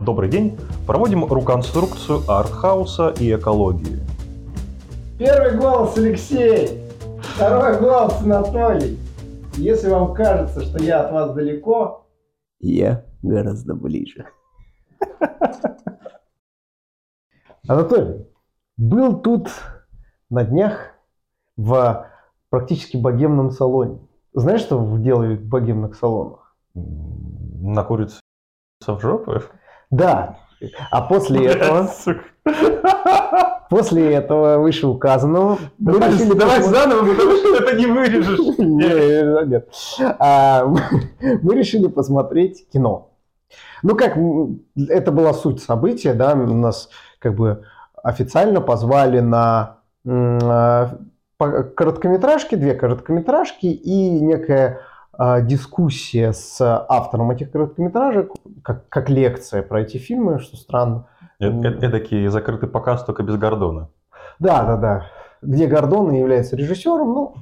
Добрый 0.00 0.30
день. 0.30 0.56
Проводим 0.86 1.24
руконструкцию 1.24 2.20
артхауса 2.28 3.08
и 3.18 3.34
экологии. 3.34 3.98
Первый 5.18 5.58
голос 5.58 5.98
Алексей, 5.98 6.80
второй 7.20 7.80
голос 7.80 8.22
Анатолий. 8.22 8.96
Если 9.56 9.90
вам 9.90 10.14
кажется, 10.14 10.60
что 10.60 10.80
я 10.80 11.00
от 11.00 11.12
вас 11.12 11.34
далеко, 11.34 12.06
я 12.60 13.04
гораздо 13.22 13.74
ближе. 13.74 14.26
Анатолий, 17.66 18.24
был 18.76 19.20
тут 19.20 19.50
на 20.30 20.44
днях 20.44 20.92
в 21.56 22.08
практически 22.50 22.96
богемном 22.96 23.50
салоне. 23.50 23.98
Знаешь, 24.32 24.60
что 24.60 24.96
делают 24.98 25.40
в 25.40 25.48
богемных 25.48 25.96
салонах? 25.96 26.54
На 26.74 27.82
курицу 27.82 28.20
в 28.86 29.00
жопу? 29.00 29.42
Да. 29.90 30.38
А 30.90 31.02
после 31.02 31.46
этого... 31.46 31.88
После 33.68 34.14
этого 34.14 34.58
вышеуказанного... 34.58 35.58
Давай, 35.76 36.10
решили 36.12 36.32
давай 36.32 36.62
заново, 36.62 37.06
потому 37.06 37.36
что 37.36 37.56
это 37.56 37.76
не 37.76 37.86
вырежешь. 37.86 38.40
Нет, 38.58 39.46
нет. 39.46 39.68
А, 40.18 40.64
мы 41.42 41.54
решили 41.54 41.88
посмотреть 41.88 42.66
кино. 42.72 43.10
Ну 43.82 43.94
как, 43.94 44.16
это 44.88 45.12
была 45.12 45.34
суть 45.34 45.62
события, 45.62 46.14
да, 46.14 46.34
нас 46.34 46.88
как 47.18 47.34
бы 47.34 47.64
официально 48.02 48.62
позвали 48.62 49.20
на 49.20 49.80
а, 50.06 50.98
короткометражки, 51.38 52.54
две 52.54 52.74
короткометражки 52.74 53.66
и 53.66 54.20
некая 54.20 54.80
а, 54.80 54.80
дискуссия 55.18 56.32
с 56.32 56.60
автором 56.60 57.30
этих 57.30 57.50
короткометражек, 57.50 58.32
как, 58.62 58.88
как 58.88 59.10
лекция 59.10 59.62
про 59.62 59.82
эти 59.82 59.96
фильмы, 59.96 60.38
что 60.38 60.56
странно. 60.56 61.06
Эдакий 61.40 62.26
закрытый 62.28 62.68
показ 62.68 63.04
только 63.04 63.22
без 63.22 63.36
Гордона. 63.36 63.90
Да, 64.38 64.64
да, 64.64 64.76
да. 64.76 65.06
Где 65.42 65.66
Гордон 65.66 66.12
является 66.12 66.56
режиссером. 66.56 67.12
Ну, 67.12 67.34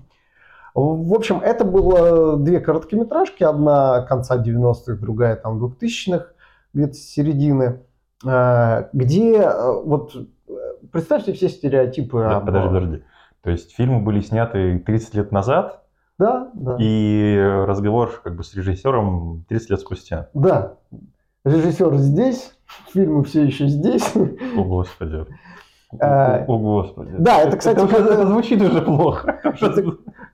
в 0.75 1.15
общем, 1.15 1.41
это 1.41 1.65
было 1.65 2.37
две 2.37 2.61
короткометражки. 2.61 3.43
Одна 3.43 4.03
конца 4.03 4.37
90-х, 4.37 4.97
другая 4.97 5.37
там 5.37 5.63
2000-х, 5.63 6.27
где-то 6.75 6.95
середины. 6.95 7.81
А, 8.27 8.89
где 8.93 9.37
э, 9.37 9.83
вот 9.85 10.15
представьте 10.93 11.33
все 11.33 11.49
стереотипы. 11.49 12.19
Да, 12.19 12.37
об... 12.37 12.47
Подожди, 12.47 12.69
подожди. 12.69 13.03
То 13.43 13.51
есть 13.51 13.75
фильмы 13.75 14.01
были 14.01 14.21
сняты 14.21 14.79
30 14.79 15.15
лет 15.15 15.33
назад, 15.33 15.86
да, 16.19 16.51
да. 16.55 16.77
И 16.81 17.37
разговор 17.67 18.21
как 18.23 18.37
бы 18.37 18.43
с 18.43 18.55
режиссером 18.55 19.45
30 19.49 19.71
лет 19.71 19.81
спустя. 19.81 20.29
Да. 20.35 20.77
Режиссер 21.45 21.97
здесь, 21.97 22.53
фильмы 22.93 23.25
все 23.25 23.45
еще 23.45 23.67
здесь. 23.67 24.05
О, 24.15 24.65
Господи. 24.65 25.27
А, 26.01 26.45
о, 26.47 26.59
Господи. 26.59 27.13
Да, 27.19 27.43
это, 27.43 27.57
кстати, 27.57 27.79
это, 27.85 27.97
это, 27.97 28.15
это 28.15 28.27
звучит 28.27 28.61
уже 28.61 28.83
плохо. 28.83 29.41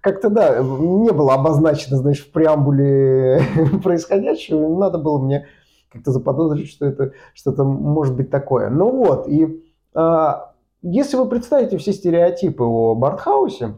Как-то, 0.00 0.30
да, 0.30 0.58
не 0.58 1.12
было 1.12 1.34
обозначено, 1.34 1.96
знаешь, 1.96 2.24
в 2.24 2.32
преамбуле 2.32 3.40
происходящего. 3.82 4.76
Надо 4.78 4.98
было 4.98 5.18
мне 5.18 5.46
как-то 5.92 6.10
заподозрить, 6.10 6.70
что 6.70 6.86
это 6.86 7.12
что-то 7.34 7.64
может 7.64 8.16
быть 8.16 8.30
такое. 8.30 8.70
Ну 8.70 8.90
вот, 8.90 9.28
и 9.28 9.62
а, 9.94 10.54
если 10.80 11.16
вы 11.16 11.28
представите 11.28 11.76
все 11.76 11.92
стереотипы 11.92 12.64
о 12.64 12.94
Бартхаусе, 12.94 13.74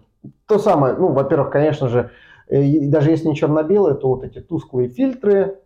то 0.47 0.59
самое, 0.59 0.95
ну, 0.95 1.13
во-первых, 1.13 1.51
конечно 1.51 1.89
же, 1.89 2.11
э, 2.49 2.87
даже 2.89 3.11
если 3.11 3.29
не 3.29 3.37
черно-белые, 3.37 3.95
то 3.95 4.09
вот 4.09 4.25
эти 4.25 4.41
тусклые 4.41 4.89
фильтры, 4.89 5.59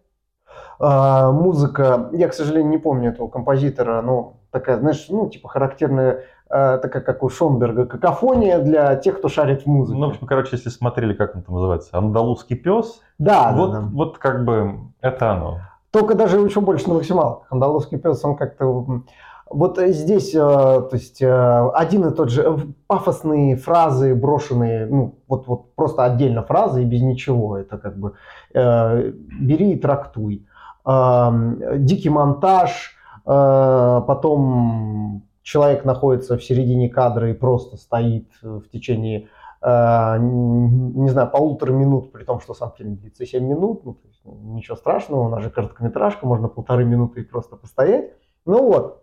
а, 0.80 1.32
музыка, 1.32 2.08
я, 2.12 2.28
к 2.28 2.34
сожалению, 2.34 2.70
не 2.70 2.78
помню 2.78 3.10
этого 3.10 3.28
композитора, 3.28 4.00
но 4.00 4.34
такая, 4.50 4.78
знаешь, 4.78 5.06
ну, 5.08 5.28
типа 5.28 5.48
характерная, 5.48 6.24
а, 6.48 6.78
такая, 6.78 7.02
как 7.02 7.22
у 7.22 7.28
Шонберга, 7.28 7.86
какофония 7.86 8.60
для 8.60 8.94
тех, 8.96 9.18
кто 9.18 9.28
шарит 9.28 9.62
в 9.62 9.66
музыке. 9.66 9.98
Ну, 9.98 10.06
в 10.06 10.10
общем, 10.10 10.26
короче, 10.26 10.50
если 10.52 10.70
смотрели, 10.70 11.14
как 11.14 11.34
он 11.34 11.42
там 11.42 11.56
называется, 11.56 11.96
«Андалузский 11.98 12.56
пес», 12.56 13.00
да, 13.18 13.52
вот, 13.52 13.72
да, 13.72 13.80
да. 13.80 13.88
вот 13.92 14.18
как 14.18 14.44
бы 14.44 14.74
это 15.00 15.32
оно. 15.32 15.58
Только 15.90 16.14
даже 16.14 16.38
еще 16.38 16.60
больше 16.60 16.88
на 16.88 16.94
максималках. 16.94 17.50
«Андалузский 17.50 17.98
пес», 17.98 18.24
он 18.24 18.36
как-то 18.36 19.02
вот 19.50 19.78
здесь, 19.78 20.34
э, 20.34 20.38
то 20.38 20.90
есть, 20.92 21.22
э, 21.22 21.70
один 21.74 22.06
и 22.06 22.14
тот 22.14 22.30
же 22.30 22.42
э, 22.42 22.56
пафосные 22.86 23.56
фразы, 23.56 24.14
брошенные, 24.14 24.86
ну, 24.86 25.14
вот, 25.26 25.46
вот 25.46 25.74
просто 25.74 26.04
отдельно 26.04 26.42
фразы 26.42 26.82
и 26.82 26.86
без 26.86 27.02
ничего. 27.02 27.56
Это 27.56 27.78
как 27.78 27.98
бы 27.98 28.14
бери 28.54 29.72
и 29.72 29.78
трактуй. 29.78 30.46
Дикий 30.84 32.08
монтаж, 32.08 32.96
потом 33.24 35.22
человек 35.42 35.84
находится 35.84 36.38
в 36.38 36.44
середине 36.44 36.88
кадра 36.88 37.28
и 37.30 37.34
просто 37.34 37.76
стоит 37.76 38.30
в 38.40 38.68
течение 38.70 39.28
не 39.60 41.08
знаю, 41.10 41.30
полутора 41.30 41.72
минут, 41.72 42.12
при 42.12 42.22
том, 42.22 42.40
что 42.40 42.54
сам 42.54 42.72
фильм 42.78 42.94
длится 42.94 43.26
7 43.26 43.44
минут, 43.44 43.84
ну, 43.84 43.94
то 43.94 44.06
есть, 44.06 44.20
ничего 44.24 44.76
страшного, 44.76 45.26
у 45.26 45.28
нас 45.28 45.42
же 45.42 45.50
короткометражка, 45.50 46.24
можно 46.26 46.46
полторы 46.46 46.84
минуты 46.84 47.22
и 47.22 47.24
просто 47.24 47.56
постоять. 47.56 48.12
Ну 48.46 48.62
вот, 48.62 49.02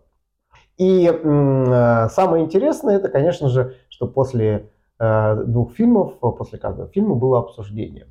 и 0.78 1.06
э, 1.06 2.08
самое 2.10 2.44
интересное, 2.44 2.96
это, 2.96 3.08
конечно 3.08 3.48
же, 3.48 3.76
что 3.88 4.06
после 4.06 4.70
э, 4.98 5.42
двух 5.44 5.72
фильмов, 5.72 6.18
после 6.20 6.58
каждого 6.58 6.88
фильма 6.88 7.14
было 7.14 7.38
обсуждение, 7.38 8.08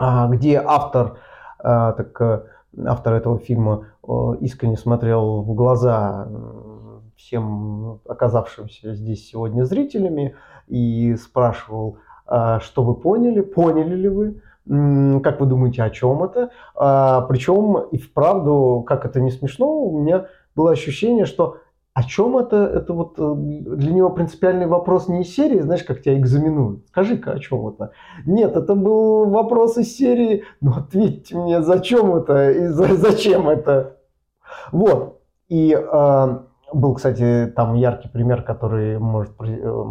э, 0.00 0.28
где 0.30 0.62
автор, 0.64 1.18
э, 1.58 1.92
так, 1.96 2.20
э, 2.20 2.44
автор 2.86 3.14
этого 3.14 3.38
фильма 3.38 3.88
э, 4.02 4.12
искренне 4.40 4.76
смотрел 4.76 5.42
в 5.42 5.54
глаза 5.54 6.28
всем 7.16 8.00
оказавшимся 8.08 8.94
здесь 8.94 9.28
сегодня 9.28 9.64
зрителями 9.64 10.36
и 10.68 11.16
спрашивал, 11.16 11.98
э, 12.26 12.60
что 12.62 12.82
вы 12.82 12.94
поняли, 12.94 13.40
поняли 13.40 13.94
ли 13.94 14.08
вы, 14.08 14.42
как 14.68 15.40
вы 15.40 15.46
думаете, 15.46 15.82
о 15.82 15.88
чем 15.88 16.22
это? 16.22 16.50
А, 16.74 17.22
причем 17.22 17.78
и 17.90 17.96
вправду, 17.96 18.84
как 18.86 19.06
это 19.06 19.18
не 19.18 19.30
смешно, 19.30 19.66
у 19.66 19.98
меня 19.98 20.26
было 20.58 20.72
ощущение, 20.72 21.24
что 21.24 21.58
о 21.94 22.02
чем 22.02 22.36
это? 22.36 22.56
Это 22.56 22.92
вот 22.92 23.14
э, 23.18 23.34
для 23.36 23.92
него 23.92 24.10
принципиальный 24.10 24.66
вопрос 24.66 25.08
не 25.08 25.22
из 25.22 25.34
серии, 25.34 25.60
знаешь, 25.60 25.84
как 25.84 26.02
тебя 26.02 26.18
экзаменуют. 26.18 26.86
Скажи-ка, 26.88 27.32
о 27.32 27.38
чем 27.38 27.68
это? 27.68 27.92
Нет, 28.26 28.56
это 28.56 28.74
был 28.74 29.30
вопрос 29.30 29.78
из 29.78 29.96
серии, 29.96 30.44
ну 30.60 30.72
ответьте 30.76 31.36
мне, 31.36 31.62
зачем 31.62 32.14
это 32.16 32.50
и 32.50 32.66
за, 32.66 32.94
зачем 32.96 33.48
это? 33.48 33.98
Вот. 34.72 35.20
И 35.48 35.72
э, 35.72 36.38
был, 36.72 36.94
кстати, 36.94 37.52
там 37.54 37.74
яркий 37.74 38.08
пример, 38.08 38.42
который 38.42 38.98
может 38.98 39.32
э, 39.40 39.84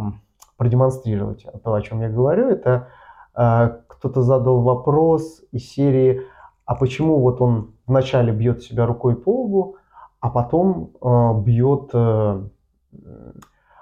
продемонстрировать 0.58 1.46
то, 1.64 1.72
о 1.72 1.80
чем 1.80 2.02
я 2.02 2.10
говорю. 2.10 2.48
Это 2.50 2.88
э, 3.34 3.70
кто-то 3.88 4.20
задал 4.20 4.60
вопрос 4.60 5.42
из 5.50 5.70
серии, 5.70 6.22
а 6.66 6.74
почему 6.74 7.20
вот 7.20 7.40
он 7.40 7.72
вначале 7.86 8.32
бьет 8.32 8.62
себя 8.62 8.84
рукой 8.84 9.16
по 9.16 9.44
лбу, 9.44 9.77
а 10.20 10.30
потом 10.30 10.92
э, 11.00 11.42
бьет, 11.42 11.90
э, 11.92 12.42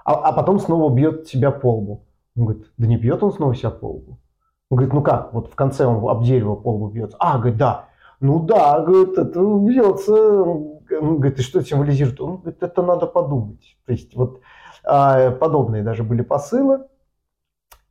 а, 0.05 0.13
а 0.13 0.33
потом 0.33 0.59
снова 0.59 0.93
бьет 0.93 1.27
себя 1.27 1.51
по 1.51 1.75
лбу. 1.75 2.05
Он 2.35 2.45
говорит, 2.45 2.71
да 2.77 2.87
не 2.87 2.97
бьет 2.97 3.23
он 3.23 3.33
снова 3.33 3.55
себя 3.55 3.71
по 3.71 3.89
лбу. 3.89 4.19
Он 4.69 4.77
говорит, 4.77 4.93
ну 4.93 5.01
как, 5.01 5.33
вот 5.33 5.51
в 5.51 5.55
конце 5.55 5.85
он 5.85 6.07
об 6.09 6.23
дерево 6.23 6.55
по 6.55 6.73
лбу 6.73 6.89
бьется. 6.89 7.17
А, 7.19 7.37
говорит, 7.37 7.57
да. 7.57 7.85
Ну 8.19 8.39
да, 8.39 8.81
говорит, 8.81 9.17
это 9.17 9.39
бьется. 9.39 10.13
Он 10.13 11.17
говорит, 11.17 11.39
и 11.39 11.41
что 11.41 11.59
это 11.59 11.67
символизирует? 11.67 12.21
Он 12.21 12.37
говорит, 12.37 12.61
это 12.61 12.81
надо 12.81 13.07
подумать. 13.07 13.77
То 13.85 13.91
есть 13.91 14.15
вот 14.15 14.41
э, 14.83 15.31
подобные 15.31 15.83
даже 15.83 16.03
были 16.03 16.21
посылы. 16.21 16.85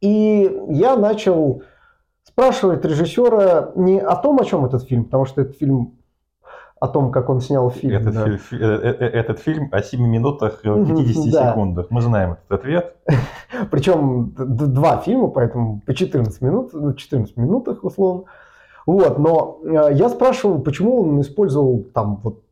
И 0.00 0.60
я 0.68 0.96
начал 0.96 1.62
спрашивать 2.22 2.84
режиссера 2.84 3.72
не 3.76 3.98
о 3.98 4.14
том, 4.16 4.38
о 4.38 4.44
чем 4.44 4.64
этот 4.64 4.84
фильм, 4.84 5.04
потому 5.04 5.24
что 5.24 5.40
этот 5.40 5.56
фильм 5.56 5.95
о 6.78 6.88
том, 6.88 7.10
как 7.10 7.30
он 7.30 7.40
снял 7.40 7.70
фильм. 7.70 7.96
Этот, 7.96 8.14
да. 8.14 8.36
фильм, 8.36 8.62
э, 8.62 8.66
э, 8.66 8.96
э, 9.00 9.06
этот 9.06 9.38
фильм 9.38 9.68
о 9.72 9.82
7 9.82 10.00
минутах 10.00 10.60
50 10.62 11.32
да. 11.32 11.50
секундах. 11.50 11.86
Мы 11.90 12.02
знаем 12.02 12.32
этот 12.32 12.60
ответ. 12.60 12.96
Причем 13.70 14.34
два 14.36 14.98
фильма, 14.98 15.28
поэтому 15.28 15.80
по 15.86 15.94
14 15.94 16.40
минут, 16.42 16.96
14 16.96 17.36
минутах 17.36 17.82
условно. 17.82 18.24
Вот, 18.84 19.18
но 19.18 19.60
я 19.64 20.08
спрашивал, 20.08 20.60
почему 20.60 21.02
он 21.02 21.20
использовал 21.20 21.82
там 21.92 22.20
вот 22.22 22.42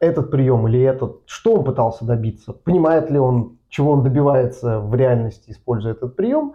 этот 0.00 0.30
прием 0.30 0.68
или 0.68 0.80
этот, 0.80 1.22
что 1.26 1.54
он 1.54 1.64
пытался 1.64 2.04
добиться, 2.04 2.52
понимает 2.52 3.10
ли 3.10 3.18
он, 3.18 3.58
чего 3.68 3.92
он 3.92 4.02
добивается 4.02 4.80
в 4.80 4.94
реальности, 4.94 5.50
используя 5.50 5.92
этот 5.92 6.14
прием. 6.14 6.54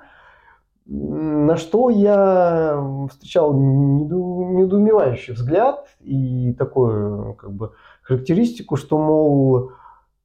На 0.85 1.55
что 1.55 1.89
я 1.89 3.07
встречал 3.09 3.53
недоумевающий 3.53 5.33
взгляд 5.33 5.87
и 6.01 6.53
такую 6.53 7.35
как 7.35 7.53
бы 7.53 7.71
характеристику, 8.01 8.75
что, 8.75 8.97
мол, 8.97 9.71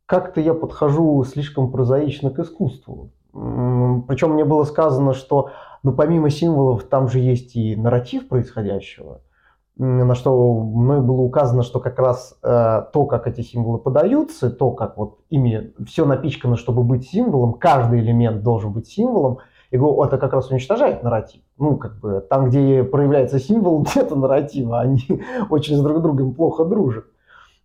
как-то 0.07 0.41
я 0.41 0.55
подхожу 0.55 1.23
слишком 1.25 1.71
прозаично 1.71 2.31
к 2.31 2.41
искусству. 2.41 3.11
Причем 3.33 4.33
мне 4.33 4.45
было 4.45 4.65
сказано, 4.65 5.13
что 5.13 5.51
ну, 5.85 5.93
помимо 5.93 6.29
символов 6.29 6.85
там 6.85 7.09
же 7.09 7.21
есть 7.21 7.55
и 7.55 7.77
нарратив 7.77 8.27
происходящего. 8.27 9.21
на 9.77 10.15
что 10.17 10.61
мной 10.61 11.01
было 11.01 11.21
указано, 11.21 11.63
что 11.63 11.79
как 11.79 12.01
раз 12.01 12.37
э, 12.43 12.83
то, 12.93 13.07
как 13.07 13.29
эти 13.29 13.43
символы 13.43 13.79
подаются, 13.79 14.51
то, 14.51 14.73
как 14.73 14.97
вот 14.97 15.19
ими 15.31 15.73
все 15.87 16.05
напичкано, 16.05 16.57
чтобы 16.57 16.83
быть 16.83 17.09
символом, 17.09 17.53
каждый 17.53 18.01
элемент 18.01 18.43
должен 18.43 18.73
быть 18.73 18.89
символом, 18.89 19.39
говорю, 19.77 20.03
это 20.03 20.17
как 20.17 20.33
раз 20.33 20.51
уничтожает 20.51 21.03
нарратив. 21.03 21.43
Ну, 21.59 21.77
как 21.77 21.99
бы 22.01 22.25
там, 22.29 22.49
где 22.49 22.83
проявляется 22.85 23.39
символ, 23.39 23.87
нет 23.97 24.11
нарратива, 24.11 24.81
они 24.81 25.03
очень 25.51 25.77
с 25.77 25.81
друг 25.81 26.03
другом 26.03 26.35
плохо 26.35 26.65
дружат. 26.65 27.05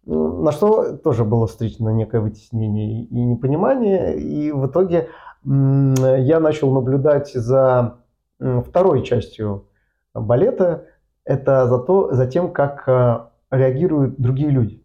На 0.06 0.52
что 0.52 0.98
тоже 0.98 1.24
было 1.24 1.48
встречено 1.48 1.90
некое 1.90 2.20
вытеснение 2.20 3.06
и 3.06 3.24
непонимание. 3.24 4.18
И 4.18 4.52
в 4.52 4.68
итоге 4.68 5.08
я 5.46 6.40
начал 6.42 6.74
наблюдать 6.74 7.32
за 7.34 8.00
второй 8.40 9.04
частью 9.04 9.70
балета. 10.14 10.88
Это 11.24 11.68
за, 11.68 11.80
то, 11.80 12.14
за 12.14 12.28
тем, 12.28 12.52
как 12.52 12.84
э, 12.86 13.20
реагируют 13.50 14.20
другие 14.20 14.50
люди. 14.50 14.84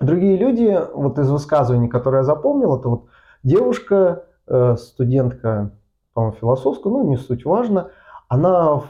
Другие 0.00 0.36
люди, 0.36 0.78
вот 0.92 1.18
из 1.18 1.30
высказываний, 1.30 1.88
которые 1.88 2.20
я 2.20 2.24
запомнил, 2.24 2.76
это 2.76 2.90
вот 2.90 3.06
девушка, 3.42 4.24
э, 4.46 4.76
студентка, 4.76 5.70
по-моему, 6.16 6.36
философскую, 6.38 6.94
ну, 6.94 7.06
не 7.06 7.18
суть 7.18 7.44
важно, 7.44 7.90
она 8.26 8.84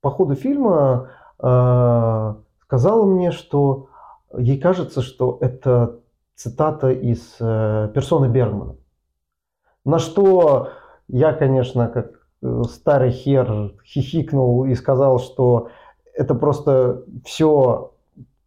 по 0.00 0.10
ходу 0.10 0.34
фильма 0.34 1.10
э, 1.38 2.34
сказала 2.64 3.06
мне, 3.06 3.30
что 3.30 3.86
ей 4.36 4.58
кажется, 4.58 5.00
что 5.00 5.38
это 5.40 6.00
цитата 6.34 6.90
из 6.90 7.36
э, 7.38 7.92
персоны 7.94 8.26
Бергмана. 8.26 8.74
На 9.84 10.00
что 10.00 10.70
я, 11.06 11.32
конечно, 11.32 11.86
как 11.86 12.26
э, 12.42 12.62
старый 12.68 13.12
хер 13.12 13.76
хихикнул 13.84 14.64
и 14.64 14.74
сказал, 14.74 15.20
что 15.20 15.68
это 16.14 16.34
просто 16.34 17.04
все 17.24 17.89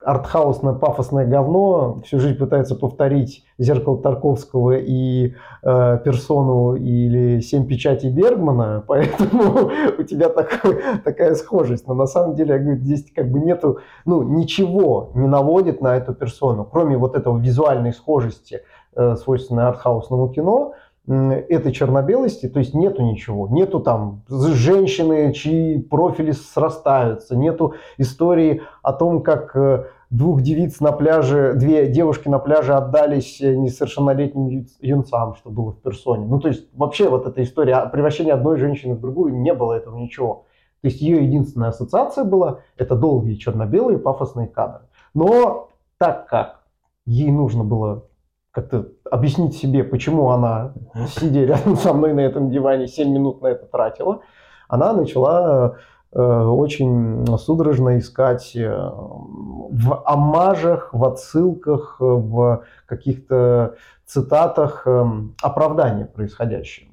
артхаусное 0.03 0.73
пафосное 0.73 1.25
говно, 1.25 2.01
всю 2.05 2.19
жизнь 2.19 2.37
пытается 2.37 2.75
повторить 2.75 3.45
«Зеркало 3.57 4.01
Тарковского» 4.01 4.77
и 4.77 5.33
э, 5.63 5.99
«Персону» 6.03 6.75
или 6.75 7.39
«Семь 7.39 7.65
печатей 7.65 8.11
Бергмана», 8.11 8.83
поэтому 8.87 9.71
у 9.97 10.03
тебя 10.03 10.29
такой, 10.29 10.81
такая 11.03 11.35
схожесть. 11.35 11.87
Но 11.87 11.93
на 11.93 12.05
самом 12.05 12.35
деле, 12.35 12.55
я 12.55 12.59
говорю, 12.59 12.79
здесь 12.79 13.11
как 13.13 13.31
бы 13.31 13.39
нету, 13.39 13.79
ну, 14.05 14.23
ничего 14.23 15.11
не 15.15 15.27
наводит 15.27 15.81
на 15.81 15.95
эту 15.95 16.13
персону, 16.13 16.65
кроме 16.65 16.97
вот 16.97 17.15
этого 17.15 17.39
визуальной 17.39 17.93
схожести, 17.93 18.61
э, 18.95 19.15
свойственной 19.15 19.67
артхаусному 19.67 20.29
кино, 20.29 20.73
этой 21.05 21.73
черно-белости, 21.73 22.47
то 22.47 22.59
есть 22.59 22.73
нету 22.73 23.01
ничего, 23.01 23.49
нету 23.49 23.81
там 23.81 24.23
женщины, 24.29 25.33
чьи 25.33 25.81
профили 25.81 26.31
срастаются, 26.31 27.35
нету 27.35 27.73
истории 27.97 28.61
о 28.81 28.93
том, 28.93 29.21
как 29.21 29.53
э, 29.55 29.87
двух 30.09 30.41
девиц 30.41 30.79
на 30.79 30.93
пляже, 30.93 31.55
две 31.55 31.87
девушки 31.87 32.29
на 32.29 32.39
пляже 32.39 32.73
отдались 32.73 33.41
э, 33.41 33.53
несовершеннолетним 33.53 34.65
юнцам, 34.79 35.35
что 35.35 35.49
было 35.49 35.73
в 35.73 35.81
персоне. 35.81 36.25
Ну, 36.25 36.39
то 36.39 36.47
есть 36.47 36.69
вообще 36.73 37.09
вот 37.09 37.27
эта 37.27 37.43
история 37.43 37.85
превращения 37.91 38.33
одной 38.33 38.57
женщины 38.57 38.95
в 38.95 39.01
другую, 39.01 39.35
не 39.35 39.53
было 39.53 39.73
этого 39.73 39.97
ничего. 39.97 40.45
То 40.81 40.87
есть 40.87 41.01
ее 41.01 41.25
единственная 41.25 41.69
ассоциация 41.69 42.23
была, 42.23 42.59
это 42.77 42.95
долгие 42.95 43.35
черно-белые 43.35 43.99
пафосные 43.99 44.47
кадры. 44.47 44.83
Но 45.13 45.69
так 45.97 46.27
как 46.27 46.61
ей 47.05 47.29
нужно 47.29 47.65
было 47.65 48.05
как-то 48.53 48.89
объяснить 49.09 49.57
себе, 49.57 49.83
почему 49.83 50.29
она, 50.29 50.73
сидя 51.07 51.43
рядом 51.43 51.75
со 51.75 51.91
мной 51.91 52.13
на 52.13 52.21
этом 52.21 52.51
диване, 52.51 52.87
7 52.87 53.11
минут 53.11 53.41
на 53.41 53.47
это 53.47 53.65
тратила, 53.65 54.21
она 54.67 54.93
начала 54.93 55.77
э, 56.11 56.19
очень 56.19 57.25
судорожно 57.37 57.97
искать 57.97 58.55
э, 58.55 58.69
в 58.69 60.03
амажах, 60.05 60.93
в 60.93 61.03
отсылках, 61.03 61.97
в 61.99 62.63
каких-то 62.85 63.75
цитатах 64.05 64.83
э, 64.85 65.03
оправдания 65.41 66.05
происходящему. 66.05 66.92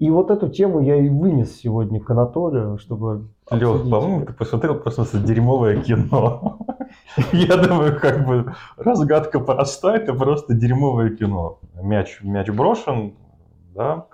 И 0.00 0.08
вот 0.08 0.30
эту 0.30 0.48
тему 0.48 0.80
я 0.80 0.96
и 0.96 1.10
вынес 1.10 1.54
сегодня 1.58 2.00
к 2.00 2.08
Анатолию, 2.08 2.78
чтобы 2.78 3.28
Лех, 3.50 3.82
по-моему, 3.82 4.24
ты 4.24 4.32
посмотрел 4.32 4.76
просто 4.76 5.18
дерьмовое 5.18 5.82
кино. 5.82 6.58
Я 7.32 7.56
думаю, 7.58 8.00
как 8.00 8.26
бы 8.26 8.54
разгадка 8.78 9.40
проста, 9.40 9.96
это 9.96 10.14
просто 10.14 10.54
дерьмовое 10.54 11.14
кино. 11.14 11.58
Мяч, 11.82 12.20
мяч 12.22 12.48
брошен, 12.48 13.12
да. 13.74 14.06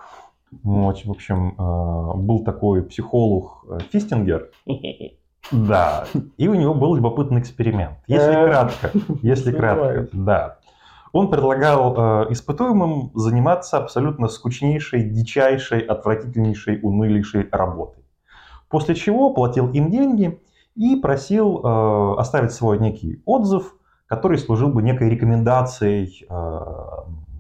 В 0.65 1.11
общем, 1.11 1.55
э, 1.57 2.17
был 2.17 2.43
такой 2.43 2.83
психолог 2.83 3.65
э, 3.69 3.79
Фистингер, 3.93 4.51
да, 5.53 6.07
и 6.37 6.49
у 6.49 6.55
него 6.55 6.75
был 6.75 6.97
любопытный 6.97 7.41
эксперимент. 7.41 7.99
Если 8.07 8.33
э, 8.33 8.47
кратко, 8.47 8.91
если 9.23 9.53
кратко, 9.57 10.09
да. 10.13 10.59
Он 11.17 11.31
предлагал 11.31 12.31
испытуемым 12.31 13.11
заниматься 13.15 13.79
абсолютно 13.79 14.29
скучнейшей, 14.29 15.09
дичайшей, 15.09 15.81
отвратительнейшей, 15.81 16.79
унылейшей 16.83 17.49
работой. 17.51 18.05
После 18.69 18.95
чего 18.95 19.33
платил 19.33 19.71
им 19.73 19.91
деньги 19.91 20.43
и 20.75 20.97
просил 20.97 21.61
э, 21.65 22.21
оставить 22.21 22.53
свой 22.53 22.79
некий 22.79 23.23
отзыв, 23.25 23.77
который 24.07 24.37
служил 24.37 24.69
бы 24.69 24.83
некой 24.83 25.09
рекомендацией 25.09 26.27
э, 26.29 26.61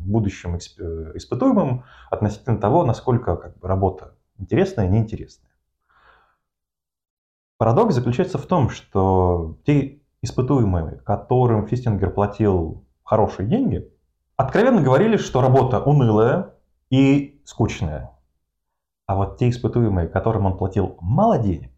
будущим 0.06 0.56
испытуемым 0.56 1.84
относительно 2.11 2.56
того, 2.56 2.82
насколько 2.82 3.37
как 3.37 3.58
бы, 3.58 3.69
работа 3.69 4.14
интересная, 4.38 4.88
неинтересная. 4.88 5.52
Парадокс 7.58 7.94
заключается 7.94 8.38
в 8.38 8.46
том, 8.46 8.70
что 8.70 9.58
те 9.67 10.00
испытуемые, 10.23 11.02
которым 11.05 11.67
Фистингер 11.67 12.11
платил 12.11 12.86
хорошие 13.06 13.49
деньги, 13.49 13.88
откровенно 14.37 14.82
говорили, 14.82 15.17
что 15.17 15.41
работа 15.41 15.81
унылая 15.81 16.55
и 16.91 17.41
скучная. 17.44 18.11
А 19.06 19.14
вот 19.14 19.38
те 19.38 19.49
испытуемые, 19.49 20.08
которым 20.08 20.47
он 20.47 20.58
платил 20.58 20.99
мало 21.00 21.38
денег, 21.38 21.70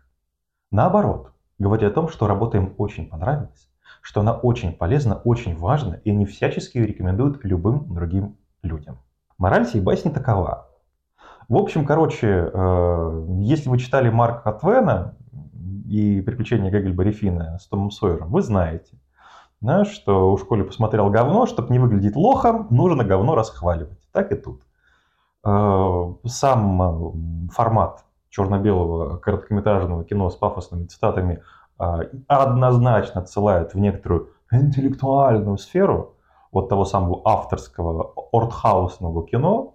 наоборот, 0.70 1.32
говорили 1.58 1.90
о 1.90 1.92
том, 1.92 2.08
что 2.08 2.26
работа 2.26 2.56
им 2.56 2.74
очень 2.78 3.08
понравилась, 3.08 3.68
что 4.00 4.22
она 4.22 4.32
очень 4.32 4.72
полезна, 4.72 5.16
очень 5.16 5.56
важна, 5.56 5.96
и 5.96 6.10
они 6.10 6.24
всячески 6.24 6.78
ее 6.78 6.86
рекомендуют 6.86 7.44
любым 7.44 7.94
другим 7.94 8.38
людям. 8.62 8.98
Мораль 9.36 9.66
сей 9.66 9.82
басни 9.82 10.10
такова. 10.10 10.68
В 11.48 11.56
общем, 11.56 11.84
короче, 11.84 12.50
э, 12.52 13.26
если 13.40 13.68
вы 13.68 13.78
читали 13.78 14.10
Марка 14.10 14.52
Твена 14.52 15.14
и 15.86 16.20
«Приключения 16.22 16.70
Гегельба 16.70 17.10
Фина 17.12 17.58
с 17.58 17.66
Томом 17.66 17.90
Сойером», 17.90 18.30
вы 18.30 18.42
знаете, 18.42 18.98
да, 19.60 19.84
что 19.84 20.32
у 20.32 20.38
школе 20.38 20.64
посмотрел 20.64 21.10
говно, 21.10 21.46
чтобы 21.46 21.72
не 21.72 21.78
выглядеть 21.78 22.16
лохом, 22.16 22.68
нужно 22.70 23.04
говно 23.04 23.34
расхваливать. 23.34 24.00
Так 24.12 24.32
и 24.32 24.36
тут. 24.36 24.62
Э, 25.44 26.14
сам 26.24 26.82
э, 26.82 27.50
формат 27.52 28.04
черно-белого 28.30 29.16
короткометражного 29.18 30.04
кино 30.04 30.30
с 30.30 30.36
пафосными 30.36 30.84
цитатами 30.84 31.42
а, 31.78 32.02
однозначно 32.26 33.22
отсылает 33.22 33.74
в 33.74 33.78
некоторую 33.78 34.30
интеллектуальную 34.50 35.58
сферу 35.58 36.16
вот 36.52 36.68
того 36.68 36.84
самого 36.84 37.22
авторского 37.24 38.12
ортхаусного 38.32 39.26
кино. 39.26 39.74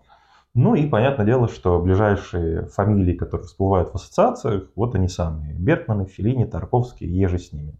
Ну 0.54 0.75
и 0.75 0.86
понятное 0.88 1.25
дело, 1.25 1.48
что 1.48 1.80
ближайшие 1.80 2.68
фамилии, 2.68 3.13
которые 3.13 3.48
всплывают 3.48 3.92
в 3.92 3.96
ассоциациях, 3.96 4.70
вот 4.75 4.94
они 4.96 5.08
самые. 5.08 5.56
Бертманы, 5.56 6.06
Филини, 6.06 6.46
Тарковский, 6.46 7.08
еже 7.08 7.40
с 7.40 7.52
ними. 7.54 7.80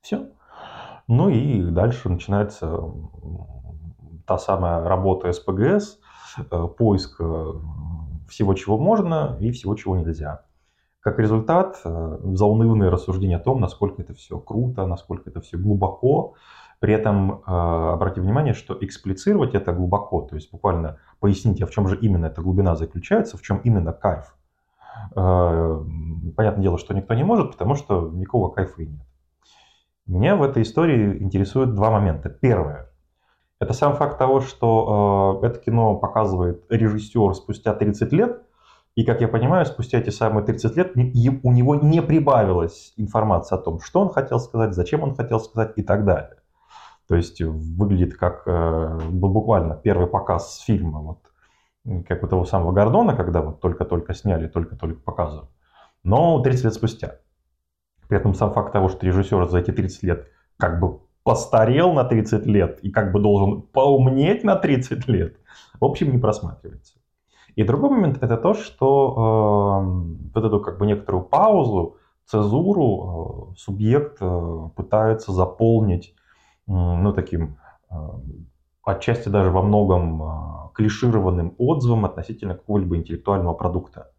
Все. 0.00 0.30
Ну 1.08 1.28
и 1.28 1.62
дальше 1.62 2.08
начинается 2.08 2.80
та 4.26 4.38
самая 4.38 4.82
работа 4.82 5.32
СПГС, 5.32 5.98
э, 6.50 6.68
поиск 6.76 7.20
э, 7.20 7.52
всего, 8.28 8.54
чего 8.54 8.76
можно 8.78 9.36
и 9.40 9.50
всего, 9.52 9.74
чего 9.76 9.96
нельзя. 9.96 10.42
Как 11.00 11.20
результат, 11.20 11.80
э, 11.84 12.18
заунывные 12.34 12.90
рассуждения 12.90 13.36
о 13.36 13.40
том, 13.40 13.60
насколько 13.60 14.02
это 14.02 14.14
все 14.14 14.40
круто, 14.40 14.86
насколько 14.86 15.30
это 15.30 15.40
все 15.40 15.56
глубоко. 15.56 16.34
При 16.78 16.92
этом 16.92 17.42
обратите 17.46 18.20
внимание, 18.20 18.52
что 18.52 18.76
эксплицировать 18.78 19.54
это 19.54 19.72
глубоко, 19.72 20.20
то 20.20 20.34
есть 20.34 20.52
буквально 20.52 20.98
пояснить, 21.20 21.62
а 21.62 21.66
в 21.66 21.70
чем 21.70 21.88
же 21.88 21.96
именно 21.96 22.26
эта 22.26 22.42
глубина 22.42 22.76
заключается, 22.76 23.38
в 23.38 23.42
чем 23.42 23.62
именно 23.64 23.94
кайф. 23.94 24.36
Понятное 25.14 26.62
дело, 26.62 26.76
что 26.76 26.92
никто 26.92 27.14
не 27.14 27.24
может, 27.24 27.52
потому 27.52 27.76
что 27.76 28.10
никакого 28.10 28.50
кайфа 28.50 28.82
и 28.82 28.88
нет. 28.88 29.06
Меня 30.06 30.36
в 30.36 30.42
этой 30.42 30.62
истории 30.62 31.18
интересуют 31.20 31.74
два 31.74 31.90
момента. 31.90 32.28
Первое. 32.28 32.88
Это 33.58 33.72
сам 33.72 33.96
факт 33.96 34.18
того, 34.18 34.40
что 34.40 35.40
э, 35.42 35.46
это 35.46 35.58
кино 35.58 35.96
показывает 35.96 36.64
режиссер 36.68 37.34
спустя 37.34 37.74
30 37.74 38.12
лет, 38.12 38.42
и, 38.94 39.04
как 39.04 39.20
я 39.20 39.28
понимаю, 39.28 39.66
спустя 39.66 39.98
эти 39.98 40.10
самые 40.10 40.44
30 40.44 40.76
лет 40.76 40.92
у 40.94 41.52
него 41.52 41.74
не 41.74 42.00
прибавилась 42.02 42.92
информация 42.96 43.58
о 43.58 43.62
том, 43.62 43.80
что 43.80 44.00
он 44.00 44.10
хотел 44.10 44.38
сказать, 44.38 44.74
зачем 44.74 45.02
он 45.02 45.14
хотел 45.14 45.40
сказать 45.40 45.72
и 45.76 45.82
так 45.82 46.04
далее. 46.04 46.36
То 47.08 47.16
есть 47.16 47.40
выглядит 47.40 48.16
как 48.16 48.42
э, 48.46 48.98
буквально 49.10 49.74
первый 49.74 50.06
показ 50.06 50.60
фильма, 50.60 51.00
вот, 51.00 52.04
как 52.06 52.22
у 52.22 52.28
того 52.28 52.44
самого 52.44 52.72
Гордона, 52.72 53.16
когда 53.16 53.42
вот 53.42 53.60
только-только 53.60 54.14
сняли, 54.14 54.48
только-только 54.48 55.00
показывают, 55.00 55.50
но 56.04 56.40
30 56.40 56.64
лет 56.64 56.74
спустя. 56.74 57.16
При 58.08 58.18
этом 58.18 58.34
сам 58.34 58.52
факт 58.52 58.72
того, 58.72 58.88
что 58.88 59.06
режиссер 59.06 59.48
за 59.48 59.58
эти 59.58 59.70
30 59.70 60.02
лет 60.02 60.28
как 60.56 60.80
бы 60.80 61.00
постарел 61.24 61.92
на 61.92 62.04
30 62.04 62.46
лет 62.46 62.78
и 62.82 62.90
как 62.90 63.12
бы 63.12 63.20
должен 63.20 63.62
поумнеть 63.62 64.44
на 64.44 64.54
30 64.54 65.08
лет, 65.08 65.36
в 65.80 65.84
общем, 65.84 66.12
не 66.12 66.18
просматривается. 66.18 66.98
И 67.56 67.64
другой 67.64 67.90
момент 67.90 68.22
это 68.22 68.36
то, 68.36 68.54
что 68.54 69.82
э, 69.82 70.32
вот 70.34 70.44
эту 70.44 70.60
как 70.60 70.78
бы 70.78 70.86
некоторую 70.86 71.24
паузу, 71.24 71.96
цезуру 72.26 73.52
э, 73.52 73.56
субъект 73.56 74.18
э, 74.20 74.68
пытается 74.76 75.32
заполнить, 75.32 76.14
э, 76.68 76.72
ну, 76.72 77.12
таким 77.12 77.56
э, 77.90 77.94
отчасти 78.84 79.28
даже 79.28 79.50
во 79.50 79.62
многом 79.62 80.22
э, 80.22 80.26
клишированным 80.74 81.54
отзывом 81.58 82.04
относительно 82.04 82.54
какого-либо 82.54 82.96
интеллектуального 82.98 83.54
продукта. 83.54 84.12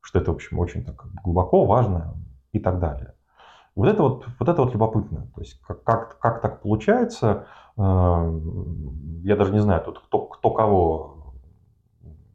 Что 0.00 0.18
это, 0.18 0.30
в 0.30 0.34
общем, 0.34 0.58
очень 0.58 0.84
так 0.84 1.06
глубоко, 1.24 1.64
важно 1.64 2.14
и 2.52 2.58
так 2.58 2.78
далее. 2.78 3.14
Вот 3.74 3.88
это 3.88 4.02
вот, 4.02 4.26
вот 4.38 4.48
это 4.48 4.62
вот 4.62 4.72
любопытно. 4.72 5.26
То 5.34 5.40
есть 5.40 5.60
как, 5.62 5.82
как, 5.82 6.18
как 6.18 6.40
так 6.40 6.62
получается, 6.62 7.46
э, 7.76 8.40
я 9.22 9.36
даже 9.36 9.52
не 9.52 9.60
знаю, 9.60 9.82
тут 9.82 10.00
кто, 10.00 10.26
кто 10.26 10.50
кого 10.50 11.34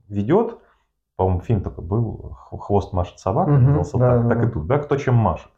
ведет. 0.09 0.57
По-моему, 1.15 1.41
фильм 1.41 1.61
такой 1.61 1.83
был 1.83 2.37
«Хвост 2.49 2.93
машет 2.93 3.19
собака», 3.19 3.51
Мгм, 3.51 3.63
назывался 3.65 3.97
да, 3.97 4.09
так, 4.09 4.27
да, 4.27 4.35
так 4.35 4.45
и 4.45 4.51
тут, 4.51 4.67
да, 4.67 4.79
кто 4.79 4.95
чем 4.95 5.15
машет. 5.15 5.51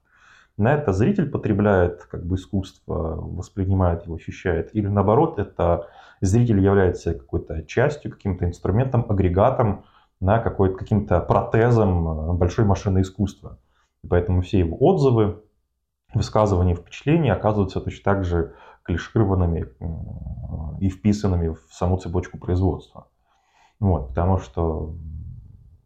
На 0.58 0.74
это 0.74 0.92
зритель 0.92 1.30
потребляет 1.30 2.04
как 2.04 2.26
бы 2.26 2.36
искусство, 2.36 3.16
воспринимает 3.16 4.06
его, 4.06 4.16
ощущает. 4.16 4.76
Или 4.76 4.88
наоборот, 4.88 5.40
это 5.40 5.88
зритель 6.20 6.60
является 6.60 7.14
какой-то 7.14 7.64
частью, 7.64 8.12
каким-то 8.12 8.46
инструментом, 8.46 9.06
агрегатом, 9.08 9.86
на 10.20 10.40
какой-то 10.40 10.78
каким-то 10.78 11.20
протезом 11.20 12.08
э, 12.08 12.34
большой 12.34 12.66
машины 12.66 13.02
искусства. 13.02 13.58
И 14.04 14.08
поэтому 14.08 14.42
все 14.42 14.60
его 14.60 14.78
отзывы, 14.80 15.42
высказывания, 16.14 16.76
впечатления 16.76 17.34
оказываются 17.34 17.82
точно 17.82 18.04
так 18.04 18.26
же 18.26 18.56
клишированными 18.84 19.68
и 20.80 20.90
вписанными 20.90 21.50
в 21.50 21.74
саму 21.74 21.98
цепочку 21.98 22.38
производства. 22.38 23.08
Вот, 23.80 24.10
потому 24.10 24.38
что 24.38 24.96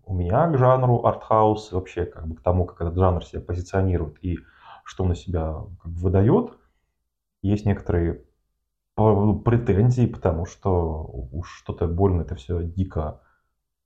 у 0.06 0.14
меня 0.14 0.48
к 0.48 0.58
жанру 0.58 1.06
артхаус, 1.06 1.72
и 1.72 1.76
вообще 1.76 2.06
как 2.06 2.28
бы 2.28 2.36
к 2.36 2.42
тому, 2.42 2.66
как 2.66 2.82
этот 2.82 2.96
жанр 2.96 3.24
себя 3.24 3.42
позиционирует 3.42 4.24
и 4.24 4.40
что 4.84 5.04
он 5.04 5.10
на 5.10 5.16
себя 5.16 5.56
как 5.82 5.92
бы 5.92 6.00
выдает, 6.00 6.52
есть 7.42 7.66
некоторые 7.66 8.24
претензии, 8.96 10.06
потому 10.06 10.46
что 10.46 11.04
уж 11.32 11.50
что-то 11.50 11.88
больно 11.88 12.22
это 12.22 12.36
все 12.36 12.64
дико 12.64 13.22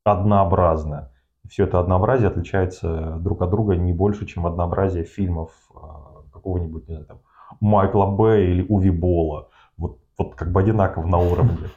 однообразно. 0.03 1.11
Все 1.47 1.63
это 1.63 1.79
однообразие 1.79 2.27
отличается 2.27 3.17
друг 3.19 3.41
от 3.41 3.49
друга 3.49 3.75
не 3.75 3.93
больше, 3.93 4.25
чем 4.27 4.45
однообразие 4.45 5.03
фильмов 5.03 5.51
а, 5.73 5.98
какого-нибудь, 6.39 6.87
не 6.87 6.95
знаю, 6.95 7.05
там, 7.05 7.19
Майкла 7.59 8.05
Бэя 8.05 8.47
или 8.47 8.65
Уви 8.67 8.89
Бола. 8.89 9.49
Вот, 9.77 9.99
вот 10.17 10.35
как 10.35 10.51
бы 10.51 10.59
одинаково 10.61 11.05
на 11.05 11.17
уровне. 11.17 11.69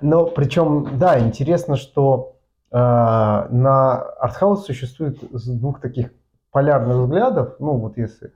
Но 0.00 0.26
причем, 0.26 0.98
да, 0.98 1.20
интересно, 1.20 1.76
что 1.76 2.36
э, 2.70 2.76
на 2.76 4.02
артхаус 4.20 4.64
существует 4.64 5.18
двух 5.30 5.80
таких 5.80 6.10
полярных 6.50 6.96
взглядов, 6.96 7.56
ну 7.58 7.76
вот 7.76 7.96
если 7.96 8.28
э, 8.28 8.30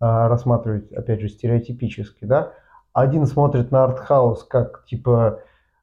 рассматривать, 0.00 0.92
опять 0.92 1.20
же, 1.20 1.28
стереотипически, 1.28 2.24
да, 2.24 2.52
один 2.92 3.26
смотрит 3.26 3.70
на 3.70 3.84
артхаус 3.84 4.44
как 4.44 4.84
типа 4.86 5.40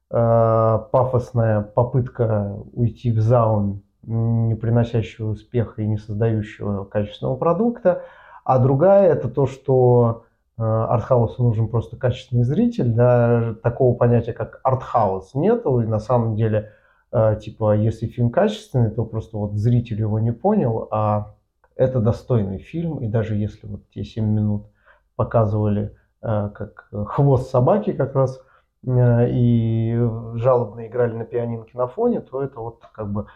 э, 0.09 0.79
пафосная 0.91 1.61
попытка 1.61 2.57
уйти 2.73 3.11
в 3.11 3.19
заун, 3.19 3.83
не 4.03 4.55
приносящего 4.55 5.29
успеха 5.29 5.81
и 5.81 5.87
не 5.87 5.97
создающего 5.97 6.85
качественного 6.85 7.35
продукта, 7.35 8.01
а 8.43 8.59
другая 8.59 9.11
это 9.11 9.29
то, 9.29 9.45
что 9.45 10.25
э, 10.57 10.63
артхаусу 10.63 11.43
нужен 11.43 11.67
просто 11.67 11.97
качественный 11.97 12.43
зритель, 12.43 12.91
да, 12.91 13.55
такого 13.63 13.95
понятия, 13.95 14.33
как 14.33 14.59
артхаус 14.63 15.33
нету, 15.33 15.79
и 15.81 15.85
на 15.85 15.99
самом 15.99 16.35
деле, 16.35 16.71
э, 17.11 17.37
типа, 17.41 17.75
если 17.75 18.07
фильм 18.07 18.29
качественный, 18.29 18.91
то 18.91 19.05
просто 19.05 19.37
вот 19.37 19.53
зритель 19.53 19.99
его 19.99 20.19
не 20.19 20.31
понял, 20.31 20.87
а 20.91 21.35
это 21.75 21.99
достойный 21.99 22.59
фильм, 22.59 22.97
и 22.99 23.07
даже 23.07 23.35
если 23.35 23.65
вот 23.67 23.81
те 23.93 24.03
7 24.03 24.25
минут 24.25 24.67
показывали 25.15 25.95
э, 26.21 26.49
как 26.53 26.89
хвост 27.07 27.49
собаки 27.49 27.93
как 27.93 28.15
раз, 28.15 28.41
и 28.85 29.97
жалобно 30.35 30.85
играли 30.87 31.13
на 31.13 31.23
пианинке 31.23 31.77
на 31.77 31.87
фоне, 31.87 32.19
то 32.19 32.43
это 32.43 32.59
вот 32.59 32.83
как 32.91 33.09
бы 33.11 33.27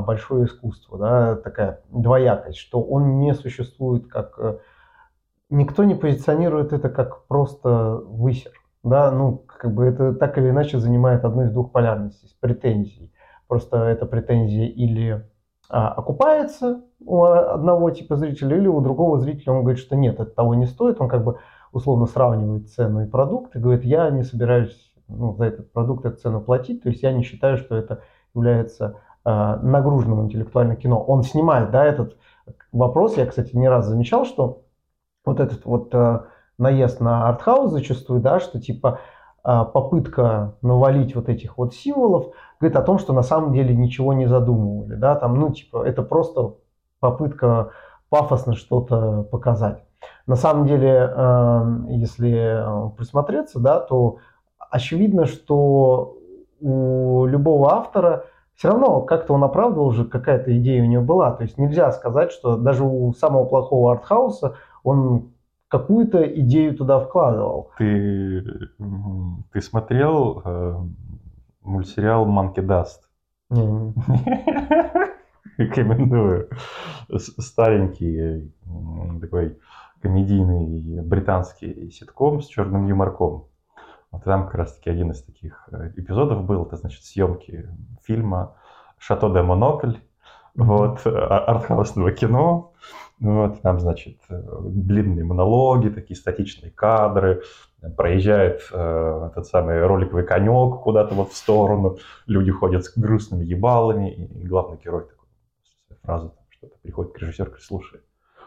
большое 0.00 0.46
искусство, 0.46 0.98
да, 0.98 1.36
такая 1.36 1.80
двоякость, 1.90 2.58
что 2.58 2.82
он 2.82 3.18
не 3.18 3.34
существует 3.34 4.06
как... 4.08 4.38
э, 4.38 4.58
Никто 5.48 5.84
не 5.84 5.94
позиционирует 5.94 6.72
это 6.72 6.88
как 6.88 7.26
просто 7.26 8.00
высер, 8.04 8.52
да, 8.82 9.10
ну, 9.12 9.44
как 9.46 9.72
бы 9.72 9.84
это 9.84 10.12
так 10.12 10.38
или 10.38 10.50
иначе 10.50 10.78
занимает 10.78 11.24
одну 11.24 11.42
из 11.42 11.52
двух 11.52 11.70
полярностей, 11.70 12.28
с 12.28 12.32
претензией. 12.32 13.12
Просто 13.46 13.76
эта 13.76 14.06
претензия 14.06 14.66
или 14.66 15.24
а, 15.68 15.92
окупается 15.92 16.82
у 17.04 17.22
одного 17.24 17.90
типа 17.90 18.16
зрителя, 18.16 18.56
или 18.56 18.66
у 18.66 18.80
другого 18.80 19.18
зрителя 19.18 19.52
он 19.52 19.60
говорит, 19.60 19.78
что 19.78 19.94
нет, 19.94 20.18
это 20.18 20.30
того 20.30 20.54
не 20.54 20.66
стоит, 20.66 21.00
он 21.00 21.08
как 21.08 21.22
бы 21.22 21.38
условно 21.72 22.06
сравнивает 22.06 22.70
цену 22.70 23.04
и 23.04 23.08
продукт 23.08 23.54
и 23.54 23.58
говорит, 23.60 23.84
я 23.84 24.10
не 24.10 24.22
собираюсь 24.22 24.92
ну, 25.08 25.34
за 25.36 25.44
этот 25.44 25.72
продукт 25.72 26.04
эту 26.06 26.16
цену 26.16 26.40
платить, 26.40 26.82
то 26.82 26.88
есть 26.88 27.02
я 27.02 27.12
не 27.12 27.22
считаю, 27.22 27.56
что 27.58 27.76
это 27.76 28.02
является 28.34 29.00
э, 29.26 29.56
нагруженным 29.60 30.24
интеллектуальным 30.24 30.76
кино. 30.76 31.02
Он 31.02 31.24
снимает, 31.24 31.72
да, 31.72 31.84
этот 31.84 32.16
вопрос, 32.70 33.16
я, 33.16 33.26
кстати, 33.26 33.56
не 33.56 33.68
раз 33.68 33.86
замечал, 33.86 34.24
что 34.24 34.62
вот 35.24 35.40
этот 35.40 35.64
вот 35.64 35.92
э, 35.92 36.20
наезд 36.58 37.00
на 37.00 37.28
артхаус 37.28 37.72
зачастую, 37.72 38.20
да, 38.20 38.38
что 38.38 38.60
типа 38.60 39.00
э, 39.44 39.64
попытка 39.74 40.54
навалить 40.62 41.16
вот 41.16 41.28
этих 41.28 41.58
вот 41.58 41.74
символов, 41.74 42.32
говорит 42.60 42.76
о 42.76 42.82
том, 42.82 43.00
что 43.00 43.12
на 43.12 43.22
самом 43.22 43.52
деле 43.52 43.74
ничего 43.74 44.12
не 44.12 44.26
задумывали, 44.26 44.94
да, 44.94 45.16
там, 45.16 45.34
ну, 45.34 45.52
типа, 45.52 45.84
это 45.84 46.02
просто 46.02 46.54
попытка 47.00 47.70
пафосно 48.08 48.54
что-то 48.54 49.24
показать. 49.24 49.82
На 50.28 50.36
самом 50.36 50.66
деле, 50.66 51.12
если 51.88 52.64
присмотреться, 52.96 53.58
да, 53.58 53.80
то 53.80 54.18
очевидно, 54.70 55.26
что 55.26 56.16
у 56.60 57.26
любого 57.26 57.72
автора 57.72 58.26
все 58.56 58.70
равно 58.70 59.02
как-то 59.02 59.34
он 59.34 59.44
оправдывал 59.44 59.88
уже, 59.88 60.04
какая-то 60.04 60.56
идея 60.58 60.82
у 60.82 60.86
него 60.86 61.02
была. 61.02 61.30
То 61.32 61.42
есть 61.44 61.58
нельзя 61.58 61.92
сказать, 61.92 62.32
что 62.32 62.56
даже 62.56 62.84
у 62.84 63.12
самого 63.12 63.44
плохого 63.44 63.92
артхауса 63.92 64.56
он 64.82 65.32
какую-то 65.68 66.22
идею 66.40 66.76
туда 66.76 66.98
вкладывал. 67.00 67.70
Ты, 67.76 68.42
ты 69.52 69.60
смотрел 69.60 70.42
э, 70.44 70.76
мультсериал 71.62 72.26
Monkey 72.26 72.64
Dust? 72.64 73.00
Рекомендую. 75.58 76.48
Старенький 77.18 78.52
м, 78.66 79.20
такой 79.20 79.58
комедийный 80.00 81.02
британский 81.02 81.90
ситком 81.90 82.40
с 82.40 82.46
черным 82.46 82.86
юморком. 82.86 83.48
Вот 84.10 84.24
там 84.24 84.46
как 84.46 84.54
раз 84.54 84.74
таки 84.74 84.90
один 84.90 85.10
из 85.10 85.22
таких 85.22 85.68
э, 85.72 85.90
эпизодов 85.96 86.44
был, 86.44 86.64
это 86.64 86.76
значит 86.76 87.04
съемки 87.04 87.68
фильма 88.04 88.56
«Шато 88.98 89.28
де 89.32 89.42
Монокль», 89.42 89.96
вот, 90.54 91.00
а- 91.04 91.38
артхаусного 91.38 92.12
кино. 92.12 92.72
Вот, 93.18 93.62
там, 93.62 93.80
значит, 93.80 94.18
э, 94.28 94.42
длинные 94.62 95.24
монологи, 95.24 95.88
такие 95.88 96.16
статичные 96.16 96.70
кадры, 96.70 97.42
проезжает 97.96 98.62
э, 98.72 99.28
этот 99.30 99.46
самый 99.46 99.86
роликовый 99.86 100.24
конек 100.24 100.82
куда-то 100.82 101.14
вот 101.14 101.32
в 101.32 101.36
сторону, 101.36 101.98
люди 102.26 102.50
ходят 102.50 102.84
с 102.84 102.96
грустными 102.96 103.44
ебалами, 103.44 104.12
и, 104.12 104.46
главный 104.46 104.78
герой 104.82 105.04
такой, 105.04 105.28
фразу 106.02 106.34
что-то 106.50 106.76
приходит 106.82 107.12
к 107.12 107.18
режиссеру, 107.18 107.46
говорит, 107.46 107.66
слушай, 107.66 108.00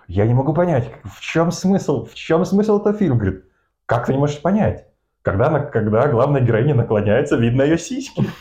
я 0.07 0.27
не 0.27 0.33
могу 0.33 0.53
понять, 0.53 0.91
в 1.03 1.19
чем 1.21 1.51
смысл, 1.51 2.05
в 2.05 2.13
чем 2.13 2.45
смысл 2.45 2.79
этого 2.79 2.95
фильма? 2.95 3.17
Говорит, 3.17 3.45
как 3.85 4.05
ты 4.05 4.13
не 4.13 4.19
можешь 4.19 4.41
понять? 4.41 4.87
Когда, 5.21 5.47
она- 5.47 5.59
когда 5.61 6.07
главная 6.07 6.41
героиня 6.41 6.75
наклоняется, 6.75 7.35
видно 7.35 7.63
ее 7.63 7.77
сиськи. 7.77 8.23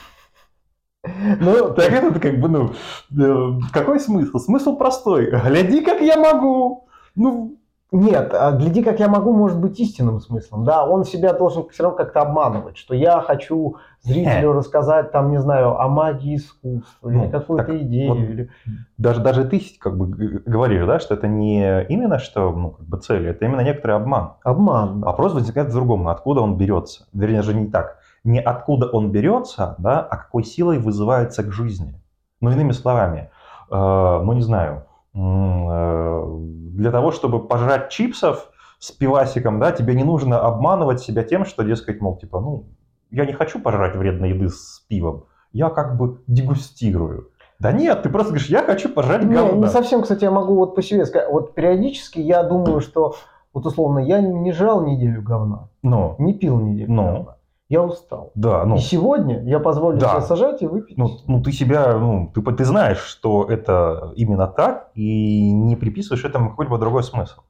Ну, 1.40 1.72
Так 1.74 1.90
это 1.92 2.18
как 2.18 2.38
бы, 2.40 2.48
ну, 2.48 2.74
э, 3.16 3.60
какой 3.72 4.00
смысл? 4.00 4.38
Смысл 4.38 4.76
простой. 4.76 5.30
Гляди, 5.30 5.80
как 5.82 6.00
я 6.00 6.16
могу. 6.18 6.88
Ну, 7.14 7.60
Нет, 7.90 8.34
а 8.34 8.52
гляди, 8.52 8.82
как 8.82 9.00
я 9.00 9.08
могу, 9.08 9.32
может 9.32 9.58
быть 9.58 9.80
истинным 9.80 10.20
смыслом. 10.20 10.64
Да, 10.64 10.86
он 10.86 11.04
себя 11.04 11.32
должен 11.32 11.66
все 11.70 11.84
равно 11.84 11.96
как-то 11.96 12.20
обманывать, 12.20 12.76
что 12.76 12.94
я 12.94 13.20
хочу 13.22 13.76
зрителю 14.02 14.52
рассказать, 14.52 15.10
там, 15.10 15.30
не 15.30 15.40
знаю, 15.40 15.80
о 15.80 15.88
магии 15.88 16.36
искусства 16.36 17.08
Ну, 17.08 17.24
или 17.24 17.30
какую-то 17.30 17.78
идею. 17.78 18.10
вот 18.10 18.18
или... 18.18 18.50
даже, 18.98 19.22
даже 19.22 19.44
ты 19.44 19.62
как 19.80 19.96
бы 19.96 20.06
говоришь, 20.06 20.86
да, 20.86 21.00
что 21.00 21.14
это 21.14 21.28
не 21.28 21.82
именно 21.84 22.18
что, 22.18 22.52
ну, 22.52 22.70
как 22.72 22.86
бы 22.86 22.98
цель, 22.98 23.26
это 23.26 23.46
именно 23.46 23.62
некоторый 23.62 23.96
обман. 23.96 24.34
Обман. 24.44 25.00
да. 25.00 25.06
Вопрос 25.06 25.32
возникает 25.32 25.68
в 25.68 25.72
другом, 25.72 26.08
откуда 26.08 26.42
он 26.42 26.58
берется. 26.58 27.06
Вернее 27.14 27.40
же 27.42 27.54
не 27.54 27.68
так. 27.68 27.96
Не 28.22 28.40
откуда 28.40 28.86
он 28.86 29.10
берется, 29.10 29.76
да, 29.78 30.00
а 30.00 30.16
какой 30.18 30.44
силой 30.44 30.78
вызывается 30.78 31.42
к 31.42 31.52
жизни. 31.52 31.94
Ну, 32.42 32.50
иными 32.50 32.72
словами, 32.72 33.30
э, 33.70 33.74
ну, 33.74 34.32
не 34.32 34.42
знаю, 34.42 34.84
э, 34.84 34.87
для 35.14 36.90
того, 36.92 37.10
чтобы 37.12 37.46
пожрать 37.46 37.90
чипсов 37.90 38.50
с 38.78 38.90
пивасиком, 38.92 39.58
да, 39.58 39.72
тебе 39.72 39.94
не 39.94 40.04
нужно 40.04 40.40
обманывать 40.40 41.00
себя 41.00 41.24
тем, 41.24 41.44
что, 41.44 41.64
дескать, 41.64 42.00
мол, 42.00 42.16
типа, 42.16 42.40
ну, 42.40 42.66
я 43.10 43.26
не 43.26 43.32
хочу 43.32 43.60
пожрать 43.60 43.96
вредной 43.96 44.30
еды 44.30 44.48
с 44.48 44.84
пивом, 44.88 45.24
я 45.52 45.70
как 45.70 45.96
бы 45.96 46.20
дегустирую. 46.26 47.30
Да 47.58 47.72
нет, 47.72 48.02
ты 48.02 48.08
просто 48.10 48.30
говоришь, 48.32 48.48
я 48.48 48.62
хочу 48.62 48.88
пожрать 48.88 49.24
Не, 49.24 49.34
говна. 49.34 49.66
не 49.66 49.66
совсем, 49.66 50.02
кстати, 50.02 50.22
я 50.22 50.30
могу 50.30 50.54
вот 50.54 50.76
по 50.76 50.82
себе 50.82 51.04
сказать. 51.06 51.28
Вот 51.32 51.54
периодически 51.54 52.20
я 52.20 52.44
думаю, 52.44 52.80
что 52.80 53.16
вот 53.52 53.66
условно 53.66 53.98
я 53.98 54.20
не 54.20 54.52
жрал 54.52 54.84
неделю 54.84 55.22
говна, 55.22 55.68
Ну, 55.82 56.14
не 56.18 56.34
пил 56.34 56.60
неделю 56.60 56.92
Ну. 56.92 57.02
говна. 57.02 57.36
Я 57.68 57.82
устал. 57.82 58.32
да, 58.34 58.64
ну, 58.64 58.76
И 58.76 58.78
сегодня 58.78 59.42
я 59.44 59.58
позволю 59.60 59.98
Да. 59.98 60.12
себе 60.12 60.20
сажать 60.22 60.62
и 60.62 60.66
выпить. 60.66 60.96
ну, 60.96 61.18
ну, 61.26 61.42
ты 61.42 61.52
себя, 61.52 61.96
ну, 61.98 62.30
ты, 62.34 62.40
ты 62.40 62.64
знаешь, 62.64 62.98
что 63.00 63.44
это 63.44 64.12
именно 64.16 64.46
так, 64.46 64.88
и 64.94 65.52
не 65.52 65.76
приписываешь 65.76 66.24
этому 66.24 66.50
какой-либо 66.50 66.78
другой 66.78 67.02
смысл. 67.02 67.40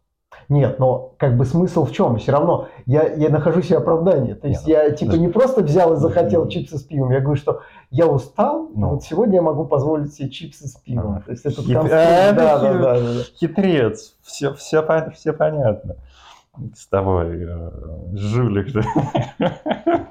Нет, 0.49 0.79
но 0.79 1.13
как 1.19 1.37
бы 1.37 1.45
смысл 1.45 1.85
в 1.85 1.93
чем? 1.93 2.17
Все 2.17 2.33
равно 2.33 2.69
я, 2.87 3.03
я 3.13 3.29
нахожу 3.29 3.61
себе 3.63 3.77
оправдание. 3.79 4.35
То 4.35 4.49
есть 4.49 4.67
Нет, 4.67 4.89
я 4.89 4.91
типа 4.91 5.13
ну, 5.13 5.19
не 5.19 5.29
просто 5.29 5.63
взял 5.63 5.93
и 5.93 5.97
захотел 5.97 6.45
ну, 6.45 6.51
чипсы 6.51 6.79
с 6.79 6.83
пивом. 6.83 7.11
Я 7.13 7.21
говорю, 7.21 7.37
что 7.39 7.61
я 7.91 8.07
устал, 8.07 8.71
Ну. 8.75 8.89
вот 8.91 9.03
сегодня 9.05 9.37
я 9.37 9.43
могу 9.43 9.67
позволить 9.67 10.15
себе 10.15 10.31
чипсы 10.31 10.67
с 10.67 10.77
пивом. 10.77 11.13
Ага. 11.17 11.23
То 11.27 11.33
есть 11.33 11.45
этот 11.45 11.67
Хит- 11.67 11.75
конструкт- 11.77 11.93
А, 11.93 11.97
да, 11.97 12.29
это 12.31 12.35
да, 12.35 12.59
да, 12.59 12.73
да, 12.73 12.95
да. 13.01 13.09
Хитрец, 13.39 14.15
все, 14.23 14.55
все, 14.55 14.83
все 15.15 15.33
понятно. 15.35 15.97
С 16.75 16.87
тобой, 16.89 17.45
э, 17.45 17.71
жулик. 18.15 18.73
да. 18.73 20.09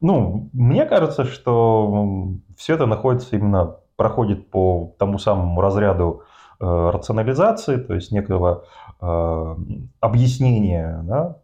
Ну, 0.00 0.48
мне 0.52 0.86
кажется, 0.86 1.24
что 1.24 2.28
все 2.56 2.74
это 2.74 2.86
находится 2.86 3.36
именно, 3.36 3.76
проходит 3.96 4.48
по 4.50 4.94
тому 4.98 5.18
самому 5.18 5.60
разряду 5.60 6.22
э, 6.60 6.90
рационализации, 6.92 7.78
то 7.78 7.94
есть 7.94 8.12
некого 8.12 8.64
э, 9.00 9.56
объяснения, 10.00 11.00
да? 11.02 11.38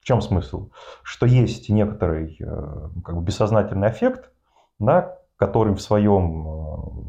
В 0.00 0.04
чем 0.06 0.22
смысл? 0.22 0.70
Что 1.02 1.26
есть 1.26 1.68
некоторый 1.68 2.38
э, 2.40 2.88
как 3.04 3.16
бы 3.16 3.22
бессознательный 3.22 3.90
эффект, 3.90 4.30
да, 4.78 5.18
который 5.36 5.74
в 5.74 5.80
своем 5.80 6.46
э, 6.46 6.99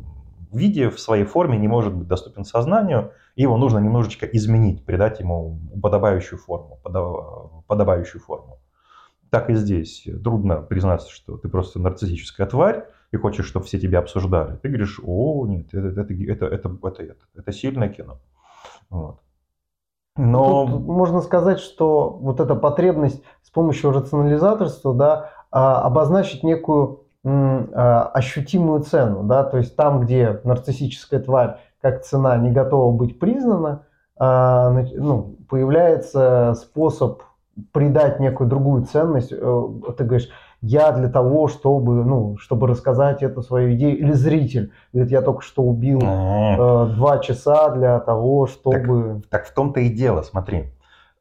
виде, 0.57 0.89
в 0.89 0.99
своей 0.99 1.23
форме 1.23 1.57
не 1.57 1.67
может 1.67 1.93
быть 1.93 2.07
доступен 2.07 2.43
сознанию, 2.43 3.11
и 3.35 3.43
его 3.43 3.57
нужно 3.57 3.79
немножечко 3.79 4.25
изменить, 4.25 4.85
придать 4.85 5.19
ему 5.19 5.59
подобающую 5.81 6.37
форму, 6.37 6.79
подо- 6.83 7.63
подобающую 7.67 8.21
форму. 8.21 8.59
Так 9.29 9.49
и 9.49 9.53
здесь. 9.53 10.05
Трудно 10.23 10.57
признаться, 10.57 11.09
что 11.09 11.37
ты 11.37 11.47
просто 11.47 11.79
нарциссическая 11.79 12.45
тварь 12.47 12.85
и 13.11 13.17
хочешь, 13.17 13.45
чтобы 13.45 13.65
все 13.65 13.79
тебя 13.79 13.99
обсуждали. 13.99 14.57
Ты 14.57 14.67
говоришь, 14.67 14.99
о, 15.03 15.45
нет, 15.47 15.73
это, 15.73 16.01
это, 16.01 16.13
это, 16.13 16.45
это, 16.45 16.77
это, 16.83 17.03
это, 17.03 17.25
это 17.35 17.51
сильное 17.51 17.89
кино. 17.89 18.19
Вот. 18.89 19.19
Но... 20.17 20.67
Тут 20.67 20.81
можно 20.81 21.21
сказать, 21.21 21.59
что 21.59 22.09
вот 22.09 22.41
эта 22.41 22.55
потребность 22.55 23.23
с 23.41 23.49
помощью 23.49 23.91
рационализаторства, 23.91 24.93
да, 24.93 25.29
а, 25.51 25.81
обозначить 25.81 26.43
некую 26.43 27.00
ощутимую 27.23 28.81
цену, 28.81 29.23
да, 29.23 29.43
то 29.43 29.57
есть 29.57 29.75
там, 29.75 30.01
где 30.01 30.41
нарциссическая 30.43 31.19
тварь 31.19 31.57
как 31.81 32.03
цена 32.03 32.37
не 32.37 32.51
готова 32.51 32.95
быть 32.95 33.19
признана, 33.19 33.83
а, 34.17 34.69
ну, 34.95 35.35
появляется 35.49 36.53
способ 36.55 37.23
придать 37.71 38.19
некую 38.19 38.47
другую 38.49 38.83
ценность. 38.85 39.31
Э, 39.31 39.63
Ты 39.97 40.03
говоришь, 40.03 40.29
я 40.61 40.91
для 40.91 41.09
того, 41.09 41.47
чтобы, 41.47 42.05
ну, 42.05 42.37
чтобы 42.37 42.67
рассказать 42.67 43.23
эту 43.23 43.41
свою 43.41 43.73
идею, 43.73 43.97
или 43.97 44.11
зритель 44.11 44.71
говорит, 44.93 45.11
я 45.11 45.21
только 45.21 45.41
что 45.41 45.63
убил 45.63 45.99
э, 46.01 46.93
два 46.95 47.17
часа 47.19 47.69
для 47.69 47.99
того, 47.99 48.45
чтобы... 48.47 49.23
Так 49.29 49.45
в 49.45 49.53
том-то 49.53 49.79
и 49.79 49.89
дело, 49.89 50.21
смотри. 50.21 50.71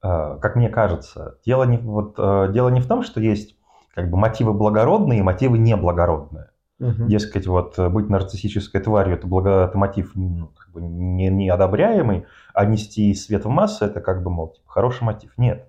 Э, 0.03 0.37
Как 0.41 0.57
мне 0.57 0.69
кажется, 0.69 1.37
дело 1.45 1.65
не, 1.65 1.79
вот, 1.79 2.15
э, 2.19 2.49
дело 2.53 2.69
не 2.69 2.81
в 2.81 2.87
том, 2.87 3.03
что 3.03 3.21
есть 3.21 3.57
как 3.95 4.11
бы 4.11 4.17
мотивы 4.17 4.53
благородные 4.53 5.21
и 5.21 5.23
мотивы 5.23 5.59
неблагородные. 5.59 6.51
Мгм. 6.79 7.09
Дескать, 7.09 7.47
вот 7.47 7.79
э, 7.79 7.91
быть 7.91 8.09
нарциссической 8.09 8.81
тварью 8.81 9.17
это, 9.17 9.27
благо, 9.27 9.67
это 9.67 9.77
мотив 9.77 10.13
ну, 10.15 10.51
как 10.57 10.73
бы 10.73 10.81
не, 10.81 11.29
неодобряемый, 11.29 12.25
а 12.55 12.65
нести 12.65 13.13
свет 13.15 13.45
в 13.45 13.49
массы 13.49 13.85
это 13.85 14.01
как 14.01 14.23
бы, 14.23 14.31
мол, 14.31 14.53
типа, 14.53 14.71
хороший 14.71 15.05
мотив. 15.05 15.37
Нет. 15.37 15.69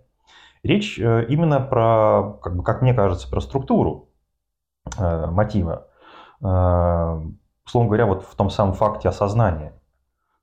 Речь 0.64 0.98
э, 0.98 1.26
именно 1.28 1.60
про, 1.60 2.40
как, 2.42 2.56
бы, 2.56 2.64
как 2.64 2.82
мне 2.82 2.94
кажется, 2.94 3.30
про 3.30 3.42
структуру 3.42 4.10
э, 4.98 5.26
мотива. 5.28 5.88
Э, 6.42 7.20
условно 7.66 7.90
говоря, 7.90 8.06
вот 8.06 8.24
в 8.24 8.36
том 8.36 8.50
самом 8.50 8.74
факте 8.74 9.10
осознания. 9.10 9.74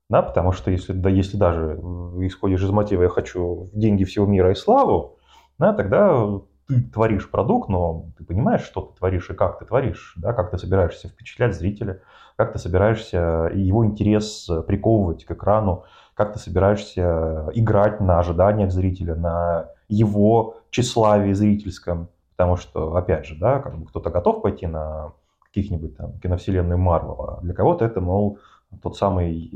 Да, 0.09 0.21
потому 0.21 0.51
что 0.51 0.71
если, 0.71 0.93
да, 0.93 1.09
если 1.09 1.37
даже 1.37 1.79
э, 1.81 2.25
исходишь 2.27 2.61
из 2.61 2.69
мотива 2.69 3.03
«я 3.03 3.09
хочу 3.09 3.69
деньги 3.73 4.03
всего 4.03 4.25
мира 4.25 4.51
и 4.51 4.55
славу», 4.55 5.17
да, 5.57 5.73
тогда 5.73 6.39
ты 6.69 6.81
творишь 6.83 7.29
продукт, 7.29 7.67
но 7.67 8.05
ты 8.17 8.23
понимаешь, 8.23 8.61
что 8.61 8.81
ты 8.81 8.99
творишь 8.99 9.29
и 9.31 9.33
как 9.33 9.57
ты 9.57 9.65
творишь, 9.65 10.13
да, 10.17 10.33
как 10.33 10.51
ты 10.51 10.57
собираешься 10.59 11.07
впечатлять 11.07 11.55
зрителя, 11.55 12.01
как 12.35 12.53
ты 12.53 12.59
собираешься 12.59 13.49
его 13.55 13.85
интерес 13.85 14.47
э, 14.47 14.61
приковывать 14.61 15.25
к 15.25 15.31
экрану, 15.31 15.85
как 16.13 16.33
ты 16.33 16.39
собираешься 16.39 17.49
играть 17.55 17.99
на 17.99 18.19
ожиданиях 18.19 18.71
зрителя, 18.71 19.15
на 19.15 19.69
его 19.87 20.57
тщеславии 20.69 21.33
зрительском. 21.33 22.09
Потому 22.37 22.55
что, 22.55 22.95
опять 22.95 23.25
же, 23.25 23.35
да, 23.35 23.59
как 23.59 23.77
бы 23.77 23.87
кто-то 23.87 24.11
готов 24.11 24.43
пойти 24.43 24.67
на 24.67 25.13
каких-нибудь 25.45 25.97
там 25.97 26.19
киновселенную 26.19 26.77
Марвел, 26.77 27.21
а 27.21 27.41
для 27.41 27.55
кого-то 27.55 27.83
это, 27.83 27.99
мол, 27.99 28.37
тот 28.83 28.95
самый 28.95 29.51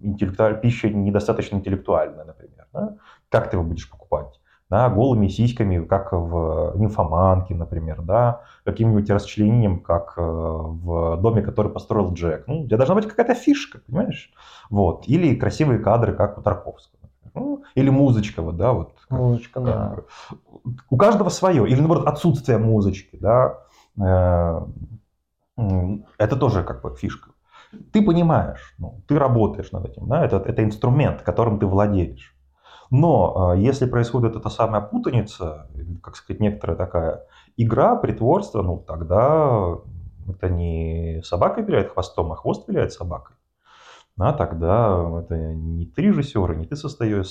интеллектуаль... 0.00 0.60
пища 0.60 0.88
недостаточно 0.88 1.56
интеллектуальная, 1.56 2.24
например. 2.24 2.68
Да? 2.72 2.96
Как 3.28 3.50
ты 3.50 3.56
его 3.56 3.64
будешь 3.64 3.90
покупать? 3.90 4.39
Да, 4.70 4.88
голыми 4.88 5.26
сиськами, 5.26 5.84
как 5.84 6.12
в 6.12 6.74
нимфоманке, 6.76 7.56
например, 7.56 8.02
да, 8.02 8.42
каким-нибудь 8.64 9.10
расчленением, 9.10 9.80
как 9.80 10.14
э, 10.16 10.20
в 10.22 11.16
доме, 11.16 11.42
который 11.42 11.72
построил 11.72 12.12
Джек. 12.14 12.44
Ну, 12.46 12.60
у 12.60 12.66
тебя 12.66 12.76
должна 12.76 12.94
быть 12.94 13.08
какая-то 13.08 13.34
фишка, 13.34 13.80
понимаешь? 13.84 14.30
Вот. 14.70 15.08
Или 15.08 15.34
красивые 15.34 15.80
кадры, 15.80 16.12
как 16.12 16.38
у 16.38 16.42
Тарковского. 16.42 17.00
Ну, 17.34 17.64
или 17.74 17.90
музычка, 17.90 18.42
вот, 18.42 18.56
да, 18.56 18.72
вот. 18.72 18.92
Музычка, 19.08 19.54
как 19.54 19.64
да. 19.64 19.96
У 20.88 20.96
каждого 20.96 21.30
свое. 21.30 21.68
Или, 21.68 21.80
наоборот, 21.80 22.06
отсутствие 22.06 22.58
музычки, 22.58 23.18
да. 23.20 23.58
Э, 24.00 24.60
Это 26.18 26.36
тоже 26.36 26.62
как 26.62 26.82
бы 26.82 26.94
фишка. 26.94 27.30
Ты 27.92 28.02
понимаешь, 28.02 28.74
ну, 28.78 29.02
ты 29.06 29.18
работаешь 29.18 29.72
над 29.72 29.86
этим, 29.86 30.08
да, 30.08 30.24
это, 30.24 30.36
это 30.36 30.64
инструмент, 30.64 31.22
которым 31.22 31.58
ты 31.58 31.66
владеешь. 31.66 32.36
Но 32.90 33.54
э, 33.54 33.60
если 33.60 33.86
происходит 33.86 34.36
эта 34.36 34.48
самая 34.50 34.80
путаница, 34.80 35.68
как 36.02 36.16
сказать, 36.16 36.40
некоторая 36.40 36.76
такая 36.76 37.26
игра, 37.56 37.96
притворство, 37.96 38.62
ну 38.62 38.78
тогда 38.78 39.76
это 40.28 40.48
не 40.48 41.22
собака 41.24 41.60
виляет 41.60 41.92
хвостом, 41.92 42.32
а 42.32 42.36
хвост 42.36 42.68
виляет 42.68 42.92
собакой. 42.92 43.36
А 44.18 44.32
тогда 44.32 45.20
это 45.20 45.36
не 45.36 45.86
ты 45.86 46.02
режиссер, 46.02 46.56
не 46.56 46.66
ты 46.66 46.76
состаешь, 46.76 47.28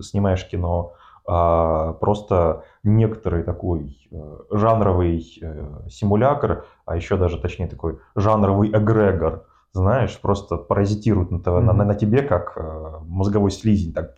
снимаешь 0.00 0.46
кино, 0.46 0.92
а 1.26 1.94
просто 1.94 2.64
некоторый 2.84 3.42
такой 3.42 4.08
э, 4.10 4.38
жанровый 4.50 5.38
э, 5.42 5.88
симулятор, 5.90 6.66
а 6.86 6.96
еще 6.96 7.16
даже 7.16 7.38
точнее 7.38 7.66
такой 7.66 7.98
жанровый 8.14 8.70
эгрегор, 8.70 9.46
знаешь, 9.72 10.18
просто 10.20 10.56
паразитирует 10.56 11.30
на, 11.30 11.42
т- 11.42 11.50
на- 11.50 11.72
на- 11.72 11.84
на 11.84 11.94
тебе, 11.94 12.22
как 12.22 12.52
э, 12.56 12.98
мозговой 13.02 13.50
слизень, 13.50 13.92
так 13.92 14.14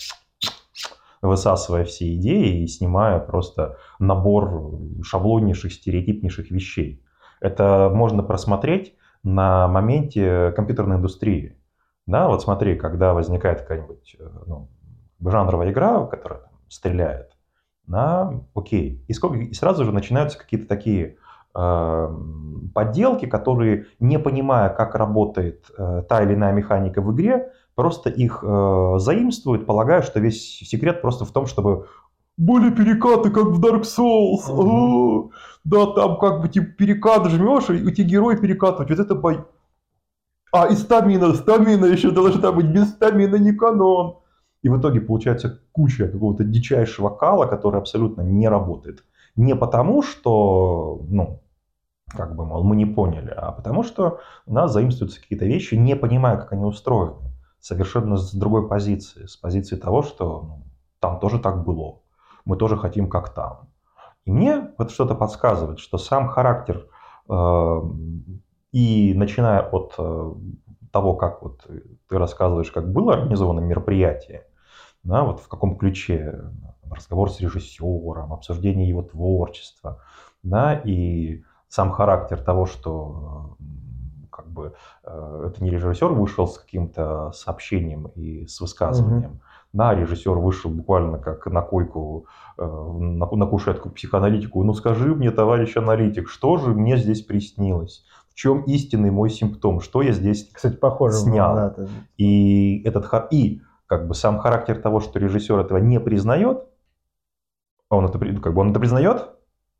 высасывая 1.23 1.85
все 1.85 2.15
идеи 2.17 2.63
и 2.63 2.67
снимая 2.67 3.19
просто 3.19 3.77
набор 3.99 4.81
шаблоннейших, 5.03 5.73
стереотипнейших 5.73 6.51
вещей. 6.51 7.05
Это 7.41 7.91
можно 7.95 8.23
просмотреть 8.23 8.95
на 9.23 9.69
моменте 9.69 10.53
компьютерной 10.53 10.97
индустрии. 10.97 11.57
Да, 12.07 12.29
вот 12.29 12.43
смотри, 12.43 12.77
когда 12.77 13.15
возникает 13.15 13.61
какая-нибудь 13.61 14.17
э, 14.19 14.29
ну, 14.47 14.69
жанровая 15.25 15.71
игра, 15.71 16.07
которая 16.07 16.41
там 16.41 16.53
стреляет, 16.69 17.37
да, 17.87 18.33
окей. 18.55 19.05
И, 19.07 19.13
сколько, 19.13 19.39
и 19.39 19.53
сразу 19.53 19.85
же 19.85 19.93
начинаются 19.93 20.39
какие-то 20.39 20.67
такие 20.67 21.19
э, 21.55 22.19
подделки, 22.75 23.27
которые, 23.27 23.87
не 24.01 24.19
понимая, 24.19 24.71
как 24.71 24.95
работает 24.95 25.71
э, 25.77 26.03
та 26.09 26.23
или 26.23 26.35
иная 26.35 26.53
механика 26.53 27.03
в 27.03 27.15
игре, 27.15 27.53
просто 27.81 28.11
их 28.11 28.45
э, 28.47 28.95
заимствуют, 28.99 29.65
полагая, 29.65 30.03
что 30.03 30.21
весь 30.21 30.59
секрет 30.59 31.01
просто 31.01 31.25
в 31.25 31.33
том, 31.33 31.47
чтобы 31.47 31.87
были 32.37 32.71
перекаты, 32.71 33.31
как 33.31 33.47
в 33.47 33.65
Dark 33.65 33.85
Souls. 33.85 35.31
Да, 35.65 35.87
там 35.87 36.19
как 36.19 36.43
бы 36.43 36.49
типа 36.51 36.67
перекат 36.77 37.31
жмешь, 37.31 37.71
и 37.71 37.83
у 37.83 37.91
тебя 37.91 38.07
герой 38.07 38.37
перекатывать. 38.37 38.91
Вот 38.91 38.99
это 38.99 39.15
бой. 39.15 39.45
А, 40.53 40.67
и 40.67 40.75
стамина, 40.75 41.33
стамина 41.35 41.87
еще 41.87 42.11
должна 42.11 42.53
быть, 42.53 42.67
без 42.67 42.91
стамина 42.91 43.37
не 43.37 43.53
канон. 43.53 44.19
И 44.61 44.69
в 44.69 44.79
итоге 44.79 45.01
получается 45.01 45.63
куча 45.73 46.07
какого-то 46.07 46.45
дичайшего 46.45 47.09
кала, 47.09 47.47
который 47.47 47.81
абсолютно 47.81 48.21
не 48.21 48.47
работает. 48.47 49.05
Не 49.37 49.57
потому, 49.57 50.03
что, 50.03 51.01
ну, 51.09 51.41
как 52.09 52.37
бы, 52.37 52.45
мол, 52.45 52.63
мы 52.63 52.77
не 52.77 52.85
поняли, 52.85 53.33
а 53.35 53.53
потому 53.53 53.85
что 53.85 54.21
у 54.45 54.53
нас 54.53 54.71
заимствуются 54.71 55.19
какие-то 55.19 55.47
вещи, 55.47 55.77
не 55.77 55.97
понимая, 55.97 56.37
как 56.37 56.53
они 56.53 56.65
устроены. 56.65 57.30
Совершенно 57.61 58.17
с 58.17 58.33
другой 58.33 58.69
позиции, 58.69 59.27
с 59.27 59.37
позиции 59.37 59.77
того, 59.77 60.03
что 60.03 60.43
ну, 60.43 60.65
там 60.99 61.19
тоже 61.21 61.39
так 61.39 61.65
было, 61.65 62.01
мы 62.45 62.57
тоже 62.57 62.77
хотим 62.77 63.09
как 63.09 63.35
там. 63.35 63.69
И 64.25 64.33
мне 64.33 64.71
вот 64.79 64.91
что-то 64.91 65.15
подсказывает, 65.15 65.79
что 65.79 65.99
сам 65.99 66.29
характер 66.29 66.87
э, 67.29 67.81
и 68.73 69.15
начиная 69.15 69.63
от 69.63 69.95
э, 69.99 70.33
того, 70.93 71.15
как 71.15 71.43
вот 71.43 71.67
ты 72.09 72.19
рассказываешь, 72.19 72.71
как 72.71 72.93
было 72.93 73.15
организовано 73.15 73.61
мероприятие, 73.61 74.47
да, 75.03 75.25
вот 75.25 75.41
в 75.41 75.49
каком 75.49 75.77
ключе 75.77 76.41
разговор 76.91 77.31
с 77.31 77.41
режиссером, 77.41 78.33
обсуждение 78.33 78.89
его 78.89 79.03
творчества, 79.03 80.03
да, 80.43 80.75
и 80.75 81.43
сам 81.69 81.93
характер 81.93 82.43
того, 82.43 82.67
что 82.67 83.57
как 84.41 84.51
бы 84.51 84.73
э, 85.05 85.49
это 85.49 85.63
не 85.63 85.71
режиссер 85.71 86.09
вышел 86.09 86.47
с 86.47 86.59
каким-то 86.59 87.31
сообщением 87.33 88.07
и 88.15 88.47
с 88.47 88.61
высказыванием, 88.61 89.33
mm-hmm. 89.33 89.69
да, 89.75 89.95
режиссер 89.95 90.33
вышел 90.33 90.71
буквально 90.71 91.19
как 91.19 91.47
на 91.47 91.61
койку, 91.61 92.27
э, 92.57 92.65
на, 92.65 93.27
на 93.27 93.47
кушетку 93.47 93.91
психоаналитику, 93.91 94.63
ну 94.65 94.73
скажи 94.73 95.15
мне, 95.15 95.31
товарищ 95.31 95.77
аналитик, 95.77 96.29
что 96.29 96.57
же 96.57 96.71
мне 96.71 96.97
здесь 96.97 97.23
приснилось? 97.23 98.05
В 98.31 98.35
чем 98.35 98.63
истинный 98.63 99.11
мой 99.11 99.29
симптом? 99.29 99.81
Что 99.81 100.01
я 100.01 100.13
здесь 100.13 100.49
Кстати, 100.51 100.77
похоже 100.77 101.17
снял? 101.17 101.55
Да, 101.55 101.67
это... 101.67 101.89
И 102.17 102.83
этот 102.87 103.07
и 103.31 103.61
как 103.87 104.09
бы 104.09 104.15
сам 104.15 104.39
характер 104.39 104.81
того, 104.81 105.01
что 105.01 105.19
режиссер 105.19 105.59
этого 105.59 105.79
не 105.79 106.01
признает, 106.01 106.65
он 107.91 108.07
это, 108.07 108.19
как 108.19 108.55
бы 108.55 108.61
он 108.61 108.71
это 108.71 108.81
признает? 108.81 109.29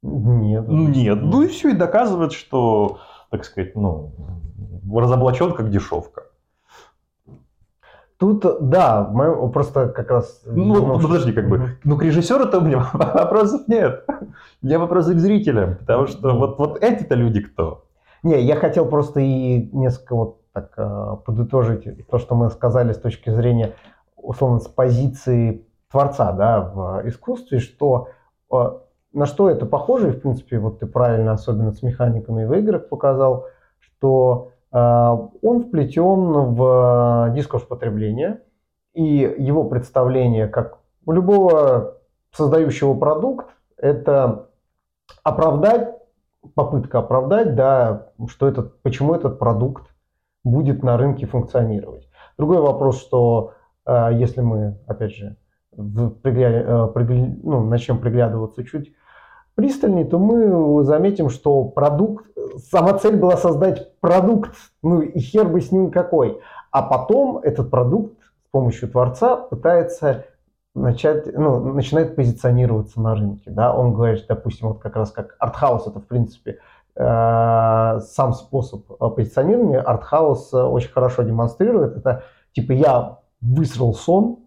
Нет. 0.03 0.67
Нет. 0.69 1.19
Ну 1.23 1.43
и 1.43 1.49
все, 1.49 1.71
и 1.71 1.75
доказывает, 1.75 2.33
что, 2.33 2.99
так 3.31 3.45
сказать, 3.45 3.75
ну, 3.77 4.13
разоблачен 4.93 5.53
как 5.53 5.71
дешевка. 5.71 6.25
Тут, 8.19 8.45
да, 8.61 9.09
мы 9.11 9.51
просто 9.51 9.89
как 9.89 10.11
раз... 10.11 10.43
Ну, 10.45 10.87
ну 10.87 11.01
подожди, 11.01 11.33
как 11.33 11.49
бы, 11.49 11.79
ну, 11.85 11.97
к 11.97 12.03
режиссеру-то 12.03 12.59
у 12.59 12.61
меня 12.61 12.87
вопросов 12.93 13.67
нет. 13.67 14.05
У 14.63 14.67
меня 14.67 14.79
вопросы 14.79 15.15
к 15.15 15.19
зрителям, 15.19 15.77
потому 15.77 16.07
что 16.07 16.37
вот, 16.37 16.59
вот 16.59 16.83
эти-то 16.83 17.15
люди 17.15 17.41
кто? 17.41 17.87
Не, 18.23 18.43
я 18.43 18.57
хотел 18.57 18.85
просто 18.85 19.21
и 19.21 19.71
несколько 19.73 20.15
вот 20.15 20.41
так 20.53 20.75
э, 20.77 21.17
подытожить 21.25 22.07
то, 22.09 22.19
что 22.19 22.35
мы 22.35 22.51
сказали 22.51 22.93
с 22.93 22.99
точки 22.99 23.31
зрения, 23.31 23.73
условно, 24.17 24.59
с 24.59 24.69
позиции 24.69 25.67
творца, 25.91 26.33
да, 26.33 26.61
в 26.61 27.09
искусстве, 27.09 27.59
что 27.59 28.09
э, 28.53 28.57
на 29.13 29.27
что 29.27 29.51
это 29.51 29.67
похоже, 29.67 30.09
и, 30.09 30.13
в 30.13 30.21
принципе, 30.21 30.59
вот 30.59 30.81
ты 30.81 30.87
правильно, 30.87 31.33
особенно 31.33 31.73
с 31.73 31.83
механиками 31.83 32.45
в 32.45 32.53
играх 32.55 32.89
показал, 32.89 33.47
что 33.79 34.53
э, 34.73 34.79
он 34.79 35.63
вплетен 35.63 36.55
в 36.55 37.33
дискурс 37.35 37.65
потребления, 37.65 38.41
и 38.95 39.05
его 39.05 39.65
представление, 39.65 40.49
как 40.49 40.79
у 41.07 41.13
любого 41.13 41.99
создающего 42.33 42.95
продукт, 42.95 43.47
это 43.77 44.49
оправдать 45.23 46.01
попытка 46.55 47.01
оправдать, 47.01 47.55
да, 47.55 48.09
что 48.29 48.49
этот, 48.49 48.81
почему 48.83 49.15
этот 49.15 49.39
продукт 49.39 49.95
будет 50.45 50.83
на 50.83 50.97
рынке 50.97 51.27
функционировать. 51.27 52.09
Другой 52.39 52.61
вопрос, 52.61 53.01
что 53.01 53.55
э, 53.87 54.11
если 54.15 54.41
мы, 54.41 54.79
опять 54.87 55.13
же, 55.13 55.37
пригля, 55.77 56.65
э, 56.67 56.87
пригля, 56.89 57.37
ну, 57.43 57.65
начнем 57.65 57.99
приглядываться 57.99 58.65
чуть 58.65 58.93
пристальнее, 59.55 60.05
то 60.05 60.19
мы 60.19 60.85
заметим, 60.85 61.31
что 61.31 61.65
продукт, 61.65 62.27
сама 62.71 62.95
цель 62.99 63.17
была 63.17 63.37
создать 63.37 63.99
продукт, 64.01 64.53
ну 64.83 65.01
и 65.01 65.19
хер 65.19 65.49
бы 65.49 65.61
с 65.61 65.73
ним 65.73 65.91
какой. 65.91 66.41
А 66.71 66.83
потом 66.83 67.39
этот 67.39 67.71
продукт 67.71 68.15
с 68.47 68.51
помощью 68.51 68.89
творца 68.89 69.37
пытается 69.37 70.25
начать, 70.75 71.27
ну, 71.37 71.73
начинает 71.73 72.17
позиционироваться 72.17 73.01
на 73.01 73.15
рынке. 73.15 73.51
Да? 73.51 73.75
Он 73.75 73.93
говорит, 73.93 74.25
допустим, 74.29 74.69
вот 74.69 74.81
как 74.81 74.97
раз 74.97 75.11
как 75.11 75.37
артхаус, 75.39 75.87
это 75.87 76.01
в 76.01 76.07
принципе 76.07 76.59
э, 76.97 78.01
сам 78.01 78.33
способ 78.35 78.87
позиционирования. 79.15 79.81
Артхаус 79.81 80.55
очень 80.55 80.91
хорошо 80.91 81.23
демонстрирует. 81.23 81.97
Это 81.97 82.25
типа 82.53 82.73
я 82.73 83.19
высрал 83.41 83.95
сон, 83.95 84.39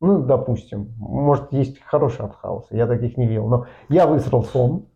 ну, 0.00 0.22
допустим, 0.22 0.94
может, 0.98 1.52
есть 1.52 1.80
хороший 1.82 2.24
артхаус, 2.24 2.66
я 2.70 2.86
таких 2.86 3.16
не 3.16 3.26
видел, 3.26 3.48
но 3.48 3.66
я 3.88 4.06
высрал 4.06 4.44
сон, 4.44 4.86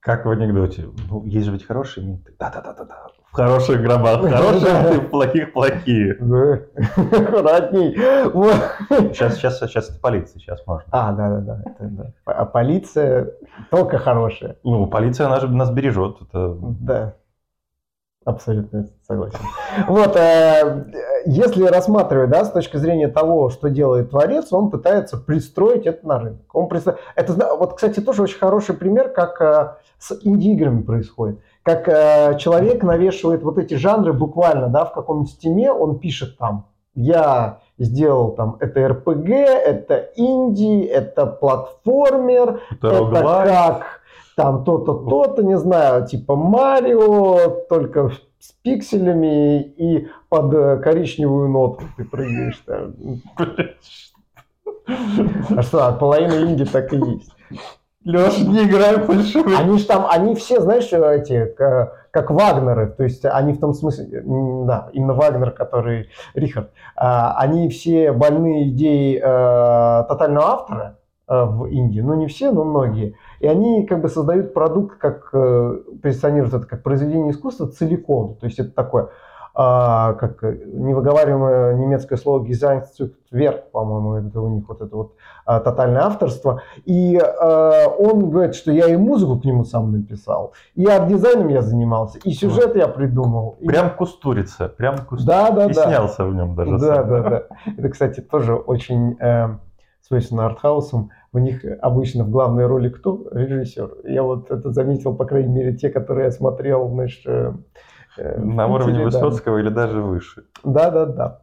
как 0.00 0.24
в 0.24 0.30
анекдоте. 0.30 0.88
Ну, 1.10 1.24
есть 1.24 1.46
же 1.46 1.52
ведь 1.52 1.66
хорошие 1.66 2.06
менты. 2.06 2.32
Да-да-да-да-да. 2.38 3.08
В 3.30 3.32
хороших 3.34 3.82
гробах 3.82 4.22
хорошие 4.22 5.00
в 5.00 5.10
плохих 5.10 5.52
плохие. 5.52 6.14
Аккуратней. 6.14 7.94
Сейчас, 9.12 9.36
сейчас, 9.36 9.58
сейчас 9.58 9.90
это 9.90 10.00
полиция, 10.00 10.40
сейчас 10.40 10.66
можно. 10.66 10.88
А, 10.92 11.12
да-да-да. 11.12 12.12
А 12.24 12.44
полиция 12.46 13.34
только 13.70 13.98
хорошая. 13.98 14.56
Ну, 14.64 14.86
полиция, 14.86 15.26
она 15.26 15.40
же 15.40 15.48
нас 15.48 15.70
бережет. 15.70 16.16
Это... 16.22 16.56
Да. 16.80 17.14
Абсолютно 18.28 18.86
согласен. 19.06 19.38
Вот, 19.86 20.14
э, 20.14 20.84
если 21.24 21.64
рассматривать, 21.64 22.28
да, 22.28 22.44
с 22.44 22.52
точки 22.52 22.76
зрения 22.76 23.08
того, 23.08 23.48
что 23.48 23.70
делает 23.70 24.10
творец, 24.10 24.52
он 24.52 24.68
пытается 24.68 25.16
пристроить 25.16 25.86
это 25.86 26.06
на 26.06 26.18
рынок. 26.18 26.42
Он 26.52 26.68
пристро... 26.68 26.96
Это, 27.14 27.32
вот, 27.56 27.76
кстати, 27.76 28.00
тоже 28.00 28.20
очень 28.20 28.38
хороший 28.38 28.74
пример, 28.74 29.08
как 29.08 29.40
э, 29.40 29.76
с 29.98 30.14
инди-играми 30.22 30.82
происходит. 30.82 31.38
Как 31.62 31.88
э, 31.88 32.36
человек 32.38 32.82
навешивает 32.82 33.42
вот 33.42 33.56
эти 33.56 33.74
жанры 33.74 34.12
буквально, 34.12 34.68
да, 34.68 34.84
в 34.84 34.92
каком-нибудь 34.92 35.30
стиме, 35.30 35.72
он 35.72 35.98
пишет 35.98 36.36
там, 36.36 36.66
я 36.94 37.60
сделал 37.78 38.32
там, 38.32 38.58
это 38.60 38.88
РПГ, 38.88 39.30
это 39.30 40.10
инди, 40.16 40.84
это 40.84 41.24
платформер, 41.24 42.60
это, 42.72 42.88
это 42.88 43.22
как 43.22 43.97
там 44.38 44.62
то-то, 44.62 44.94
то-то, 44.94 45.42
не 45.42 45.58
знаю, 45.58 46.06
типа 46.06 46.36
Марио, 46.36 47.64
только 47.68 48.12
с 48.38 48.52
пикселями 48.62 49.62
и 49.62 50.06
под 50.28 50.54
э, 50.54 50.76
коричневую 50.76 51.48
нотку 51.48 51.82
ты 51.96 52.04
прыгаешь 52.04 52.62
там. 52.64 52.94
А 55.56 55.62
что, 55.62 55.92
половина 55.98 56.48
инди 56.48 56.64
так 56.64 56.92
и 56.92 56.96
есть. 56.96 57.32
Леш, 58.04 58.38
не 58.38 58.64
играй 58.64 58.96
больше. 59.04 59.40
Они 59.58 59.76
же 59.76 59.84
там, 59.84 60.06
они 60.08 60.36
все, 60.36 60.60
знаешь, 60.60 60.90
эти, 60.92 61.52
как 62.10 62.30
Вагнеры, 62.30 62.86
то 62.86 63.02
есть 63.02 63.24
они 63.24 63.54
в 63.54 63.60
том 63.60 63.74
смысле, 63.74 64.22
да, 64.24 64.88
именно 64.92 65.14
Вагнер, 65.14 65.50
который 65.50 66.10
Рихард, 66.34 66.70
а, 66.96 67.34
они 67.38 67.68
все 67.68 68.12
больные 68.12 68.68
идеи 68.68 69.16
э, 69.16 70.04
тотального 70.06 70.46
автора 70.46 70.96
э, 70.96 70.97
в 71.28 71.66
Индии, 71.66 72.00
ну 72.00 72.14
не 72.14 72.26
все, 72.26 72.50
но 72.50 72.64
многие. 72.64 73.14
И 73.40 73.46
они 73.46 73.86
как 73.86 74.00
бы 74.00 74.08
создают 74.08 74.54
продукт, 74.54 74.98
как 74.98 75.28
э, 75.32 75.78
позиционируют 76.02 76.54
это 76.54 76.66
как 76.66 76.82
произведение 76.82 77.32
искусства 77.32 77.68
целиком. 77.68 78.36
То 78.36 78.46
есть 78.46 78.58
это 78.58 78.70
такое, 78.70 79.10
а, 79.60 80.12
как 80.12 80.40
невыговариваемое 80.42 81.74
немецкое 81.74 82.16
слово 82.16 82.46
Gesangwerk, 82.46 83.70
по-моему, 83.72 84.14
это 84.14 84.40
у 84.40 84.48
них 84.50 84.68
вот 84.68 84.80
это 84.80 84.94
вот 84.94 85.14
а, 85.44 85.58
тотальное 85.58 86.02
авторство. 86.02 86.62
И 86.84 87.18
а, 87.18 87.88
он 87.88 88.30
говорит, 88.30 88.54
что 88.54 88.70
я 88.70 88.86
и 88.86 88.94
музыку 88.94 89.40
к 89.40 89.44
нему 89.44 89.64
сам 89.64 89.90
написал, 89.90 90.52
и 90.76 90.86
арт-дизайном 90.86 91.48
я 91.48 91.62
занимался, 91.62 92.20
и 92.20 92.30
сюжет 92.30 92.76
я 92.76 92.86
придумал. 92.86 93.58
Прям 93.66 93.90
кустурица, 93.90 94.68
прям 94.68 94.98
кустурица. 94.98 95.26
Да, 95.26 95.50
да, 95.50 95.66
и 95.66 95.74
да. 95.74 95.86
снялся 95.86 96.24
в 96.24 96.32
нем 96.32 96.54
даже. 96.54 96.78
Да, 96.78 96.94
сам. 96.94 97.08
да, 97.08 97.22
да. 97.22 97.42
Это, 97.76 97.88
кстати, 97.88 98.20
тоже 98.20 98.54
очень 98.54 99.16
э, 99.18 99.56
свойственно 100.06 100.46
артхаусам 100.46 101.10
у 101.32 101.38
них 101.38 101.62
обычно 101.82 102.24
в 102.24 102.30
главной 102.30 102.66
роли 102.66 102.88
кто? 102.88 103.28
Режиссер. 103.30 103.98
Я 104.04 104.22
вот 104.22 104.50
это 104.50 104.70
заметил, 104.72 105.14
по 105.14 105.24
крайней 105.24 105.52
мере, 105.52 105.76
те, 105.76 105.90
которые 105.90 106.26
я 106.26 106.30
смотрел, 106.30 106.88
значит, 106.88 107.26
э, 107.26 107.52
э 108.16 108.40
на 108.40 108.66
уровне 108.66 109.04
Высоцкого 109.04 109.56
да. 109.56 109.62
или 109.62 109.68
даже 109.68 110.00
выше. 110.00 110.44
Да, 110.64 110.90
да, 110.90 111.06
да. 111.06 111.40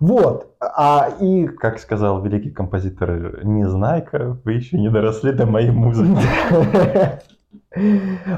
Вот. 0.00 0.54
А, 0.60 1.08
и... 1.20 1.46
Как 1.46 1.78
сказал 1.78 2.22
великий 2.22 2.50
композитор 2.50 3.44
Незнайка, 3.44 4.38
вы 4.44 4.52
еще 4.52 4.78
не 4.78 4.90
доросли 4.90 5.32
до 5.32 5.46
моей 5.46 5.70
музыки. 5.70 6.20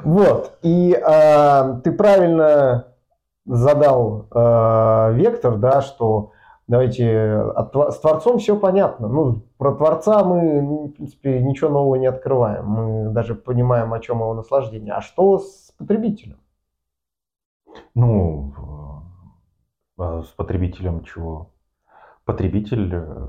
Вот. 0.02 0.58
И 0.62 1.00
э, 1.00 1.80
ты 1.84 1.92
правильно 1.92 2.88
задал 3.46 4.26
э, 4.34 5.12
вектор, 5.14 5.56
да, 5.58 5.80
что 5.80 6.32
давайте 6.68 7.34
от, 7.56 7.74
с 7.74 7.98
Творцом 7.98 8.38
все 8.38 8.56
понятно. 8.56 9.08
Ну, 9.08 9.42
про 9.56 9.74
Творца 9.74 10.22
мы, 10.22 10.62
ну, 10.62 10.84
в 10.84 10.92
принципе, 10.92 11.42
ничего 11.42 11.70
нового 11.70 11.96
не 11.96 12.06
открываем. 12.06 12.66
Мы 12.66 13.10
даже 13.10 13.34
понимаем, 13.34 13.92
о 13.92 14.00
чем 14.00 14.18
его 14.18 14.34
наслаждение. 14.34 14.92
А 14.92 15.00
что 15.00 15.38
с 15.38 15.72
потребителем? 15.76 16.36
Ну, 17.94 18.52
а 19.98 20.22
с 20.22 20.28
потребителем 20.28 21.02
чего? 21.02 21.50
Потребитель, 22.24 22.90
э, 22.94 23.28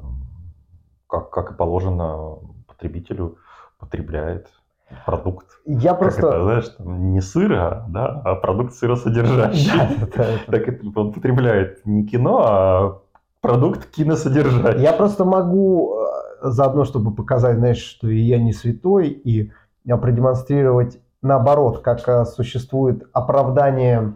как, 1.08 1.30
как 1.30 1.52
и 1.52 1.56
положено 1.56 2.40
потребителю, 2.68 3.38
потребляет 3.80 4.50
продукт. 5.06 5.48
Я 5.66 5.94
просто... 5.94 6.22
Как 6.22 6.32
это, 6.32 6.44
знаешь, 6.44 6.76
не 6.80 7.22
сыра, 7.22 7.86
да, 7.90 8.22
а 8.26 8.36
продукт 8.36 8.74
сыросодержащий. 8.74 9.72
Да, 9.78 10.08
да, 10.18 10.28
да. 10.48 10.58
Так 10.58 10.68
это 10.68 11.00
он 11.00 11.14
потребляет 11.14 11.86
не 11.86 12.06
кино, 12.06 12.44
а 12.44 13.02
Продукт 13.42 13.86
киносодержания. 13.92 14.82
Я 14.82 14.92
просто 14.92 15.24
могу 15.24 15.96
э, 15.96 16.50
заодно, 16.50 16.84
чтобы 16.84 17.12
показать, 17.12 17.58
знаешь, 17.58 17.78
что 17.78 18.10
и 18.10 18.20
я 18.20 18.38
не 18.38 18.52
святой, 18.52 19.08
и 19.08 19.52
э, 19.88 19.98
продемонстрировать 19.98 21.00
наоборот, 21.22 21.80
как 21.80 22.08
э, 22.10 22.26
существует 22.26 23.08
оправдание, 23.14 24.16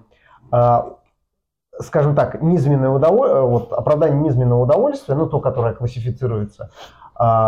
скажем 1.80 2.16
так, 2.16 2.42
низменное 2.42 2.90
удовольствие, 2.90 3.42
вот 3.44 3.72
оправдание 3.72 4.20
низменного 4.20 4.64
удовольствия, 4.64 5.16
ну 5.16 5.26
то, 5.28 5.40
которое 5.40 5.74
классифицируется 5.74 6.70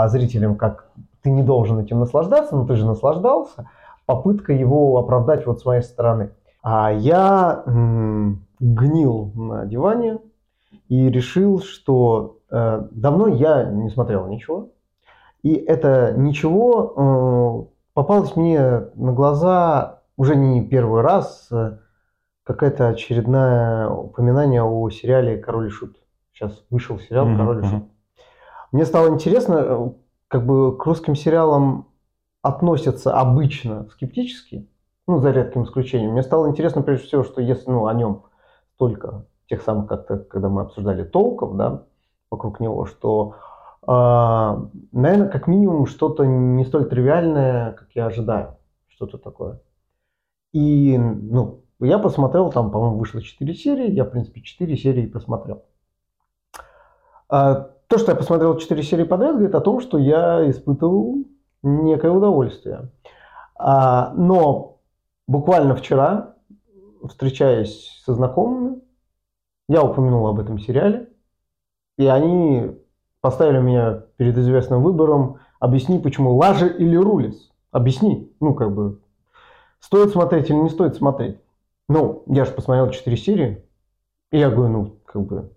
зрителям 0.08 0.56
как 0.56 0.88
ты 1.22 1.30
не 1.30 1.44
должен 1.44 1.80
этим 1.80 2.00
наслаждаться, 2.00 2.56
но 2.56 2.66
ты 2.66 2.76
же 2.76 2.86
наслаждался, 2.86 3.70
попытка 4.06 4.54
его 4.54 4.98
оправдать 4.98 5.46
вот 5.46 5.60
с 5.60 5.66
моей 5.66 5.82
стороны. 5.82 6.32
А 6.64 6.92
я 6.92 7.64
гнил 7.66 9.32
на 9.36 9.66
диване 9.66 10.20
и 10.88 11.10
решил, 11.10 11.60
что 11.62 12.40
э, 12.50 12.88
давно 12.92 13.28
я 13.28 13.66
не 13.66 13.90
смотрел 13.90 14.28
ничего. 14.28 14.70
И 15.44 15.54
это 15.54 16.14
ничего 16.18 17.70
э, 17.70 17.76
попалось 17.94 18.36
мне 18.36 18.62
на 18.96 19.14
глаза 19.14 20.02
уже 20.18 20.36
не 20.36 20.66
первый 20.66 21.02
раз. 21.02 21.48
Э, 21.52 21.80
какое-то 22.44 22.90
очередное 22.90 23.90
упоминание 23.90 24.64
о 24.64 24.90
сериале 24.90 25.38
«Король 25.38 25.68
и 25.68 25.70
Шут». 25.70 25.98
Сейчас 26.32 26.64
вышел 26.70 27.00
сериал 27.00 27.26
«Король 27.36 27.66
и 27.66 27.68
Шут». 27.68 27.84
Мне 28.72 28.86
стало 28.86 29.10
интересно, 29.10 29.54
э, 29.54 29.90
как 30.28 30.46
бы 30.46 30.78
к 30.78 30.86
русским 30.86 31.16
сериалам 31.16 31.88
относятся 32.42 33.18
обычно 33.18 33.88
скептически, 33.90 34.70
ну, 35.08 35.20
за 35.20 35.32
редким 35.32 35.64
исключением. 35.64 36.12
Мне 36.12 36.24
стало 36.24 36.48
интересно, 36.50 36.82
прежде 36.82 37.08
всего, 37.08 37.24
что 37.24 37.42
если 37.42 37.72
ну, 37.72 37.88
о 37.88 37.94
нем 37.94 38.24
только 38.78 39.26
тех 39.48 39.62
самых, 39.62 39.88
как-то, 39.88 40.18
когда 40.18 40.50
мы 40.50 40.62
обсуждали 40.62 41.04
толков, 41.04 41.56
да, 41.56 41.84
вокруг 42.32 42.60
него, 42.60 42.86
что, 42.86 43.36
э, 43.88 43.92
наверное, 44.92 45.30
как 45.30 45.48
минимум 45.48 45.86
что-то 45.86 46.26
не 46.26 46.66
столь 46.66 46.90
тривиальное, 46.90 47.74
как 47.74 47.90
я 47.94 48.08
ожидаю, 48.08 48.58
что-то 48.88 49.18
такое. 49.18 49.62
И, 50.54 50.98
ну, 50.98 51.62
я 51.80 52.00
посмотрел, 52.00 52.52
там, 52.52 52.72
по-моему, 52.72 52.98
вышло 52.98 53.22
4 53.22 53.54
серии, 53.54 53.92
я, 53.92 54.06
в 54.06 54.12
принципе, 54.12 54.42
4 54.42 54.78
серии 54.78 55.06
посмотрел. 55.06 55.64
А, 57.28 57.72
то, 57.88 57.98
что 57.98 58.12
я 58.12 58.18
посмотрел 58.18 58.58
4 58.58 58.82
серии 58.84 59.04
подряд, 59.04 59.34
говорит 59.34 59.56
о 59.56 59.62
том, 59.62 59.80
что 59.82 59.98
я 59.98 60.50
испытывал 60.50 61.26
некое 61.62 62.12
удовольствие. 62.12 62.92
А, 63.58 64.14
но 64.16 64.80
буквально 65.28 65.76
вчера, 65.76 66.36
встречаясь 67.08 68.02
со 68.06 68.14
знакомыми, 68.14 68.82
я 69.68 69.84
упомянул 69.84 70.28
об 70.28 70.40
этом 70.40 70.60
сериале, 70.60 71.10
и 71.98 72.06
они 72.08 72.72
поставили 73.22 73.60
меня 73.60 74.04
перед 74.18 74.38
известным 74.38 74.84
выбором, 74.84 75.40
объясни, 75.60 75.98
почему 75.98 76.36
Лажа 76.36 76.68
или 76.68 76.96
Рулис. 76.96 77.52
Объясни, 77.72 78.32
ну, 78.40 78.54
как 78.54 78.74
бы, 78.74 79.00
стоит 79.80 80.12
смотреть 80.12 80.50
или 80.50 80.58
не 80.58 80.70
стоит 80.70 80.96
смотреть. 80.96 81.40
Ну, 81.90 82.24
я 82.28 82.46
же 82.46 82.52
посмотрел 82.52 82.90
4 82.90 83.18
серии, 83.18 83.64
и 84.32 84.38
я 84.38 84.50
говорю, 84.50 84.72
ну, 84.72 84.98
как 85.06 85.24
бы, 85.24 85.52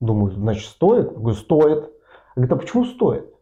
думаю, 0.00 0.32
значит, 0.32 0.68
стоит? 0.68 1.12
Я 1.12 1.18
говорю, 1.18 1.36
стоит. 1.36 1.90
Говорит, 2.36 2.52
а 2.52 2.56
почему 2.56 2.84
стоит? 2.84 3.34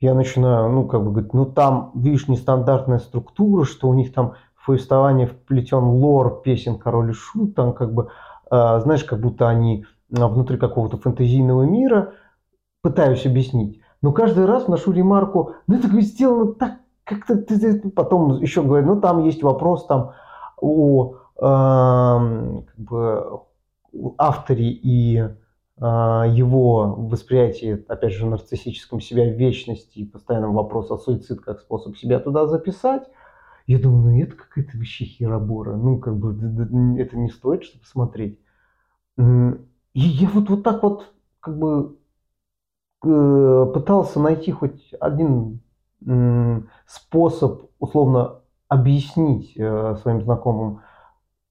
Я 0.00 0.14
начинаю, 0.14 0.70
ну, 0.70 0.86
как 0.86 1.02
бы, 1.04 1.10
говорить, 1.10 1.34
ну, 1.34 1.46
там, 1.46 1.90
видишь, 1.94 2.28
нестандартная 2.28 2.98
структура, 2.98 3.64
что 3.64 3.88
у 3.88 3.94
них 3.94 4.12
там 4.12 4.34
в 4.54 4.66
повествование 4.66 5.26
вплетен 5.26 5.82
лор 5.82 6.42
песен 6.42 6.78
Король 6.78 7.10
и 7.10 7.14
Шут, 7.14 7.54
там, 7.54 7.72
как 7.72 7.92
бы, 7.92 8.10
знаешь, 8.50 9.04
как 9.04 9.20
будто 9.20 9.48
они 9.48 9.84
а, 10.16 10.28
внутри 10.28 10.56
какого-то 10.56 10.96
фэнтезийного 10.96 11.62
мира, 11.62 12.14
пытаюсь 12.82 13.26
объяснить. 13.26 13.80
Но 14.00 14.12
каждый 14.12 14.46
раз 14.46 14.68
ношу 14.68 14.92
ремарку, 14.92 15.54
ну, 15.66 15.76
это 15.76 15.88
говорит, 15.88 16.08
сделано 16.08 16.54
так, 16.54 16.78
как-то, 17.04 17.36
потом 17.94 18.40
еще 18.40 18.62
говорю, 18.62 18.86
ну, 18.86 19.00
там 19.00 19.24
есть 19.24 19.42
вопрос 19.42 19.86
там 19.86 20.12
о 20.60 21.14
э, 21.36 21.40
как 21.40 22.78
бы, 22.78 23.40
авторе 24.18 24.70
и 24.70 25.24
а, 25.80 26.26
его 26.26 26.94
восприятии, 26.96 27.84
опять 27.88 28.12
же, 28.12 28.26
нарциссическом 28.26 29.00
себя 29.00 29.24
в 29.24 29.36
вечности 29.36 29.98
и 29.98 30.04
постоянном 30.04 30.54
вопрос 30.54 30.90
о 30.90 30.98
суицид 30.98 31.40
как 31.40 31.60
способ 31.60 31.96
себя 31.96 32.18
туда 32.18 32.46
записать, 32.46 33.04
я 33.68 33.78
думаю, 33.78 34.16
ну 34.16 34.22
это 34.22 34.34
какая-то 34.34 34.76
вообще 34.76 35.04
херобора, 35.04 35.76
ну 35.76 35.98
как 35.98 36.16
бы 36.16 36.32
это 36.98 37.16
не 37.16 37.28
стоит, 37.28 37.64
чтобы 37.64 37.84
смотреть. 37.84 38.40
И 39.18 39.22
я 40.00 40.28
вот, 40.30 40.48
вот 40.48 40.62
так 40.62 40.82
вот 40.82 41.12
как 41.40 41.58
бы 41.58 41.98
э, 43.04 43.66
пытался 43.74 44.20
найти 44.20 44.52
хоть 44.52 44.94
один 45.00 45.60
способ 46.86 47.70
условно 47.78 48.40
объяснить 48.68 49.54
э, 49.56 49.96
своим 50.00 50.22
знакомым, 50.22 50.80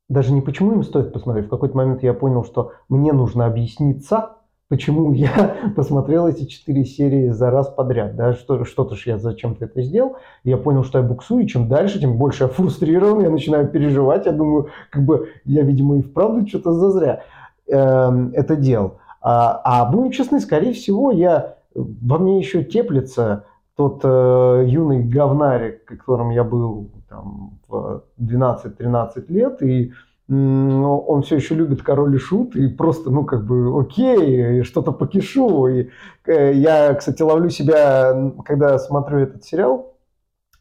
даже 0.10 0.34
не 0.34 0.42
почему 0.42 0.74
им 0.74 0.84
стоит 0.84 1.14
посмотреть. 1.14 1.48
В 1.48 1.50
какой-то 1.50 1.76
момент 1.78 2.02
я 2.02 2.14
понял, 2.14 2.44
что 2.46 2.72
мне 2.90 3.12
нужно 3.14 3.46
объясниться, 3.46 4.38
почему 4.70 5.14
я 5.14 5.56
посмотрел 5.76 6.28
эти 6.28 6.46
четыре 6.46 6.86
серии 6.86 7.30
за 7.30 7.50
раз 7.52 7.70
подряд. 7.70 8.16
Да? 8.16 8.34
Что, 8.34 8.66
что-то 8.66 8.96
ж 8.96 9.08
я 9.08 9.18
зачем-то 9.18 9.66
это 9.66 9.82
сделал. 9.82 10.18
Я 10.44 10.58
понял, 10.58 10.84
что 10.84 11.00
я 11.00 11.04
буксую, 11.04 11.44
и 11.44 11.48
чем 11.48 11.68
дальше, 11.68 12.00
тем 12.00 12.18
больше 12.18 12.44
я 12.44 12.50
фрустрирован, 12.54 13.24
я 13.24 13.30
начинаю 13.30 13.68
переживать. 13.68 14.26
Я 14.26 14.32
думаю, 14.32 14.70
как 14.90 15.04
бы 15.04 15.30
я, 15.46 15.64
видимо, 15.64 15.98
и 15.98 16.02
вправду 16.02 16.48
что-то 16.48 16.74
зазря 16.74 17.24
э, 17.68 18.30
это 18.34 18.56
делал. 18.56 19.00
А, 19.22 19.62
а 19.64 19.92
будем 19.92 20.12
честны, 20.12 20.40
скорее 20.40 20.74
всего, 20.74 21.12
я 21.12 21.56
во 21.74 22.18
мне 22.18 22.40
еще 22.40 22.64
теплится 22.64 23.46
тот 23.76 24.02
э, 24.04 24.64
юный 24.68 25.04
говнарик, 25.04 25.86
которым 25.86 26.32
я 26.32 26.44
был 26.44 26.90
там, 27.10 27.60
в 27.68 28.04
12-13 28.20 29.26
лет, 29.30 29.62
и 29.62 29.94
он 30.30 31.22
все 31.22 31.36
еще 31.38 31.56
любит 31.56 31.84
король 31.84 32.16
и 32.16 32.20
шут, 32.20 32.56
и 32.56 32.68
просто, 32.68 33.10
ну, 33.10 33.24
как 33.24 33.46
бы, 33.46 33.80
окей, 33.80 34.64
что-то 34.64 34.92
покишу. 34.92 35.68
И 35.68 35.90
э, 36.26 36.54
я, 36.54 36.94
кстати, 36.96 37.22
ловлю 37.22 37.50
себя, 37.50 38.34
когда 38.44 38.78
смотрю 38.78 39.20
этот 39.20 39.46
сериал, 39.46 39.94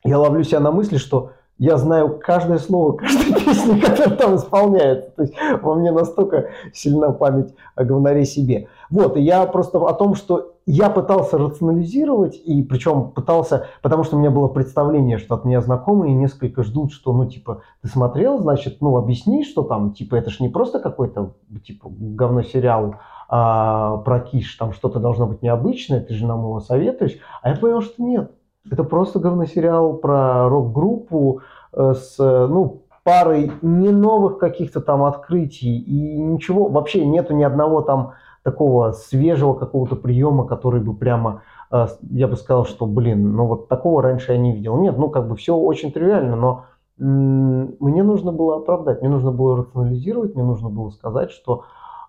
я 0.04 0.18
ловлю 0.18 0.44
себя 0.44 0.60
на 0.60 0.70
мысли, 0.70 0.98
что 0.98 1.32
я 1.58 1.76
знаю 1.76 2.20
каждое 2.22 2.58
слово 2.58 2.92
каждой 2.92 3.32
песни, 3.44 3.80
которая 3.80 4.16
там 4.16 4.36
исполняется. 4.36 5.10
То 5.16 5.22
есть 5.22 5.34
во 5.62 5.74
мне 5.74 5.92
настолько 5.92 6.50
сильна 6.72 7.12
память 7.12 7.54
о 7.74 7.84
говнаре 7.84 8.24
себе. 8.24 8.68
Вот, 8.90 9.16
и 9.16 9.22
я 9.22 9.44
просто 9.46 9.78
о 9.78 9.92
том, 9.94 10.14
что 10.14 10.56
я 10.66 10.90
пытался 10.90 11.38
рационализировать, 11.38 12.40
и 12.44 12.62
причем 12.62 13.12
пытался, 13.12 13.68
потому 13.82 14.02
что 14.02 14.16
у 14.16 14.18
меня 14.18 14.32
было 14.32 14.48
представление, 14.48 15.18
что 15.18 15.36
от 15.36 15.44
меня 15.44 15.60
знакомые 15.60 16.12
несколько 16.14 16.64
ждут, 16.64 16.92
что, 16.92 17.12
ну, 17.12 17.24
типа, 17.26 17.62
ты 17.82 17.88
смотрел, 17.88 18.40
значит, 18.40 18.78
ну, 18.80 18.96
объясни, 18.96 19.44
что 19.44 19.62
там, 19.62 19.92
типа, 19.92 20.16
это 20.16 20.30
ж 20.30 20.40
не 20.40 20.48
просто 20.48 20.80
какой-то, 20.80 21.34
типа, 21.64 21.88
говно 21.88 22.42
сериал 22.42 22.96
а, 23.28 23.98
про 23.98 24.18
киш, 24.20 24.56
там 24.56 24.72
что-то 24.72 24.98
должно 24.98 25.26
быть 25.26 25.42
необычное, 25.42 26.00
ты 26.00 26.14
же 26.14 26.26
нам 26.26 26.40
его 26.40 26.58
советуешь. 26.60 27.18
А 27.42 27.50
я 27.50 27.56
понял, 27.56 27.80
что 27.80 28.02
нет. 28.02 28.32
Это 28.70 28.84
просто 28.84 29.18
говно 29.18 29.44
сериал 29.44 29.94
про 29.94 30.48
рок-группу 30.48 31.40
э, 31.72 31.94
с, 31.94 32.16
ну, 32.18 32.82
парой 33.04 33.52
не 33.62 33.90
новых 33.90 34.38
каких-то 34.38 34.80
там 34.80 35.04
открытий 35.04 35.78
и 35.78 36.18
ничего, 36.18 36.68
вообще 36.68 37.06
нету 37.06 37.34
ни 37.34 37.44
одного 37.44 37.80
там 37.80 38.14
такого 38.42 38.92
свежего 38.92 39.54
какого-то 39.54 39.96
приема, 39.96 40.46
который 40.46 40.80
бы 40.80 40.94
прямо, 40.94 41.42
э, 41.70 41.86
я 42.10 42.28
бы 42.28 42.36
сказал, 42.36 42.64
что, 42.64 42.86
блин, 42.86 43.34
ну 43.36 43.46
вот 43.46 43.68
такого 43.68 44.02
раньше 44.02 44.32
я 44.32 44.38
не 44.38 44.52
видел. 44.52 44.76
Нет, 44.76 44.98
ну 44.98 45.08
как 45.10 45.28
бы 45.28 45.36
все 45.36 45.56
очень 45.56 45.92
тривиально, 45.92 46.36
но 46.36 46.64
мне 46.98 48.02
нужно 48.02 48.32
было 48.32 48.56
оправдать, 48.56 49.02
мне 49.02 49.10
нужно 49.10 49.30
было 49.30 49.58
рационализировать, 49.58 50.34
мне 50.34 50.44
нужно 50.44 50.70
было 50.70 50.90
сказать, 50.90 51.30
что 51.30 51.64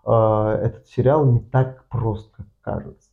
э, 0.05 0.11
этот 0.63 0.87
сериал 0.87 1.25
не 1.25 1.39
так 1.39 1.83
прост, 1.89 2.31
как 2.35 2.45
кажется. 2.61 3.06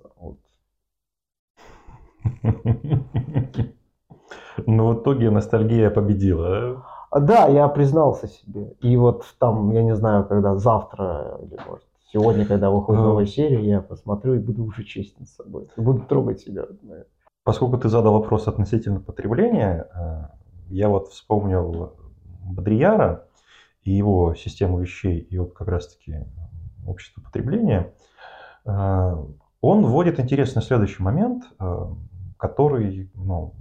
Но 4.67 4.89
в 4.89 5.01
итоге 5.01 5.31
ностальгия 5.31 5.91
победила. 5.91 6.85
Да, 7.13 7.49
я 7.49 7.69
признался 7.69 8.29
себе. 8.29 8.75
И 8.81 8.97
вот 8.97 9.25
там, 9.39 9.71
я 9.73 9.83
не 9.83 9.95
знаю, 9.95 10.25
когда 10.27 10.57
завтра 10.57 11.39
или 11.43 11.59
может 11.67 11.85
Сегодня, 12.15 12.47
когда 12.47 12.71
выходит 12.71 13.03
новая 13.03 13.27
серия, 13.27 13.69
я 13.69 13.81
посмотрю 13.81 14.35
и 14.35 14.39
буду 14.39 14.63
уже 14.63 14.85
честен 14.85 15.27
с 15.27 15.35
собой. 15.35 15.67
Буду 15.77 16.03
трогать 16.03 16.39
себя. 16.39 16.65
Поскольку 17.43 17.77
ты 17.77 17.89
задал 17.89 18.13
вопрос 18.13 18.47
относительно 18.47 19.01
потребления, 19.01 19.89
э, 19.93 20.27
я 20.69 20.89
вот 20.89 21.09
вспомнил 21.09 21.93
Бодрияра 22.45 23.27
и 23.83 23.91
его 23.91 24.37
систему 24.37 24.79
вещей, 24.79 25.19
и 25.19 25.37
вот 25.39 25.55
как 25.55 25.67
раз-таки 25.67 26.25
общество 26.87 27.21
потребления. 27.21 27.93
Э, 28.65 29.17
он 29.61 29.85
вводит 29.85 30.21
интересный 30.21 30.63
следующий 30.63 31.03
момент, 31.03 31.43
э, 31.59 31.87
который 32.45 33.11
ну, 33.15 33.55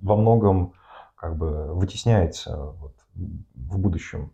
во 0.00 0.16
многом 0.16 0.72
как 1.14 1.36
бы 1.36 1.72
вытесняется 1.72 2.74
вот 2.80 2.94
в 3.54 3.78
будущем 3.78 4.32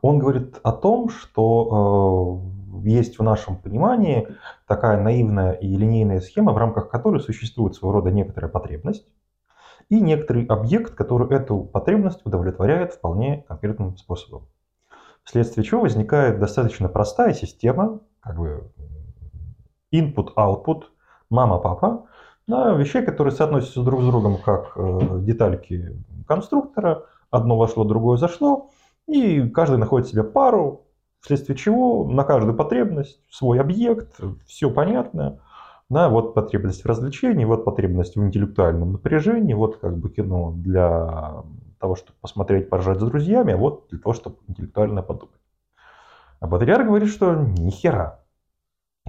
Он 0.00 0.18
говорит 0.18 0.58
о 0.62 0.72
том, 0.72 1.10
что 1.10 2.40
э, 2.82 2.88
есть 2.88 3.18
в 3.18 3.22
нашем 3.22 3.56
понимании 3.56 4.26
такая 4.66 4.98
наивная 5.02 5.52
и 5.52 5.76
линейная 5.76 6.20
схема, 6.20 6.52
в 6.52 6.56
рамках 6.56 6.88
которой 6.88 7.20
существует 7.20 7.74
своего 7.74 7.92
рода 7.92 8.10
некоторая 8.10 8.50
потребность 8.50 9.06
и 9.90 10.00
некоторый 10.00 10.46
объект, 10.46 10.94
который 10.94 11.28
эту 11.36 11.60
потребность 11.60 12.24
удовлетворяет 12.24 12.94
вполне 12.94 13.44
конкретным 13.48 13.96
способом. 13.98 14.48
Вследствие 15.24 15.64
чего 15.64 15.82
возникает 15.82 16.38
достаточно 16.38 16.88
простая 16.88 17.34
система, 17.34 18.00
как 18.20 18.38
бы 18.38 18.70
input-output, 20.00 20.84
мама-папа, 21.30 22.06
на 22.46 22.72
вещей, 22.72 23.02
которые 23.02 23.32
соотносятся 23.32 23.82
друг 23.82 24.02
с 24.02 24.06
другом 24.06 24.38
как 24.38 24.72
э, 24.76 25.18
детальки 25.20 25.96
конструктора, 26.26 27.04
одно 27.30 27.56
вошло, 27.56 27.84
другое 27.84 28.18
зашло, 28.18 28.70
и 29.08 29.48
каждый 29.48 29.78
находит 29.78 30.08
себе 30.08 30.22
пару, 30.22 30.86
вследствие 31.20 31.56
чего 31.56 32.04
на 32.04 32.24
каждую 32.24 32.56
потребность 32.56 33.20
свой 33.30 33.60
объект, 33.60 34.20
все 34.46 34.70
понятно. 34.70 35.40
Да, 35.88 36.08
вот 36.08 36.34
потребность 36.34 36.82
в 36.82 36.86
развлечении, 36.86 37.44
вот 37.44 37.64
потребность 37.64 38.16
в 38.16 38.22
интеллектуальном 38.22 38.92
напряжении, 38.92 39.54
вот 39.54 39.76
как 39.76 39.96
бы 39.96 40.10
кино 40.10 40.52
для 40.56 41.44
того, 41.78 41.94
чтобы 41.94 42.18
посмотреть, 42.20 42.68
поржать 42.68 42.98
с 42.98 43.04
друзьями, 43.04 43.52
а 43.52 43.56
вот 43.56 43.86
для 43.90 44.00
того, 44.00 44.12
чтобы 44.12 44.36
интеллектуально 44.48 45.02
подумать. 45.02 45.36
А 46.40 46.46
Бодрияр 46.48 46.84
говорит, 46.84 47.08
что 47.08 47.34
ни 47.34 47.70
хера. 47.70 48.20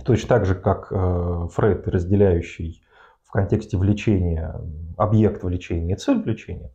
Точно 0.03 0.29
так 0.29 0.45
же, 0.45 0.55
как 0.55 0.87
э, 0.91 1.47
Фрейд, 1.53 1.87
разделяющий 1.87 2.83
в 3.23 3.31
контексте 3.31 3.77
влечения 3.77 4.59
объект 4.97 5.43
влечения 5.43 5.95
и 5.95 5.97
цель 5.97 6.21
влечения, 6.21 6.71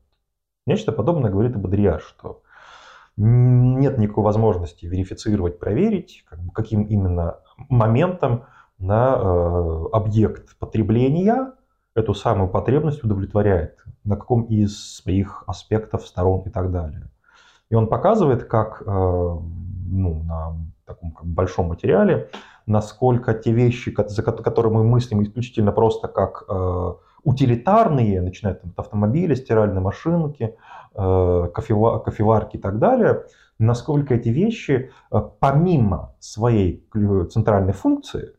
нечто 0.66 0.92
подобное 0.92 1.30
говорит 1.30 1.56
и 1.56 1.58
Бодрияр, 1.58 2.00
что 2.00 2.42
нет 3.16 3.98
никакой 3.98 4.24
возможности 4.24 4.86
верифицировать, 4.86 5.58
проверить, 5.58 6.24
как 6.28 6.40
бы, 6.40 6.52
каким 6.52 6.84
именно 6.84 7.38
моментом 7.68 8.44
на 8.78 9.14
э, 9.16 9.84
объект 9.92 10.58
потребления 10.58 11.52
эту 11.94 12.14
самую 12.14 12.48
потребность 12.48 13.04
удовлетворяет, 13.04 13.84
на 14.04 14.16
каком 14.16 14.44
из 14.44 14.96
своих 14.96 15.44
аспектов, 15.46 16.06
сторон 16.06 16.42
и 16.46 16.50
так 16.50 16.72
далее. 16.72 17.10
И 17.68 17.74
он 17.74 17.86
показывает, 17.86 18.44
как 18.44 18.82
э, 18.82 18.84
ну, 18.86 20.22
на 20.24 20.56
таком 20.86 21.12
как 21.12 21.26
большом 21.26 21.68
материале, 21.68 22.30
насколько 22.66 23.34
те 23.34 23.52
вещи, 23.52 23.94
за 24.08 24.22
которые 24.22 24.72
мы 24.72 24.84
мыслим 24.84 25.22
исключительно 25.22 25.72
просто 25.72 26.08
как 26.08 26.44
э, 26.48 26.92
утилитарные, 27.24 28.20
начиная 28.20 28.54
от 28.54 28.78
автомобиля, 28.78 29.34
стиральной 29.34 29.80
машинки, 29.80 30.56
э, 30.94 31.48
кофеварки 31.54 32.56
и 32.56 32.60
так 32.60 32.78
далее, 32.78 33.24
насколько 33.58 34.14
эти 34.14 34.28
вещи 34.28 34.90
э, 35.10 35.22
помимо 35.40 36.14
своей 36.18 36.86
центральной 37.30 37.72
функции 37.72 38.34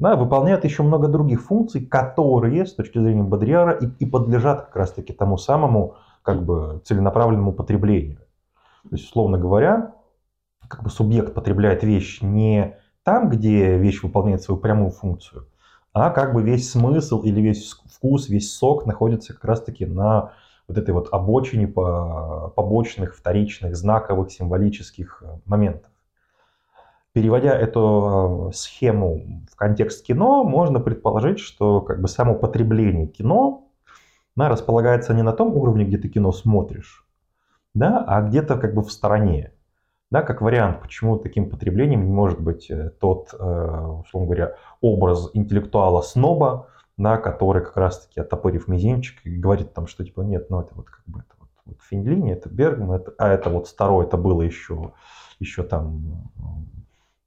да, 0.00 0.16
выполняют 0.16 0.64
еще 0.64 0.82
много 0.82 1.08
других 1.08 1.42
функций, 1.42 1.84
которые 1.84 2.64
с 2.64 2.74
точки 2.74 2.98
зрения 2.98 3.22
Бодриара 3.22 3.72
и, 3.72 3.86
и 3.98 4.06
подлежат 4.06 4.66
как 4.66 4.76
раз-таки 4.76 5.12
тому 5.12 5.36
самому 5.36 5.96
как 6.22 6.42
бы 6.42 6.80
целенаправленному 6.84 7.52
потреблению. 7.52 8.18
То 8.84 8.96
есть, 8.96 9.04
условно 9.04 9.38
говоря, 9.38 9.94
как 10.68 10.82
бы 10.82 10.90
субъект 10.90 11.34
потребляет 11.34 11.82
вещь 11.82 12.22
не 12.22 12.78
там, 13.02 13.28
где 13.30 13.78
вещь 13.78 14.02
выполняет 14.02 14.42
свою 14.42 14.60
прямую 14.60 14.90
функцию, 14.90 15.46
а 15.92 16.10
как 16.10 16.34
бы 16.34 16.42
весь 16.42 16.70
смысл 16.70 17.22
или 17.22 17.40
весь 17.40 17.72
вкус, 17.92 18.28
весь 18.28 18.52
сок 18.52 18.86
находится 18.86 19.34
как 19.34 19.44
раз-таки 19.44 19.86
на 19.86 20.32
вот 20.68 20.78
этой 20.78 20.94
вот 20.94 21.08
обочине 21.10 21.66
по 21.66 22.52
побочных, 22.54 23.16
вторичных, 23.16 23.76
знаковых, 23.76 24.30
символических 24.30 25.22
э, 25.22 25.38
моментов. 25.44 25.90
Переводя 27.12 27.58
эту 27.58 28.50
э, 28.50 28.54
схему 28.54 29.42
в 29.50 29.56
контекст 29.56 30.06
кино, 30.06 30.44
можно 30.44 30.78
предположить, 30.78 31.40
что 31.40 31.80
как 31.80 32.00
бы 32.00 32.06
само 32.06 32.36
потребление 32.36 33.08
кино 33.08 33.68
да, 34.36 34.48
располагается 34.48 35.12
не 35.12 35.22
на 35.22 35.32
том 35.32 35.56
уровне, 35.56 35.84
где 35.84 35.98
ты 35.98 36.08
кино 36.08 36.30
смотришь, 36.30 37.04
да, 37.74 38.04
а 38.06 38.22
где-то 38.22 38.56
как 38.56 38.74
бы 38.74 38.82
в 38.82 38.92
стороне. 38.92 39.52
Да, 40.10 40.22
как 40.22 40.40
вариант, 40.40 40.80
почему 40.82 41.18
таким 41.18 41.48
потреблением 41.48 42.04
не 42.04 42.12
может 42.12 42.40
быть 42.40 42.68
э, 42.68 42.90
тот, 43.00 43.32
э, 43.32 43.36
условно 43.38 44.26
говоря, 44.26 44.56
образ 44.80 45.30
интеллектуала-сноба, 45.34 46.66
да, 46.96 47.16
который 47.16 47.64
как 47.64 47.76
раз-таки 47.76 48.20
оттопырив 48.20 48.66
мизинчик 48.66 49.24
и 49.24 49.36
говорит 49.36 49.72
там, 49.72 49.86
что 49.86 50.04
типа 50.04 50.22
нет, 50.22 50.50
ну 50.50 50.60
это 50.60 50.74
вот 50.74 50.86
как 50.90 51.04
бы 51.06 51.20
это 51.20 51.34
вот, 51.38 51.48
вот 51.64 51.76
Финлини, 51.88 52.32
это 52.32 52.48
Бергман, 52.48 53.00
это, 53.00 53.14
а 53.18 53.28
это 53.28 53.50
вот 53.50 53.68
старое, 53.68 54.04
это 54.04 54.16
было 54.16 54.42
еще, 54.42 54.92
еще 55.38 55.62
там 55.62 56.28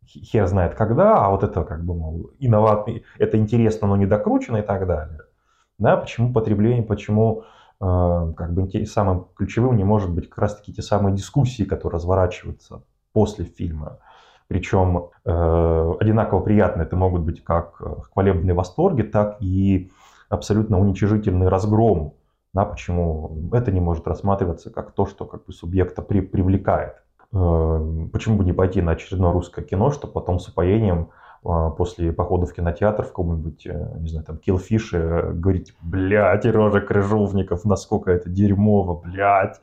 хер 0.06 0.46
знает 0.48 0.76
когда, 0.76 1.26
а 1.26 1.30
вот 1.30 1.43
это 1.43 1.63
как 1.63 1.86
бы, 1.86 1.96
мол, 1.96 2.32
инноватный, 2.39 3.06
это 3.17 3.38
интересно, 3.38 3.88
но 3.88 3.96
не 3.96 4.06
докручено 4.06 4.58
и 4.58 4.62
так 4.62 4.86
далее. 4.86 5.22
Да, 5.78 5.98
почему 5.98 6.34
потребление, 6.34 6.84
почему 6.84 7.46
как 7.84 8.54
бы 8.54 8.86
самым 8.86 9.28
ключевым 9.36 9.76
не 9.76 9.84
может 9.84 10.10
быть 10.10 10.30
как 10.30 10.38
раз 10.39 10.56
таки 10.56 10.74
те 10.74 10.82
самые 10.82 11.15
дискуссии, 11.15 11.63
которые 11.63 11.98
разворачиваются 11.98 12.84
после 13.12 13.46
фильма. 13.46 14.00
Причем 14.48 15.10
э, 15.26 15.93
одинаково 16.00 16.41
приятные 16.41 16.86
это 16.86 16.96
могут 16.96 17.22
быть 17.22 17.43
как 17.43 17.82
хвалебные 18.12 18.54
восторги, 18.54 19.02
так 19.02 19.38
и 19.41 19.91
абсолютно 20.30 20.80
уничижительный 20.80 21.48
разгром. 21.48 22.13
Да, 22.54 22.65
почему 22.65 23.50
это 23.52 23.72
не 23.72 23.80
может 23.80 24.08
рассматриваться 24.08 24.69
как 24.69 24.91
то, 24.91 25.08
что 25.08 25.26
как 25.26 25.46
бы 25.46 25.54
субъекта 25.54 26.02
при, 26.04 26.22
привлекает. 26.22 27.04
Э, 27.34 28.08
почему 28.12 28.38
бы 28.38 28.46
не 28.46 28.54
пойти 28.54 28.82
на 28.82 28.91
очередное 28.91 29.32
русское 29.32 29.63
кино, 29.63 29.91
чтобы 29.91 30.13
потом 30.13 30.39
с 30.39 30.48
упоением 30.48 31.10
а, 31.10 31.22
после 31.43 32.13
похода 32.13 32.45
в 32.45 32.53
кинотеатр 32.53 33.03
в 33.03 33.08
каком-нибудь, 33.08 33.65
э, 33.67 33.97
не 33.99 34.10
знаю, 34.10 34.25
там, 34.25 34.38
Киллфише 34.38 34.97
э, 34.97 35.32
говорить, 35.34 35.75
блядь, 35.82 36.45
рожа 36.45 36.79
крыжовников, 36.79 37.65
насколько 37.65 38.12
это 38.12 38.29
дерьмово, 38.29 39.01
блядь, 39.01 39.60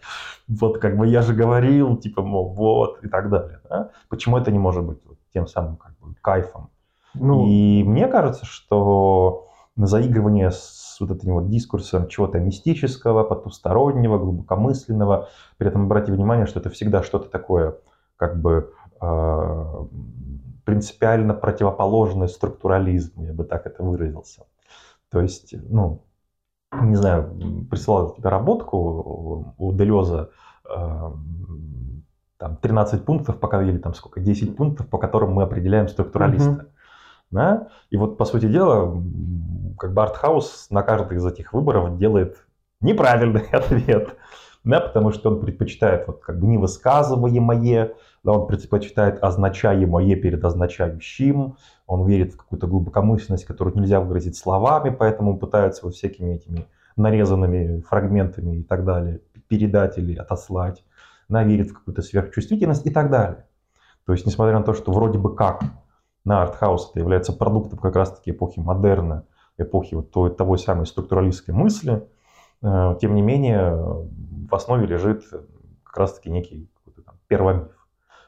вот 0.47 0.79
как 0.79 0.99
бы 0.99 1.07
я 1.07 1.23
же 1.23 1.35
говорил, 1.35 1.97
типа, 1.97 2.23
мол, 2.23 2.53
вот, 2.53 3.03
и 3.03 3.09
так 3.09 3.31
далее. 3.31 3.61
Да? 3.69 3.91
Почему 4.09 4.37
это 4.37 4.53
не 4.53 4.59
может 4.59 4.85
быть 4.85 4.99
вот 5.07 5.17
тем 5.33 5.47
самым 5.47 5.77
как 5.77 5.93
бы 6.01 6.15
кайфом? 6.21 6.71
Ну... 7.15 7.47
И 7.47 7.83
мне 7.83 8.09
кажется, 8.09 8.45
что 8.45 9.47
на 9.75 9.87
заигрывание 9.87 10.51
с 10.51 10.99
вот 11.01 11.11
этим 11.11 11.33
вот 11.33 11.49
дискурсом 11.49 12.09
чего-то 12.09 12.39
мистического, 12.39 13.25
потустороннего, 13.25 14.19
глубокомысленного, 14.19 15.29
при 15.57 15.69
этом 15.69 15.85
обратите 15.85 16.13
внимание, 16.13 16.47
что 16.47 16.61
это 16.61 16.69
всегда 16.69 17.03
что-то 17.03 17.31
такое, 17.31 17.77
как 18.17 18.39
бы 18.39 18.75
а, 18.80 18.80
принципиально 20.65 21.35
противоположный 21.35 22.29
структурализму, 22.29 23.25
я 23.25 23.33
бы 23.33 23.45
так 23.45 23.67
это 23.67 23.83
выразился. 23.83 24.45
То 25.11 25.21
есть, 25.21 25.55
ну, 25.69 26.05
не 26.73 26.97
знаю, 26.97 27.67
присылал 27.69 28.15
тебе 28.15 28.29
работку 28.29 29.55
у 29.59 29.73
Делеза, 29.73 30.31
э, 30.69 31.11
там 32.37 32.57
13 32.57 33.05
пунктов, 33.05 33.39
пока 33.41 33.63
или 33.63 33.79
там 33.79 33.95
сколько, 33.95 34.21
10 34.21 34.57
пунктов, 34.57 34.89
по 34.89 34.99
которым 34.99 35.33
мы 35.33 35.43
определяем 35.43 35.89
структуралиста. 35.89 36.51
Mm-hmm. 36.51 36.69
Да? 37.33 37.69
И 37.91 37.97
вот, 37.97 38.19
по 38.19 38.25
сути 38.25 38.47
дела, 38.47 39.03
как 39.79 39.93
бы 39.93 40.03
артхаус 40.03 40.69
на 40.71 40.83
каждый 40.83 41.19
из 41.19 41.27
этих 41.27 41.53
выборов 41.53 41.99
делает 41.99 42.47
неправильный 42.81 43.43
ответ 43.53 44.17
да, 44.65 44.81
потому 44.81 45.13
что 45.13 45.31
он 45.31 45.41
предпочитает 45.41 46.07
вот 46.07 46.21
как 46.21 46.39
бы 46.39 46.47
невысказываемое, 46.47 47.95
да, 48.23 48.33
он 48.33 48.47
предпочитает 48.47 49.23
означаемое 49.23 50.17
перед 50.17 50.45
означающим, 50.45 51.57
он 51.87 52.07
верит 52.07 52.35
в 52.35 52.37
какую-то 52.37 52.67
глубокомысленность, 52.67 53.45
которую 53.45 53.77
нельзя 53.77 54.01
выразить 54.01 54.37
словами, 54.37 54.91
поэтому 54.91 55.39
пытается 55.39 55.87
вот 55.87 55.95
всякими 55.95 56.35
этими 56.35 56.67
нарезанными 56.97 57.81
фрагментами 57.81 58.59
и 58.59 58.63
так 58.63 58.85
далее 58.85 59.21
передать 59.49 59.99
или 59.99 60.15
отослать, 60.15 60.85
да, 61.29 61.43
верит 61.43 61.71
в 61.71 61.75
какую-то 61.75 62.03
сверхчувствительность 62.03 62.87
и 62.87 62.91
так 62.91 63.11
далее. 63.11 63.47
То 64.07 64.13
есть, 64.13 64.27
несмотря 64.27 64.59
на 64.59 64.65
то, 64.65 64.75
что 64.75 64.93
вроде 64.93 65.19
бы 65.19 65.35
как 65.35 65.63
на 66.25 66.43
артхаус 66.43 66.91
это 66.91 67.01
является 67.01 67.33
продуктом 67.33 67.79
как 67.79 67.97
раз-таки 67.97 68.31
эпохи 68.31 68.61
модерна, 68.61 69.25
эпохи 69.59 69.95
вот 69.95 70.11
той, 70.11 70.35
того 70.35 70.57
самой 70.57 70.87
структуралистской 70.87 71.55
мысли, 71.55 72.07
э, 72.63 72.97
тем 73.01 73.15
не 73.15 73.23
менее 73.23 73.75
в 73.75 74.55
основе 74.55 74.87
лежит 74.87 75.25
как 75.85 75.97
раз-таки 75.97 76.31
некий 76.31 76.71
первомиф. 77.27 77.80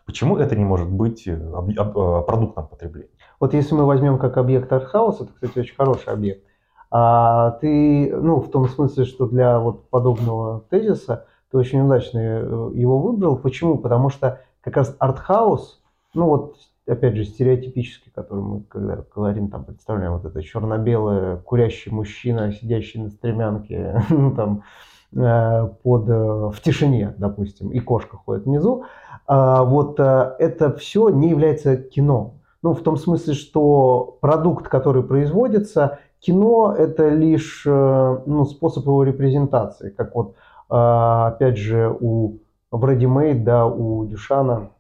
Почему 0.07 0.36
это 0.36 0.57
не 0.57 0.64
может 0.64 0.90
быть 0.90 1.26
э, 1.26 1.32
э, 1.32 2.22
продуктом 2.26 2.66
потребления? 2.66 3.11
Вот 3.40 3.55
если 3.55 3.74
мы 3.74 3.86
возьмем 3.86 4.18
как 4.18 4.36
объект 4.36 4.72
артхаус, 4.72 5.20
это, 5.20 5.32
кстати, 5.32 5.59
очень 5.59 5.74
хороший 5.74 6.12
объект, 6.12 6.44
а 6.90 7.53
ты, 7.61 8.14
ну, 8.14 8.40
в 8.40 8.50
том 8.50 8.68
смысле, 8.68 9.05
что 9.05 9.26
для 9.26 9.59
вот 9.59 9.88
подобного 9.88 10.64
тезиса 10.68 11.26
ты 11.50 11.59
очень 11.59 11.80
удачно 11.80 12.18
его 12.18 12.98
выбрал. 12.98 13.36
Почему? 13.36 13.78
Потому 13.78 14.11
что 14.11 14.40
как 14.61 14.76
раз 14.76 14.94
артхаус, 14.98 15.82
ну 16.14 16.26
вот, 16.26 16.57
опять 16.86 17.16
же, 17.16 17.24
стереотипический, 17.24 18.12
который 18.14 18.42
мы, 18.42 18.61
когда 18.64 19.05
говорим, 19.14 19.48
там, 19.48 19.64
представляем 19.64 20.12
вот 20.12 20.24
это 20.24 20.42
черно-белое, 20.42 21.36
курящий 21.38 21.90
мужчина, 21.90 22.53
сидящий 22.53 23.00
на 23.00 23.09
стремянке, 23.09 24.03
ну, 24.11 24.34
там, 24.34 24.59
э, 24.59 24.91
под, 25.12 26.08
э, 26.08 26.50
в 26.50 26.60
тишине, 26.62 27.14
допустим, 27.18 27.70
и 27.70 27.80
кошка 27.80 28.16
ходит 28.16 28.44
внизу, 28.46 28.84
а, 29.26 29.62
вот 29.64 30.00
э, 30.00 30.34
это 30.38 30.72
все 30.72 31.08
не 31.10 31.28
является 31.28 31.76
кино. 31.76 32.34
Ну, 32.62 32.74
в 32.74 32.82
том 32.82 32.96
смысле, 32.96 33.34
что 33.34 34.18
продукт, 34.20 34.68
который 34.68 35.02
производится, 35.02 35.98
кино 36.20 36.74
это 36.76 37.08
лишь 37.08 37.64
ну, 37.66 38.44
способ 38.44 38.84
его 38.84 39.02
репрезентации, 39.02 39.90
как 39.90 40.14
вот, 40.14 40.36
опять 40.68 41.56
же, 41.56 41.92
у 42.00 42.38
Made, 42.70 43.42
да, 43.42 43.66
у 43.66 44.06
Дюшана, 44.06 44.70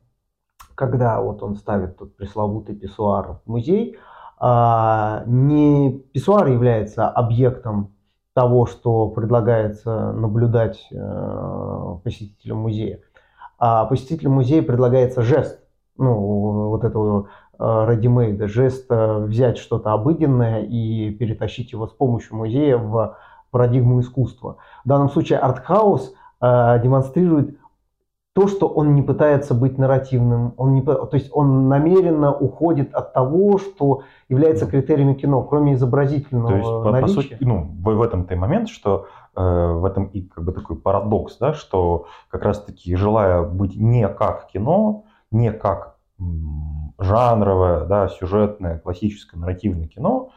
когда 0.76 1.20
вот 1.20 1.42
он 1.42 1.56
ставит 1.56 1.98
тут 1.98 2.16
пресловутый 2.16 2.74
писсуар 2.74 3.40
в 3.44 3.50
музей, 3.50 3.98
а, 4.38 5.22
не 5.26 6.00
писсуар 6.12 6.48
является 6.48 7.08
объектом 7.08 7.92
того, 8.34 8.66
что 8.66 9.08
предлагается 9.08 10.12
наблюдать 10.12 10.86
э, 10.90 11.96
посетителям 12.02 12.58
музея, 12.58 13.00
а 13.58 13.84
посетителям 13.84 14.32
музея 14.32 14.62
предлагается 14.62 15.22
жест, 15.22 15.60
ну, 15.96 16.68
вот 16.68 16.84
этого 16.84 17.28
ready-made, 17.58 18.46
жест 18.46 18.86
э, 18.90 19.18
взять 19.18 19.58
что-то 19.58 19.92
обыденное 19.92 20.62
и 20.62 21.10
перетащить 21.10 21.72
его 21.72 21.86
с 21.86 21.92
помощью 21.92 22.36
музея 22.36 22.76
в 22.76 23.16
парадигму 23.50 24.00
искусства. 24.00 24.56
В 24.84 24.88
данном 24.88 25.10
случае 25.10 25.38
артхаус 25.38 26.14
э, 26.40 26.80
демонстрирует 26.82 27.58
то, 28.34 28.48
что 28.48 28.66
он 28.66 28.94
не 28.94 29.02
пытается 29.02 29.52
быть 29.54 29.76
нарративным, 29.76 30.54
он 30.56 30.72
не, 30.72 30.82
то 30.82 31.08
есть 31.12 31.30
он 31.32 31.68
намеренно 31.68 32.32
уходит 32.34 32.94
от 32.94 33.12
того, 33.12 33.58
что 33.58 34.02
является 34.28 34.66
критериями 34.66 35.14
кино, 35.14 35.42
кроме 35.42 35.74
изобразительного 35.74 36.48
то 36.48 36.56
есть, 36.56 36.92
наличия. 36.92 37.00
По, 37.02 37.08
сути, 37.08 37.36
ну, 37.40 37.70
в, 37.82 37.94
в 37.94 38.02
этом-то 38.02 38.32
и 38.32 38.36
момент, 38.36 38.70
что 38.70 39.06
э, 39.36 39.42
в 39.72 39.84
этом 39.84 40.06
и 40.06 40.22
как 40.22 40.44
бы 40.44 40.52
такой 40.52 40.76
парадокс, 40.76 41.36
да, 41.38 41.52
что 41.52 42.06
как 42.30 42.42
раз-таки 42.42 42.96
желая 42.96 43.42
быть 43.42 43.76
не 43.76 44.08
как 44.08 44.46
кино, 44.46 45.04
не 45.30 45.52
как 45.52 45.96
жанровое, 46.98 47.84
да, 47.84 48.08
сюжетное, 48.08 48.78
классическое 48.78 49.38
нарративное 49.38 49.88
кино, 49.88 50.30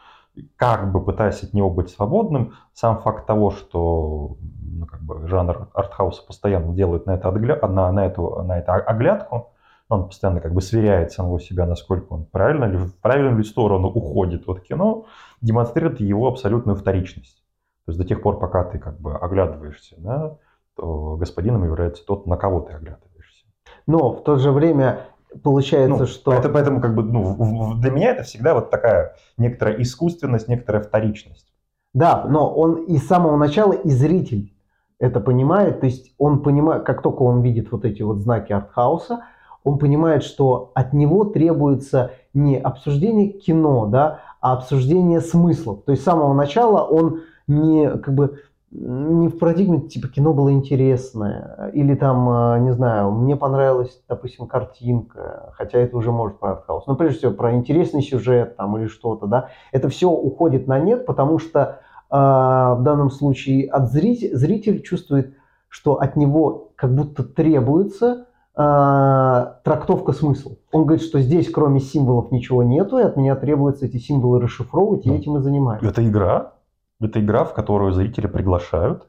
как 0.56 0.92
бы 0.92 1.04
пытаясь 1.04 1.42
от 1.42 1.52
него 1.52 1.70
быть 1.70 1.90
свободным, 1.90 2.54
сам 2.72 3.00
факт 3.00 3.26
того, 3.26 3.50
что 3.50 4.36
ну, 4.62 4.86
как 4.86 5.02
бы 5.02 5.26
жанр 5.28 5.68
артхауса 5.74 6.24
постоянно 6.26 6.74
делает 6.74 7.06
на 7.06 7.12
это, 7.12 7.28
отгля... 7.28 7.58
на, 7.66 7.90
на, 7.92 8.06
эту, 8.06 8.42
на 8.42 8.58
это 8.58 8.74
оглядку, 8.74 9.52
он 9.88 10.08
постоянно 10.08 10.40
как 10.40 10.52
бы 10.52 10.60
сверяет 10.60 11.12
самого 11.12 11.40
себя, 11.40 11.66
насколько 11.66 12.12
он 12.12 12.24
правильно 12.24 12.64
ли, 12.64 12.76
в 12.76 12.94
правильную 13.00 13.38
ли 13.38 13.44
сторону 13.44 13.88
уходит 13.88 14.48
от 14.48 14.60
кино, 14.60 15.06
демонстрирует 15.40 16.00
его 16.00 16.28
абсолютную 16.28 16.76
вторичность. 16.76 17.44
То 17.84 17.90
есть 17.90 17.98
до 18.00 18.06
тех 18.06 18.20
пор, 18.20 18.38
пока 18.38 18.64
ты 18.64 18.78
как 18.78 19.00
бы 19.00 19.14
оглядываешься, 19.16 19.94
да, 19.98 20.38
то 20.74 21.16
господином 21.16 21.64
является 21.64 22.04
тот, 22.04 22.26
на 22.26 22.36
кого 22.36 22.60
ты 22.60 22.72
оглядываешься. 22.72 23.46
Но 23.86 24.12
в 24.12 24.24
то 24.24 24.36
же 24.36 24.50
время 24.50 25.06
получается, 25.42 26.00
ну, 26.00 26.06
что... 26.06 26.32
Это, 26.32 26.48
поэтому 26.48 26.80
как 26.80 26.94
бы, 26.94 27.02
ну, 27.02 27.74
для 27.74 27.90
меня 27.90 28.10
это 28.10 28.22
всегда 28.22 28.54
вот 28.54 28.70
такая 28.70 29.16
некоторая 29.36 29.80
искусственность, 29.80 30.48
некоторая 30.48 30.82
вторичность. 30.82 31.52
Да, 31.94 32.24
но 32.28 32.52
он 32.52 32.84
и 32.84 32.98
с 32.98 33.06
самого 33.06 33.36
начала 33.36 33.72
и 33.72 33.88
зритель 33.88 34.52
это 34.98 35.20
понимает, 35.20 35.80
то 35.80 35.86
есть 35.86 36.14
он 36.18 36.42
понимает, 36.42 36.84
как 36.84 37.02
только 37.02 37.22
он 37.22 37.42
видит 37.42 37.70
вот 37.72 37.84
эти 37.84 38.02
вот 38.02 38.18
знаки 38.18 38.52
артхауса, 38.52 39.24
он 39.64 39.78
понимает, 39.78 40.22
что 40.22 40.70
от 40.74 40.92
него 40.92 41.24
требуется 41.24 42.12
не 42.34 42.56
обсуждение 42.56 43.30
кино, 43.30 43.86
да, 43.86 44.20
а 44.40 44.52
обсуждение 44.52 45.20
смыслов. 45.20 45.84
То 45.84 45.92
есть 45.92 46.02
с 46.02 46.04
самого 46.04 46.34
начала 46.34 46.82
он 46.82 47.22
не 47.48 47.88
как 47.98 48.14
бы 48.14 48.40
не 48.72 49.28
в 49.28 49.38
парадигме 49.38 49.80
типа 49.80 50.08
кино 50.08 50.32
было 50.32 50.52
интересное. 50.52 51.70
Или 51.72 51.94
там 51.94 52.28
а, 52.28 52.58
не 52.58 52.72
знаю 52.72 53.12
мне 53.12 53.36
понравилась 53.36 54.02
допустим 54.08 54.46
картинка 54.46 55.52
хотя 55.54 55.78
это 55.78 55.96
уже 55.96 56.12
может 56.12 56.38
про 56.38 56.52
артхаус. 56.52 56.86
Но 56.86 56.96
прежде 56.96 57.18
всего 57.18 57.32
про 57.32 57.54
интересный 57.54 58.02
сюжет 58.02 58.56
там 58.56 58.76
или 58.76 58.86
что-то 58.86 59.26
да. 59.26 59.48
Это 59.72 59.88
все 59.88 60.10
уходит 60.10 60.66
на 60.66 60.78
нет 60.78 61.06
потому 61.06 61.38
что 61.38 61.80
а, 62.10 62.74
в 62.74 62.82
данном 62.82 63.10
случае 63.10 63.68
от 63.68 63.90
зрителя, 63.90 64.36
зритель 64.36 64.82
чувствует, 64.82 65.34
что 65.68 66.00
от 66.00 66.16
него 66.16 66.72
как 66.76 66.94
будто 66.94 67.22
требуется 67.22 68.26
а, 68.54 69.58
трактовка 69.64 70.12
смысла. 70.12 70.52
Он 70.72 70.84
говорит, 70.84 71.04
что 71.04 71.20
здесь 71.20 71.50
кроме 71.50 71.80
символов 71.80 72.30
ничего 72.30 72.62
нету, 72.62 72.98
и 72.98 73.02
от 73.02 73.16
меня 73.16 73.36
требуется 73.36 73.86
эти 73.86 73.98
символы 73.98 74.40
расшифровывать, 74.40 75.04
и 75.04 75.10
ну, 75.10 75.16
этим 75.16 75.36
и 75.36 75.40
занимаюсь. 75.40 75.82
Это 75.82 76.06
игра, 76.06 76.54
это 77.00 77.20
игра, 77.20 77.44
в 77.44 77.54
которую 77.54 77.92
зрители 77.92 78.26
приглашают. 78.26 79.08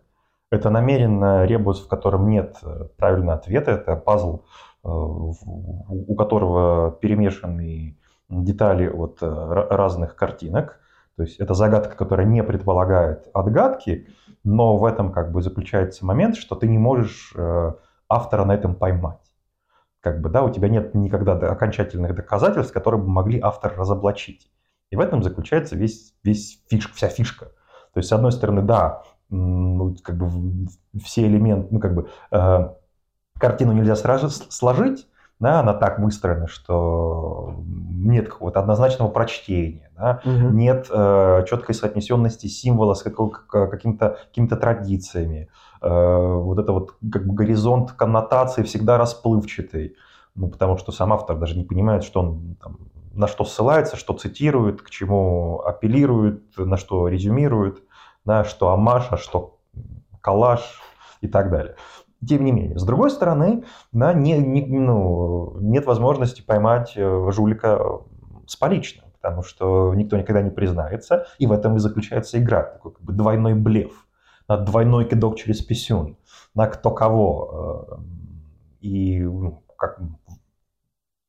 Это 0.49 0.69
намеренно 0.69 1.45
ребус, 1.45 1.83
в 1.83 1.87
котором 1.87 2.29
нет 2.29 2.57
э, 2.63 2.87
правильного 2.97 3.37
ответа. 3.37 3.71
Это 3.71 3.95
пазл, 3.95 4.43
э, 4.83 4.87
у 4.87 6.15
которого 6.15 6.91
перемешаны 6.91 7.97
детали 8.29 8.87
от 8.87 9.19
э, 9.21 9.27
разных 9.69 10.15
картинок. 10.15 10.79
То 11.17 11.23
есть 11.23 11.39
это 11.39 11.53
загадка, 11.53 11.95
которая 11.95 12.27
не 12.27 12.43
предполагает 12.43 13.27
отгадки, 13.33 14.07
но 14.43 14.77
в 14.77 14.85
этом 14.85 15.11
как 15.11 15.31
бы 15.31 15.41
заключается 15.41 16.05
момент, 16.05 16.37
что 16.37 16.55
ты 16.55 16.67
не 16.67 16.77
можешь 16.77 17.33
автора 18.07 18.45
на 18.45 18.53
этом 18.53 18.75
поймать. 18.75 19.19
Как 19.99 20.21
бы, 20.21 20.29
да, 20.29 20.43
у 20.43 20.51
тебя 20.51 20.69
нет 20.69 20.93
никогда 20.93 21.33
окончательных 21.33 22.13
доказательств, 22.13 22.71
которые 22.71 23.01
бы 23.01 23.09
могли 23.09 23.39
автора 23.41 23.75
разоблачить. 23.75 24.51
И 24.91 24.95
в 24.95 24.99
этом 24.99 25.23
заключается 25.23 25.75
весь, 25.75 26.13
весь 26.23 26.63
фиш, 26.69 26.93
вся 26.93 27.09
фишка. 27.09 27.51
То 27.97 27.99
есть, 27.99 28.09
с 28.09 28.13
одной 28.13 28.31
стороны, 28.31 28.61
да, 28.61 29.01
ну, 29.31 29.95
как 30.03 30.17
бы 30.17 30.67
все 31.03 31.25
элементы, 31.25 31.69
ну, 31.71 31.79
как 31.79 31.95
бы 31.95 32.09
э, 32.29 32.69
картину 33.39 33.71
нельзя 33.71 33.95
сразу 33.95 34.29
сложить, 34.29 35.07
да, 35.39 35.61
она 35.61 35.73
так 35.73 35.97
выстроена, 35.97 36.45
что 36.45 37.55
нет 37.65 38.29
какого-то 38.29 38.59
однозначного 38.59 39.09
прочтения, 39.09 39.89
да, 39.97 40.21
угу. 40.23 40.55
нет 40.55 40.85
э, 40.91 41.45
четкой 41.49 41.73
соотнесенности 41.73 42.45
символа 42.45 42.93
с 42.93 43.01
каким-то, 43.01 44.17
какими-то 44.27 44.57
традициями. 44.57 45.49
Э, 45.81 46.33
вот 46.35 46.59
это 46.59 46.71
вот 46.71 46.97
как 47.11 47.25
бы 47.25 47.33
горизонт 47.33 47.93
коннотации 47.93 48.61
всегда 48.61 48.99
расплывчатый, 48.99 49.95
ну, 50.35 50.49
потому 50.49 50.77
что 50.77 50.91
сам 50.91 51.13
автор 51.13 51.35
даже 51.35 51.57
не 51.57 51.63
понимает, 51.63 52.03
что 52.03 52.19
он 52.19 52.57
там, 52.61 52.77
на 53.13 53.25
что 53.25 53.43
ссылается, 53.43 53.97
что 53.97 54.13
цитирует, 54.13 54.83
к 54.83 54.91
чему 54.91 55.61
апеллирует, 55.61 56.43
на 56.57 56.77
что 56.77 57.07
резюмирует, 57.07 57.81
да, 58.27 58.43
что 58.43 58.71
амаш, 58.71 59.07
а 59.11 59.17
что 59.17 59.57
коллаж 60.19 60.81
и 61.21 61.27
так 61.29 61.49
далее. 61.49 61.75
Тем 62.27 62.43
не 62.43 62.51
менее, 62.51 62.77
с 62.77 62.83
другой 62.83 63.09
стороны, 63.09 63.63
да, 63.93 64.11
не, 64.11 64.37
не, 64.37 64.65
ну, 64.65 65.55
нет 65.61 65.85
возможности 65.85 66.41
поймать 66.41 66.93
э, 66.97 67.31
жулика 67.31 67.79
э, 67.79 67.83
с 68.45 68.57
поличным, 68.57 69.05
потому 69.21 69.43
что 69.43 69.93
никто 69.95 70.17
никогда 70.17 70.41
не 70.41 70.49
признается, 70.49 71.27
и 71.37 71.47
в 71.47 71.53
этом 71.53 71.77
и 71.77 71.79
заключается 71.79 72.37
игра, 72.37 72.63
такой 72.63 72.91
как 72.91 73.01
бы 73.01 73.13
двойной 73.13 73.53
блеф, 73.53 74.05
на 74.49 74.57
двойной 74.57 75.05
кидок 75.05 75.37
через 75.37 75.61
писюн, 75.61 76.17
на 76.53 76.67
кто 76.67 76.91
кого. 76.91 77.97
Э, 77.97 78.01
и 78.81 79.21
ну, 79.21 79.63
как, 79.77 80.01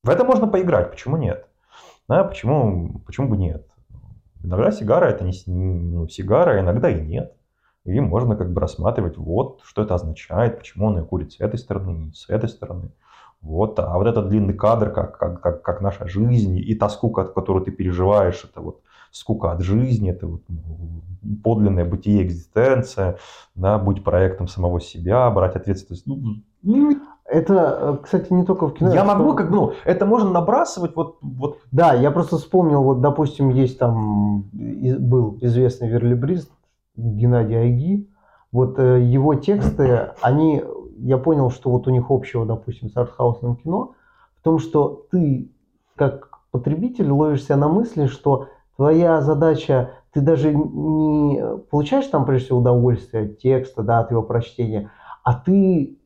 в 0.03 0.11
это 0.11 0.24
можно 0.24 0.49
поиграть, 0.49 0.90
почему 0.90 1.16
нет? 1.16 1.46
Да, 2.09 2.24
почему, 2.24 2.99
почему 3.07 3.28
бы 3.28 3.36
нет? 3.36 3.68
Иногда 4.43 4.70
сигара 4.70 5.07
это 5.07 5.24
не 5.24 5.32
ну, 5.47 6.09
сигара, 6.09 6.61
иногда 6.61 6.91
и 6.91 7.01
нет. 7.01 7.34
И 7.84 8.01
можно 8.01 8.36
как 8.36 8.53
бы 8.53 8.61
рассматривать, 8.61 9.16
вот, 9.16 9.61
что 9.64 9.82
это 9.82 9.95
означает, 9.95 10.59
почему 10.59 10.86
он 10.86 10.99
ее 10.99 11.05
курит 11.05 11.32
с 11.32 11.41
этой 11.41 11.59
стороны, 11.59 11.91
не 11.91 12.12
с 12.12 12.28
этой 12.28 12.49
стороны. 12.49 12.91
Вот, 13.41 13.78
а 13.78 13.97
вот 13.97 14.07
этот 14.07 14.28
длинный 14.28 14.55
кадр, 14.55 14.91
как, 14.91 15.16
как, 15.16 15.41
как, 15.41 15.62
как 15.62 15.80
наша 15.80 16.09
жизнь, 16.09 16.59
и 16.59 16.74
та 16.74 16.89
скука, 16.89 17.24
которую 17.24 17.64
ты 17.64 17.70
переживаешь, 17.70 18.45
это 18.45 18.61
вот 18.61 18.82
скука 19.11 19.53
от 19.53 19.62
жизни, 19.62 20.11
это 20.11 20.26
вот 20.26 20.43
ну, 20.49 21.03
подлинное 21.43 21.84
бытие, 21.84 22.24
экзистенция, 22.24 23.18
да, 23.55 23.78
быть 23.78 24.05
проектом 24.05 24.49
самого 24.49 24.80
себя, 24.80 25.30
брать 25.30 25.57
ответственность. 25.57 26.07
Ну, 26.07 26.43
ну 26.62 27.01
это, 27.29 27.79
э, 27.81 27.97
кстати, 28.03 28.33
не 28.33 28.45
только 28.45 28.66
в 28.66 28.74
кино. 28.74 28.93
Я 28.93 29.05
могу, 29.05 29.35
как 29.35 29.51
ну, 29.51 29.72
это 29.85 30.07
можно 30.07 30.31
набрасывать 30.31 30.97
вот, 30.97 31.18
вот. 31.20 31.59
Да, 31.70 31.93
я 31.93 32.11
просто 32.11 32.39
вспомнил, 32.39 32.83
вот, 32.83 33.01
допустим, 33.01 33.51
есть 33.51 33.79
там 33.79 34.45
был 34.53 35.37
известный 35.43 35.89
верлибрист 35.89 36.51
Геннадий 36.97 37.57
Айги, 37.57 38.11
вот 38.51 38.79
э, 38.79 39.03
его 39.03 39.35
тексты, 39.35 40.12
они, 40.22 40.64
я 40.97 41.18
понял, 41.18 41.51
что 41.51 41.70
вот 41.70 41.87
у 41.87 41.91
них 41.91 42.07
общего, 42.11 42.47
допустим, 42.47 42.89
с 42.89 42.97
артхаусным 42.97 43.57
кино, 43.57 43.93
в 44.41 44.43
том, 44.43 44.59
что 44.59 45.07
ты 45.11 45.53
как 45.97 46.31
потребитель 46.51 47.11
ловишься 47.11 47.57
на 47.57 47.68
мысли, 47.68 48.07
что 48.07 48.47
твоя 48.76 49.20
задача, 49.20 49.91
ты 50.12 50.22
даже 50.22 50.55
не 50.55 51.43
получаешь 51.70 52.07
там 52.07 52.24
прежде 52.24 52.47
всего 52.47 52.61
удовольствие 52.61 53.24
от 53.24 53.39
текста, 53.39 53.83
да, 53.83 53.99
от 53.99 54.11
его 54.11 54.22
прочтения, 54.22 54.91
а 55.24 55.35
ты 55.35 55.99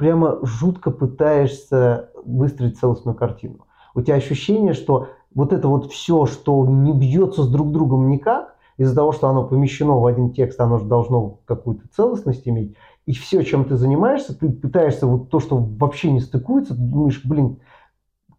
прямо 0.00 0.38
жутко 0.40 0.90
пытаешься 0.90 2.08
выстроить 2.24 2.78
целостную 2.78 3.14
картину. 3.14 3.66
У 3.94 4.00
тебя 4.00 4.14
ощущение, 4.14 4.72
что 4.72 5.08
вот 5.34 5.52
это 5.52 5.68
вот 5.68 5.92
все, 5.92 6.24
что 6.24 6.64
не 6.64 6.94
бьется 6.94 7.42
с 7.42 7.48
друг 7.50 7.70
другом 7.70 8.08
никак, 8.08 8.56
из-за 8.78 8.94
того, 8.94 9.12
что 9.12 9.28
оно 9.28 9.44
помещено 9.44 10.00
в 10.00 10.06
один 10.06 10.30
текст, 10.32 10.58
оно 10.58 10.78
же 10.78 10.86
должно 10.86 11.40
какую-то 11.44 11.82
целостность 11.94 12.48
иметь. 12.48 12.76
И 13.04 13.12
все, 13.12 13.42
чем 13.42 13.66
ты 13.66 13.76
занимаешься, 13.76 14.34
ты 14.34 14.48
пытаешься 14.48 15.06
вот 15.06 15.28
то, 15.28 15.38
что 15.38 15.58
вообще 15.58 16.10
не 16.10 16.20
стыкуется, 16.20 16.74
ты 16.74 16.80
думаешь, 16.80 17.20
блин, 17.22 17.58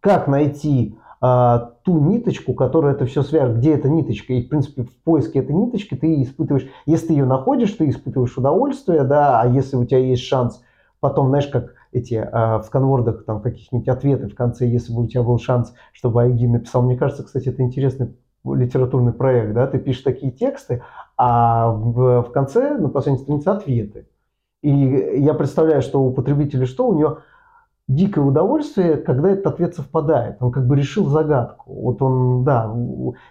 как 0.00 0.26
найти 0.26 0.96
а, 1.20 1.74
ту 1.84 2.00
ниточку, 2.00 2.54
которая 2.54 2.94
это 2.94 3.06
все 3.06 3.22
связывает, 3.22 3.60
где 3.60 3.74
эта 3.74 3.88
ниточка. 3.88 4.32
И, 4.32 4.42
в 4.42 4.48
принципе, 4.48 4.82
в 4.82 4.96
поиске 5.04 5.38
этой 5.38 5.54
ниточки 5.54 5.94
ты 5.94 6.20
испытываешь, 6.24 6.66
если 6.86 7.06
ты 7.06 7.12
ее 7.12 7.24
находишь, 7.24 7.70
ты 7.70 7.88
испытываешь 7.88 8.36
удовольствие, 8.36 9.04
да, 9.04 9.40
а 9.40 9.46
если 9.46 9.76
у 9.76 9.84
тебя 9.84 10.00
есть 10.00 10.24
шанс 10.24 10.60
потом, 11.02 11.30
знаешь, 11.30 11.48
как 11.48 11.74
эти 11.90 12.14
э, 12.14 12.58
в 12.58 12.62
сканвордах 12.62 13.24
там 13.24 13.42
каких-нибудь 13.42 13.88
ответы 13.88 14.28
в 14.28 14.36
конце, 14.36 14.66
если 14.66 14.94
бы 14.94 15.02
у 15.02 15.08
тебя 15.08 15.24
был 15.24 15.38
шанс, 15.38 15.74
чтобы 15.92 16.22
Айги 16.22 16.46
написал. 16.46 16.82
Мне 16.82 16.96
кажется, 16.96 17.24
кстати, 17.24 17.48
это 17.48 17.60
интересный 17.62 18.16
литературный 18.44 19.12
проект, 19.12 19.52
да, 19.52 19.66
ты 19.66 19.78
пишешь 19.78 20.04
такие 20.04 20.30
тексты, 20.30 20.82
а 21.16 21.72
в, 21.72 22.22
в 22.22 22.32
конце 22.32 22.78
на 22.78 22.88
последней 22.88 23.20
странице 23.20 23.48
ответы. 23.48 24.06
И 24.62 24.70
я 24.70 25.34
представляю, 25.34 25.82
что 25.82 26.02
у 26.02 26.12
потребителя 26.12 26.66
что, 26.66 26.86
у 26.86 26.94
него 26.94 27.18
дикое 27.88 28.24
удовольствие, 28.24 28.96
когда 28.96 29.30
этот 29.30 29.48
ответ 29.48 29.74
совпадает. 29.74 30.36
Он 30.40 30.52
как 30.52 30.68
бы 30.68 30.76
решил 30.76 31.06
загадку. 31.06 31.72
Вот 31.72 32.00
он, 32.00 32.44
да, 32.44 32.72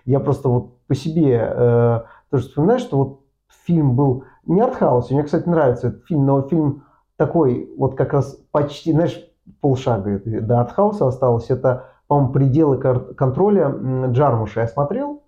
я 0.03 0.19
просто 0.19 0.49
вот 0.49 0.77
по 0.87 0.95
себе 0.95 1.39
э, 1.41 2.01
тоже 2.29 2.43
вспоминаю, 2.43 2.79
что 2.79 2.97
вот 2.97 3.19
фильм 3.65 3.95
был 3.95 4.25
не 4.45 4.59
артхаус, 4.59 5.09
мне, 5.09 5.23
кстати, 5.23 5.47
нравится 5.47 5.87
этот 5.87 6.03
фильм, 6.05 6.25
но 6.25 6.41
фильм 6.41 6.83
такой 7.17 7.69
вот 7.77 7.95
как 7.95 8.13
раз 8.13 8.37
почти, 8.51 8.91
знаешь, 8.91 9.19
полшага 9.59 10.21
до 10.25 10.61
артхауса 10.61 11.07
осталось. 11.07 11.49
Это, 11.49 11.87
по-моему, 12.07 12.31
пределы 12.31 12.77
контроля 12.77 13.69
Джармуша 14.07 14.61
я 14.61 14.67
смотрел. 14.67 15.21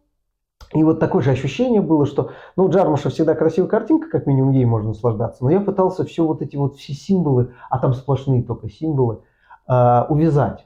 И 0.74 0.84
вот 0.84 1.00
такое 1.00 1.22
же 1.22 1.32
ощущение 1.32 1.82
было, 1.82 2.06
что, 2.06 2.32
ну, 2.56 2.70
Джармуша 2.70 3.10
всегда 3.10 3.36
красивая 3.36 3.70
картинка, 3.70 4.10
как 4.10 4.26
минимум 4.26 4.52
ей 4.52 4.66
можно 4.66 4.90
наслаждаться, 4.90 5.44
но 5.44 5.52
я 5.52 5.60
пытался 5.60 6.04
все 6.04 6.26
вот 6.26 6.42
эти 6.42 6.56
вот 6.56 6.78
все 6.78 6.94
символы, 6.94 7.54
а 7.70 7.78
там 7.80 7.94
сплошные 7.94 8.44
только 8.44 8.70
символы, 8.70 9.20
э, 9.68 10.04
увязать. 10.10 10.66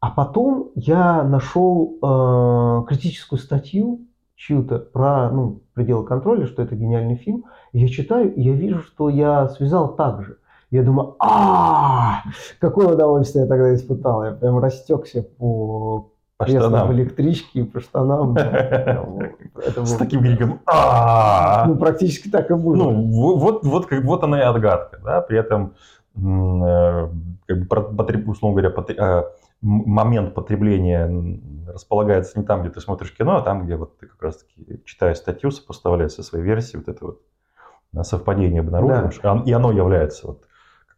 А 0.00 0.10
потом 0.10 0.70
я 0.74 1.22
нашел 1.22 1.98
э, 2.02 2.84
критическую 2.88 3.38
статью 3.38 4.06
чью-то 4.34 4.78
про 4.78 5.30
ну, 5.30 5.60
пределы 5.74 6.04
контроля, 6.06 6.46
что 6.46 6.62
это 6.62 6.74
гениальный 6.74 7.16
фильм. 7.16 7.44
Я 7.72 7.88
читаю, 7.88 8.32
и 8.34 8.42
я 8.42 8.52
вижу, 8.52 8.80
что 8.82 9.08
я 9.08 9.48
связал 9.48 9.94
так 9.94 10.22
же. 10.22 10.36
Я 10.70 10.82
думаю, 10.82 11.16
а 11.18 12.22
какое 12.60 12.88
удовольствие 12.88 13.44
я 13.44 13.48
тогда 13.48 13.74
испытал. 13.74 14.24
Я 14.24 14.32
прям 14.32 14.58
растекся 14.58 15.22
по 15.22 16.12
штанам. 16.46 16.88
в 16.88 16.92
электричке 16.92 17.60
и 17.60 17.64
по 17.64 17.80
штанам. 17.80 18.36
С 19.84 19.96
таким 19.96 20.22
криком 20.22 20.60
а 20.66 21.66
Ну, 21.66 21.76
практически 21.76 22.28
так 22.28 22.50
и 22.50 22.54
было. 22.54 22.76
Ну, 22.76 23.36
вот, 23.36 23.64
вот, 23.64 23.90
вот 23.90 24.24
она 24.24 24.40
и 24.40 24.44
отгадка. 24.44 25.00
Да? 25.04 25.20
При 25.22 25.38
этом, 25.38 25.74
э, 26.16 27.08
как 27.46 27.66
бы, 27.66 28.30
условно 28.30 28.60
говоря, 28.60 28.72
э, 28.96 29.22
момент 29.60 30.34
потребления 30.34 31.40
располагается 31.66 32.38
не 32.38 32.44
там, 32.44 32.62
где 32.62 32.70
ты 32.70 32.80
смотришь 32.80 33.12
кино, 33.12 33.36
а 33.36 33.42
там, 33.42 33.64
где 33.64 33.76
вот 33.76 33.98
ты 33.98 34.06
как 34.06 34.22
раз-таки 34.22 34.82
читаешь 34.84 35.18
статью, 35.18 35.50
сопоставляешь 35.50 36.12
со 36.12 36.22
своей 36.22 36.44
версией, 36.44 36.78
вот 36.78 36.88
это 36.88 37.04
вот 37.04 37.20
совпадение 38.02 38.60
обнаруживаешь, 38.60 39.18
да. 39.22 39.42
и 39.44 39.52
оно 39.52 39.72
является 39.72 40.28
вот 40.28 40.42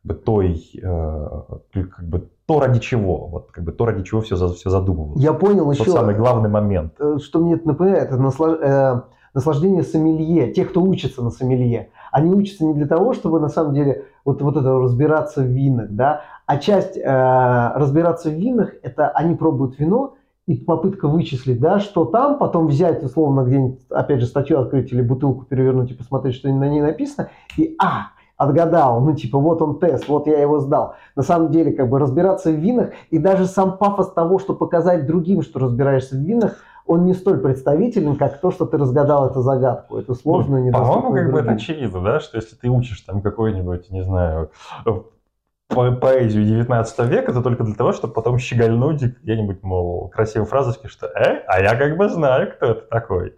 бы 0.05 0.15
той, 0.15 0.69
э, 0.83 1.29
как 1.73 2.05
бы 2.05 2.29
то, 2.47 2.61
ради 2.61 2.81
чего, 2.81 3.29
вот 3.29 3.53
как 3.53 3.65
бы 3.65 3.73
то, 3.73 3.87
ради 3.87 4.03
чего 4.03 4.21
все, 4.21 4.37
все 4.37 4.71
задумывалось. 4.71 5.23
Я 5.23 5.33
понял 5.33 5.65
Тот 5.67 5.81
еще. 5.81 5.91
самый 5.91 6.15
главный 6.15 6.51
момент. 6.51 6.95
Э, 6.99 7.19
что 7.23 7.39
мне 7.39 7.55
это 7.55 7.69
напоминает, 7.69 8.09
это 8.09 8.17
наслаж... 8.17 8.59
э, 8.61 9.01
наслаждение 9.35 9.83
сомелье, 9.83 10.53
тех, 10.53 10.71
кто 10.71 10.83
учится 10.83 11.23
на 11.23 11.31
сомелье. 11.31 11.91
Они 12.11 12.35
учатся 12.35 12.65
не 12.65 12.75
для 12.75 12.87
того, 12.87 13.15
чтобы 13.15 13.41
на 13.41 13.49
самом 13.49 13.75
деле 13.75 14.05
вот, 14.25 14.43
вот 14.43 14.57
это 14.57 14.79
разбираться 14.79 15.41
в 15.41 15.47
винах, 15.47 15.89
да, 15.91 16.23
а 16.47 16.59
часть 16.59 16.97
э, 16.97 17.73
разбираться 17.75 18.29
в 18.29 18.35
винах, 18.35 18.73
это 18.83 19.09
они 19.09 19.35
пробуют 19.35 19.79
вино, 19.79 20.15
и 20.47 20.57
попытка 20.57 21.07
вычислить, 21.07 21.61
да, 21.61 21.79
что 21.79 22.05
там, 22.05 22.39
потом 22.39 22.67
взять, 22.67 23.03
условно, 23.03 23.43
где-нибудь, 23.43 23.81
опять 23.91 24.21
же, 24.21 24.27
статью 24.27 24.59
открыть 24.59 24.93
или 24.93 25.01
бутылку 25.01 25.45
перевернуть 25.45 25.93
и 25.93 25.95
посмотреть, 25.95 26.35
что 26.35 26.49
на 26.49 26.69
ней 26.69 26.81
написано, 26.81 27.31
и, 27.57 27.77
а, 27.81 28.09
отгадал, 28.37 29.01
ну 29.01 29.15
типа 29.15 29.39
вот 29.39 29.63
он 29.63 29.79
тест, 29.79 30.09
вот 30.09 30.27
я 30.27 30.41
его 30.41 30.59
сдал. 30.59 30.97
На 31.15 31.23
самом 31.23 31.53
деле 31.53 31.73
как 31.73 31.89
бы 31.89 31.99
разбираться 31.99 32.51
в 32.51 32.57
винах 32.57 32.91
и 33.11 33.19
даже 33.19 33.47
сам 33.47 33.79
пафос 33.79 34.13
того, 34.13 34.39
что 34.39 34.55
показать 34.55 35.07
другим, 35.07 35.43
что 35.43 35.61
разбираешься 35.61 36.17
в 36.17 36.21
винах, 36.21 36.57
он 36.87 37.05
не 37.05 37.15
столь 37.15 37.39
представителен, 37.39 38.17
как 38.17 38.41
то, 38.41 38.51
что 38.51 38.67
ты 38.67 38.77
разгадал 38.77 39.27
эту 39.27 39.41
загадку. 39.41 39.99
Это 39.99 40.15
сложно 40.15 40.59
ну, 40.59 40.73
По-моему, 40.73 41.13
как 41.13 41.33
бы 41.33 41.39
это 41.39 41.53
очевидно, 41.53 42.01
да, 42.01 42.19
что 42.19 42.39
если 42.39 42.57
ты 42.57 42.69
учишь 42.69 43.01
там 43.03 43.23
какой-нибудь, 43.23 43.91
не 43.91 44.03
знаю, 44.03 44.51
поэзию 45.75 46.45
19 46.45 46.99
века, 47.09 47.33
это 47.33 47.43
только 47.43 47.65
для 47.65 47.75
того, 47.75 47.93
чтобы 47.93 48.15
потом 48.15 48.39
щегольнуть 48.39 49.03
где-нибудь, 49.03 49.63
мол, 49.63 50.09
красивой 50.09 50.47
фразочки, 50.47 50.87
что 50.87 51.07
«э, 51.07 51.43
а 51.47 51.61
я 51.61 51.77
как 51.77 51.97
бы 51.97 52.09
знаю, 52.09 52.53
кто 52.53 52.67
это 52.67 52.83
такой». 52.83 53.35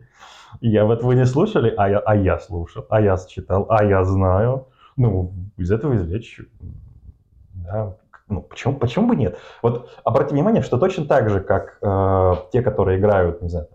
Я 0.60 0.84
вот 0.84 1.02
вы 1.02 1.16
не 1.16 1.26
слушали, 1.26 1.74
а 1.76 1.88
я, 1.88 1.98
а 1.98 2.14
я 2.14 2.38
слушал, 2.38 2.86
а 2.88 3.00
я 3.00 3.16
читал, 3.16 3.66
а 3.68 3.84
я 3.84 4.04
знаю 4.04 4.68
ну, 4.96 5.32
из 5.56 5.70
этого 5.70 5.96
извлечь, 5.96 6.40
да, 7.54 7.96
ну, 8.28 8.40
почему, 8.40 8.76
почему 8.76 9.08
бы 9.08 9.16
нет? 9.16 9.38
Вот 9.62 9.90
обрати 10.02 10.32
внимание, 10.32 10.62
что 10.62 10.78
точно 10.78 11.04
так 11.04 11.28
же, 11.28 11.40
как 11.40 11.78
э, 11.82 12.32
те, 12.52 12.62
которые 12.62 12.98
играют, 12.98 13.42
не 13.42 13.48
знаю, 13.48 13.68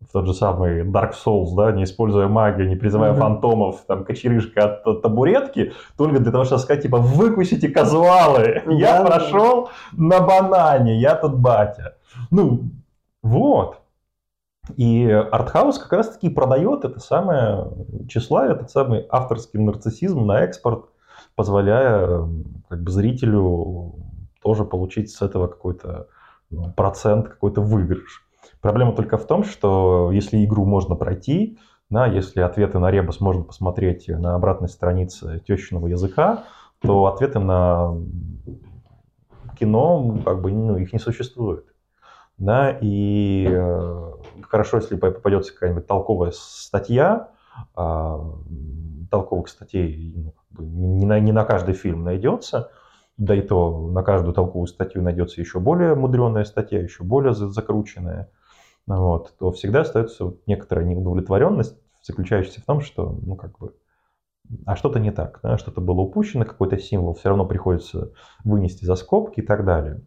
в 0.00 0.12
тот 0.12 0.26
же 0.26 0.34
самый 0.34 0.84
Dark 0.84 1.12
Souls, 1.12 1.54
да, 1.56 1.72
не 1.72 1.84
используя 1.84 2.28
магию, 2.28 2.68
не 2.68 2.76
призывая 2.76 3.12
mm-hmm. 3.12 3.18
фантомов, 3.18 3.82
там, 3.86 4.04
кочерышка 4.04 4.80
от, 4.84 5.02
табуретки, 5.02 5.72
только 5.96 6.20
для 6.20 6.30
того, 6.30 6.44
чтобы 6.44 6.60
сказать, 6.60 6.82
типа, 6.82 6.98
выкусите 6.98 7.68
казуалы, 7.68 8.62
mm-hmm. 8.64 8.74
я 8.74 9.04
прошел 9.04 9.70
на 9.92 10.20
банане, 10.20 10.98
я 10.98 11.14
тут 11.14 11.34
батя. 11.34 11.96
Ну, 12.30 12.70
вот. 13.22 13.80
И 14.76 15.10
артхаус 15.10 15.78
как 15.78 15.92
раз-таки 15.92 16.28
продает 16.28 16.84
это 16.84 17.00
самое 17.00 17.68
число, 18.08 18.42
этот 18.42 18.70
самый 18.70 19.06
авторский 19.08 19.58
нарциссизм 19.58 20.26
на 20.26 20.40
экспорт, 20.40 20.86
позволяя 21.34 22.28
как 22.68 22.82
бы 22.82 22.90
зрителю 22.90 23.94
тоже 24.42 24.64
получить 24.64 25.10
с 25.10 25.22
этого 25.22 25.46
какой-то 25.46 26.08
ну, 26.50 26.72
процент, 26.76 27.28
какой-то 27.28 27.60
выигрыш. 27.62 28.27
Проблема 28.60 28.92
только 28.92 29.16
в 29.16 29.26
том, 29.26 29.44
что 29.44 30.10
если 30.12 30.44
игру 30.44 30.64
можно 30.64 30.94
пройти, 30.94 31.58
да, 31.90 32.06
если 32.06 32.40
ответы 32.40 32.78
на 32.78 32.90
ребус 32.90 33.20
можно 33.20 33.44
посмотреть 33.44 34.08
на 34.08 34.34
обратной 34.34 34.68
странице 34.68 35.42
тещиного 35.46 35.86
языка, 35.86 36.44
то 36.80 37.06
ответы 37.06 37.38
на 37.38 37.94
кино, 39.58 40.18
как 40.24 40.40
бы, 40.40 40.52
ну, 40.52 40.76
их 40.76 40.92
не 40.92 40.98
существует. 40.98 41.64
Да, 42.36 42.76
и 42.80 43.48
э, 43.50 44.12
хорошо, 44.42 44.76
если 44.76 44.96
попадется 44.96 45.52
какая-нибудь 45.52 45.88
толковая 45.88 46.30
статья, 46.32 47.30
э, 47.76 48.18
толковых 49.10 49.48
статей 49.48 50.12
ну, 50.14 50.32
как 50.32 50.58
бы 50.58 50.64
не, 50.64 51.04
на, 51.04 51.18
не 51.18 51.32
на 51.32 51.44
каждый 51.44 51.74
фильм 51.74 52.04
найдется, 52.04 52.70
да 53.16 53.34
и 53.34 53.40
то 53.40 53.88
на 53.88 54.04
каждую 54.04 54.34
толковую 54.34 54.68
статью 54.68 55.02
найдется 55.02 55.40
еще 55.40 55.58
более 55.58 55.96
мудреная 55.96 56.44
статья, 56.44 56.80
еще 56.80 57.02
более 57.02 57.34
закрученная, 57.34 58.30
вот, 58.96 59.36
то 59.38 59.50
всегда 59.52 59.80
остается 59.80 60.34
некоторая 60.46 60.86
неудовлетворенность, 60.86 61.78
заключающаяся 62.02 62.60
в 62.60 62.64
том, 62.64 62.80
что, 62.80 63.18
ну, 63.22 63.36
как 63.36 63.58
бы, 63.58 63.74
а 64.64 64.76
что-то 64.76 64.98
не 64.98 65.10
так, 65.10 65.40
да, 65.42 65.58
что-то 65.58 65.80
было 65.80 66.00
упущено, 66.00 66.44
какой-то 66.44 66.78
символ 66.78 67.14
все 67.14 67.28
равно 67.28 67.44
приходится 67.44 68.12
вынести 68.44 68.84
за 68.84 68.94
скобки 68.94 69.40
и 69.40 69.46
так 69.46 69.64
далее. 69.64 70.00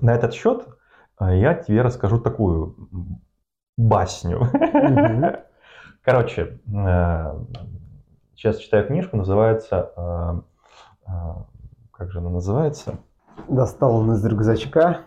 На 0.00 0.14
этот 0.14 0.34
счет 0.34 0.66
а 1.24 1.32
я 1.32 1.54
тебе 1.54 1.82
расскажу 1.82 2.18
такую 2.18 2.76
басню. 3.76 4.48
Короче, 6.02 6.58
э, 6.66 7.40
сейчас 8.34 8.58
читаю 8.58 8.88
книжку, 8.88 9.16
называется... 9.16 9.92
Э, 9.96 10.40
э, 11.06 11.12
как 11.92 12.10
же 12.10 12.18
она 12.18 12.30
называется? 12.30 12.98
Достал 13.48 13.98
он 13.98 14.12
из 14.14 14.24
рюкзачка. 14.24 15.02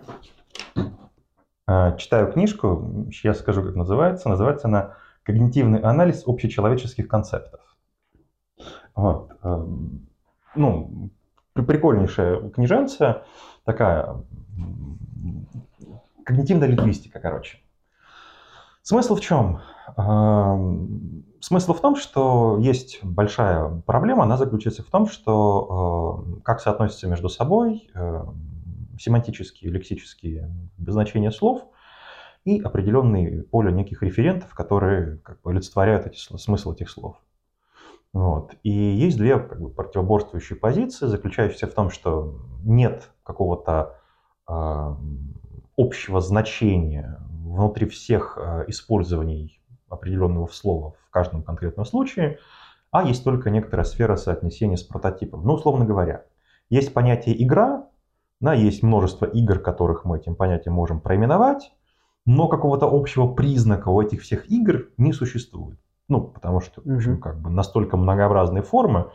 Читаю 1.68 2.32
книжку, 2.32 3.08
сейчас 3.12 3.40
скажу, 3.40 3.64
как 3.64 3.76
называется. 3.76 4.30
Называется 4.30 4.68
она 4.68 4.94
«Когнитивный 5.24 5.80
анализ 5.80 6.24
общечеловеческих 6.28 7.08
концептов». 7.08 7.60
Вот. 8.96 9.32
Ну, 10.56 11.10
прикольнейшая 11.54 12.50
книженция, 12.50 13.24
такая 13.64 14.16
когнитивная 16.24 16.68
лингвистика, 16.68 17.20
короче. 17.20 17.60
Смысл 18.84 19.16
в 19.16 19.22
чем? 19.22 19.62
Смысл 21.40 21.74
в 21.74 21.82
том, 21.82 21.96
что 21.96 22.58
есть 22.60 23.04
большая 23.04 23.82
проблема, 23.86 24.24
она 24.24 24.38
заключается 24.38 24.84
в 24.84 24.88
том, 24.88 25.08
что 25.08 26.26
как 26.44 26.62
соотносятся 26.62 27.08
между 27.08 27.30
собой 27.30 27.90
семантические, 29.00 29.72
лексические 29.72 30.52
значения 30.78 31.32
слов 31.32 31.68
и 32.44 32.60
определенные 32.62 33.44
поле 33.44 33.72
неких 33.72 34.04
референтов, 34.04 34.54
которые 34.54 35.18
как 35.18 35.42
бы 35.42 35.52
олицетворяют 35.52 36.06
эти, 36.06 36.18
смысл 36.18 36.74
этих 36.74 36.90
слов. 36.90 37.18
Вот. 38.14 38.54
И 38.64 38.72
есть 38.72 39.18
две 39.18 39.40
как 39.40 39.60
бы, 39.60 39.70
противоборствующие 39.70 40.58
позиции, 40.58 41.08
заключающиеся 41.08 41.68
в 41.68 41.74
том, 41.74 41.90
что 41.90 42.40
нет 42.64 43.10
какого-то 43.24 43.98
э, 44.48 44.96
общего 45.76 46.22
значения 46.22 47.20
внутри 47.30 47.88
всех 47.88 48.38
э, 48.40 48.66
использований 48.68 49.62
определенного 49.90 50.48
слова 50.48 50.96
в 51.08 51.10
каждом 51.10 51.44
конкретном 51.44 51.86
случае, 51.86 52.40
а 52.92 53.04
есть 53.04 53.24
только 53.24 53.50
некоторая 53.50 53.86
сфера 53.86 54.16
соотнесения 54.16 54.78
с 54.78 54.84
прототипом. 54.84 55.44
Ну, 55.44 55.54
условно 55.54 55.84
говоря, 55.84 56.26
есть 56.70 56.94
понятие 56.94 57.44
игра, 57.44 57.85
да, 58.40 58.54
есть 58.54 58.84
множество 58.84 59.26
игр, 59.26 59.60
которых 59.60 60.06
мы 60.06 60.18
этим 60.18 60.36
понятием 60.36 60.76
можем 60.76 61.00
проименовать, 61.00 61.74
но 62.26 62.48
какого-то 62.48 62.88
общего 62.88 63.28
признака 63.28 63.90
у 63.90 64.02
этих 64.02 64.22
всех 64.22 64.50
игр 64.50 64.90
не 64.98 65.14
существует. 65.14 65.80
Ну, 66.08 66.22
потому 66.22 66.60
что 66.60 66.82
в 66.84 66.96
общем, 66.96 67.20
как 67.20 67.40
бы 67.40 67.50
настолько 67.50 67.98
многообразные 67.98 68.64
формы, 68.64 69.12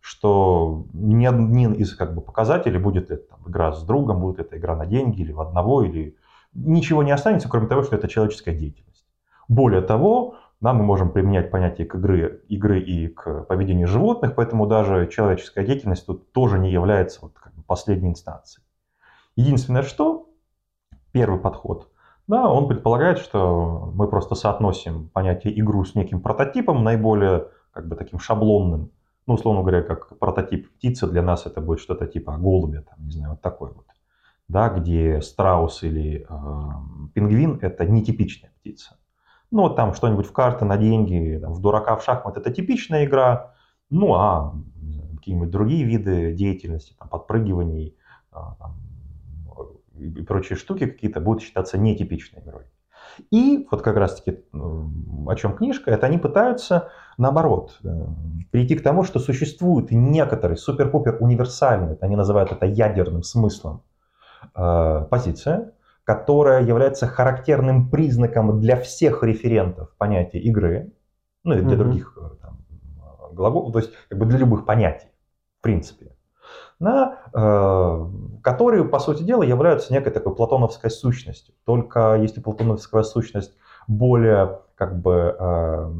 что 0.00 0.86
ни 0.92 1.24
один 1.24 1.72
из 1.72 1.94
как 1.96 2.14
бы, 2.14 2.20
показателей, 2.20 2.78
будет 2.78 3.10
это 3.10 3.28
там, 3.28 3.40
игра 3.46 3.72
с 3.72 3.82
другом, 3.84 4.20
будет 4.20 4.38
это 4.38 4.58
игра 4.58 4.76
на 4.76 4.84
деньги 4.86 5.22
или 5.22 5.32
в 5.32 5.40
одного, 5.40 5.82
или 5.82 6.16
ничего 6.52 7.02
не 7.02 7.10
останется, 7.10 7.48
кроме 7.48 7.68
того, 7.68 7.82
что 7.82 7.96
это 7.96 8.06
человеческая 8.06 8.54
деятельность. 8.54 9.06
Более 9.48 9.80
того, 9.80 10.36
да, 10.60 10.72
мы 10.72 10.82
можем 10.82 11.10
применять 11.10 11.50
понятие 11.50 11.86
к 11.86 11.94
игры, 11.94 12.42
игры 12.48 12.80
и 12.80 13.08
к 13.08 13.44
поведению 13.44 13.88
животных, 13.88 14.34
поэтому 14.34 14.66
даже 14.66 15.06
человеческая 15.08 15.64
деятельность 15.64 16.06
тут 16.06 16.32
тоже 16.32 16.58
не 16.58 16.70
является 16.70 17.20
вот, 17.22 17.32
как 17.34 17.54
бы, 17.54 17.62
последней 17.62 18.10
инстанцией. 18.10 18.63
Единственное, 19.36 19.82
что 19.82 20.28
первый 21.12 21.40
подход, 21.40 21.90
да, 22.26 22.48
он 22.48 22.68
предполагает, 22.68 23.18
что 23.18 23.92
мы 23.94 24.08
просто 24.08 24.34
соотносим 24.34 25.08
понятие 25.10 25.58
игру 25.60 25.84
с 25.84 25.94
неким 25.94 26.20
прототипом, 26.20 26.82
наиболее 26.82 27.48
как 27.72 27.88
бы 27.88 27.96
таким 27.96 28.18
шаблонным. 28.18 28.90
Ну, 29.26 29.34
условно 29.34 29.62
говоря, 29.62 29.82
как 29.82 30.18
прототип 30.18 30.70
птицы 30.74 31.06
для 31.06 31.22
нас 31.22 31.46
это 31.46 31.60
будет 31.60 31.80
что-то 31.80 32.06
типа 32.06 32.36
голубя, 32.36 32.82
там, 32.82 33.04
не 33.04 33.10
знаю, 33.10 33.32
вот 33.32 33.42
такой 33.42 33.72
вот. 33.72 33.86
Да, 34.48 34.68
где 34.68 35.22
страус 35.22 35.82
или 35.82 36.26
э, 36.28 37.08
пингвин 37.14 37.58
это 37.62 37.86
нетипичная 37.86 38.52
птица. 38.60 38.98
Ну, 39.50 39.62
вот 39.62 39.76
там 39.76 39.94
что-нибудь 39.94 40.26
в 40.26 40.32
карты 40.32 40.64
на 40.66 40.76
деньги, 40.76 41.38
там, 41.40 41.54
в 41.54 41.60
дурака 41.60 41.96
в 41.96 42.04
шахмат 42.04 42.36
это 42.36 42.50
типичная 42.50 43.06
игра. 43.06 43.54
Ну, 43.88 44.14
а 44.14 44.54
какие-нибудь 45.16 45.50
другие 45.50 45.84
виды 45.84 46.34
деятельности, 46.34 46.94
там, 46.98 47.08
подпрыгиваний, 47.08 47.96
а, 48.30 48.56
там, 48.56 48.76
и 49.98 50.22
прочие 50.22 50.56
штуки 50.56 50.86
какие-то 50.86 51.20
будут 51.20 51.42
считаться 51.42 51.78
нетипичной 51.78 52.42
игрой. 52.42 52.64
И 53.30 53.66
вот 53.70 53.82
как 53.82 53.96
раз-таки 53.96 54.44
о 54.52 55.34
чем 55.36 55.54
книжка, 55.54 55.90
это 55.90 56.06
они 56.06 56.18
пытаются 56.18 56.90
наоборот 57.16 57.78
э, 57.84 57.88
прийти 58.50 58.76
к 58.76 58.82
тому, 58.82 59.04
что 59.04 59.20
существует 59.20 59.90
некоторый 59.90 60.56
супер-пупер 60.56 61.18
универсальный, 61.20 61.96
они 62.00 62.16
называют 62.16 62.50
это 62.50 62.66
ядерным 62.66 63.22
смыслом, 63.22 63.82
э, 64.54 65.06
позиция, 65.10 65.72
которая 66.02 66.64
является 66.64 67.06
характерным 67.06 67.88
признаком 67.88 68.60
для 68.60 68.76
всех 68.76 69.22
референтов 69.22 69.94
понятия 69.96 70.38
игры, 70.38 70.92
ну 71.44 71.54
и 71.54 71.60
для 71.60 71.74
mm-hmm. 71.74 71.76
других 71.76 72.18
э, 72.20 72.36
там, 72.42 72.58
глаголов, 73.32 73.72
то 73.72 73.78
есть 73.78 73.92
как 74.08 74.18
бы 74.18 74.26
для 74.26 74.38
любых 74.38 74.66
понятий, 74.66 75.08
в 75.60 75.62
принципе 75.62 76.13
на, 76.84 77.18
э, 77.32 78.40
которые, 78.42 78.84
по 78.84 78.98
сути 78.98 79.22
дела, 79.22 79.42
являются 79.42 79.92
некой 79.92 80.12
такой 80.12 80.34
платоновской 80.34 80.90
сущностью. 80.90 81.54
Только 81.64 82.16
если 82.20 82.40
платоновская 82.40 83.02
сущность 83.02 83.56
более 83.88 84.60
как 84.76 85.00
бы 85.00 85.36
э, 85.38 85.90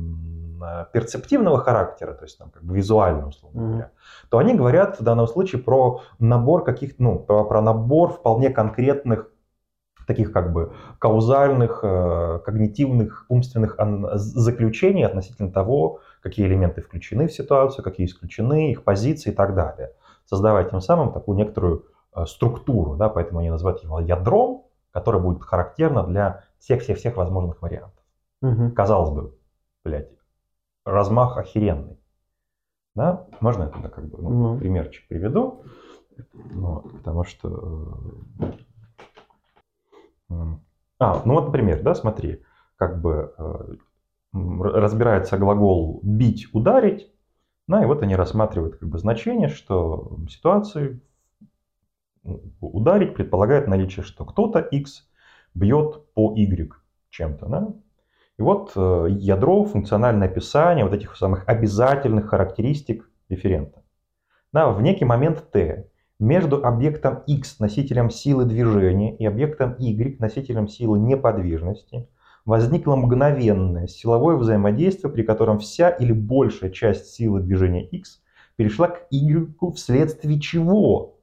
перцептивного 0.92 1.58
характера, 1.58 2.12
то 2.12 2.24
есть 2.24 2.38
там, 2.38 2.50
как 2.50 2.62
бы 2.62 2.76
визуально, 2.76 3.28
условно 3.28 3.58
mm-hmm. 3.58 3.68
говоря, 3.70 3.90
то 4.28 4.38
они 4.38 4.54
говорят 4.54 5.00
в 5.00 5.02
данном 5.02 5.26
случае 5.26 5.62
про 5.62 6.02
набор 6.18 6.64
каких 6.64 6.98
ну, 6.98 7.18
про, 7.18 7.44
про 7.44 7.60
набор 7.60 8.12
вполне 8.12 8.50
конкретных 8.50 9.30
таких 10.06 10.32
как 10.32 10.52
бы 10.52 10.72
каузальных, 10.98 11.80
э, 11.82 12.40
когнитивных, 12.44 13.24
умственных 13.28 13.78
заключений 14.14 15.04
относительно 15.04 15.50
того, 15.50 16.00
какие 16.20 16.46
элементы 16.46 16.82
включены 16.82 17.26
в 17.26 17.32
ситуацию, 17.32 17.82
какие 17.82 18.06
исключены, 18.06 18.70
их 18.70 18.84
позиции 18.84 19.30
и 19.30 19.34
так 19.34 19.54
далее 19.54 19.92
создавая 20.24 20.64
тем 20.64 20.80
самым 20.80 21.12
такую 21.12 21.36
некоторую 21.36 21.86
э, 22.14 22.24
структуру, 22.26 22.96
да, 22.96 23.08
поэтому 23.08 23.40
они 23.40 23.50
называют 23.50 23.82
его 23.82 24.00
ядром, 24.00 24.64
которое 24.90 25.18
будет 25.18 25.42
характерно 25.42 26.04
для 26.04 26.44
всех-всех-всех 26.58 27.16
возможных 27.16 27.60
вариантов. 27.62 28.02
Угу. 28.42 28.72
Казалось 28.72 29.10
бы, 29.10 29.34
блядь, 29.84 30.10
размах 30.84 31.36
охеренный. 31.36 31.98
Да? 32.94 33.26
Можно 33.40 33.72
я 33.82 33.88
как 33.88 34.06
бы 34.08 34.18
ну, 34.18 34.52
угу. 34.52 34.58
примерчик 34.58 35.08
приведу? 35.08 35.62
Ну, 36.32 36.80
потому 36.80 37.24
что... 37.24 37.98
Э, 40.30 40.34
а, 41.00 41.22
ну 41.24 41.34
вот, 41.34 41.46
например, 41.46 41.82
да, 41.82 41.94
смотри, 41.94 42.44
как 42.76 43.00
бы 43.00 43.34
э, 43.36 43.74
разбирается 44.32 45.38
глагол 45.38 46.00
бить, 46.02 46.48
ударить, 46.52 47.12
ну 47.66 47.82
и 47.82 47.86
вот 47.86 48.02
они 48.02 48.16
рассматривают 48.16 48.76
как 48.76 48.88
бы 48.88 48.98
значение, 48.98 49.48
что 49.48 50.18
ситуации 50.28 51.00
ударить 52.60 53.14
предполагает 53.14 53.68
наличие, 53.68 54.04
что 54.04 54.24
кто-то 54.24 54.60
X 54.60 55.08
бьет 55.54 56.12
по 56.14 56.34
Y 56.34 56.72
чем-то. 57.10 57.46
Да? 57.46 57.74
И 58.38 58.42
вот 58.42 58.72
э, 58.74 59.06
ядро, 59.10 59.64
функциональное 59.64 60.28
описание 60.28 60.84
вот 60.84 60.94
этих 60.94 61.16
самых 61.16 61.48
обязательных 61.48 62.28
характеристик 62.28 63.08
референта. 63.28 63.82
Да, 64.52 64.70
в 64.70 64.82
некий 64.82 65.04
момент 65.04 65.50
T 65.50 65.88
между 66.18 66.64
объектом 66.64 67.22
X, 67.26 67.58
носителем 67.60 68.10
силы 68.10 68.44
движения, 68.44 69.16
и 69.16 69.26
объектом 69.26 69.76
Y, 69.78 70.20
носителем 70.20 70.68
силы 70.68 70.98
неподвижности, 70.98 72.08
возникло 72.44 72.96
мгновенное 72.96 73.86
силовое 73.86 74.36
взаимодействие, 74.36 75.12
при 75.12 75.22
котором 75.22 75.58
вся 75.58 75.90
или 75.90 76.12
большая 76.12 76.70
часть 76.70 77.06
силы 77.14 77.40
движения 77.40 77.84
X 77.86 78.22
перешла 78.56 78.88
к 78.88 79.06
Y, 79.10 79.72
вследствие 79.74 80.40
чего 80.40 81.16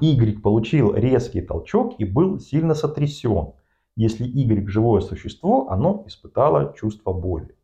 Y 0.00 0.40
получил 0.40 0.94
резкий 0.94 1.40
толчок 1.40 1.94
и 1.98 2.04
был 2.04 2.38
сильно 2.38 2.74
сотрясен. 2.74 3.52
Если 3.96 4.24
Y 4.24 4.68
живое 4.68 5.00
существо, 5.00 5.70
оно 5.70 6.04
испытало 6.06 6.72
чувство 6.76 7.12
боли. 7.12 7.56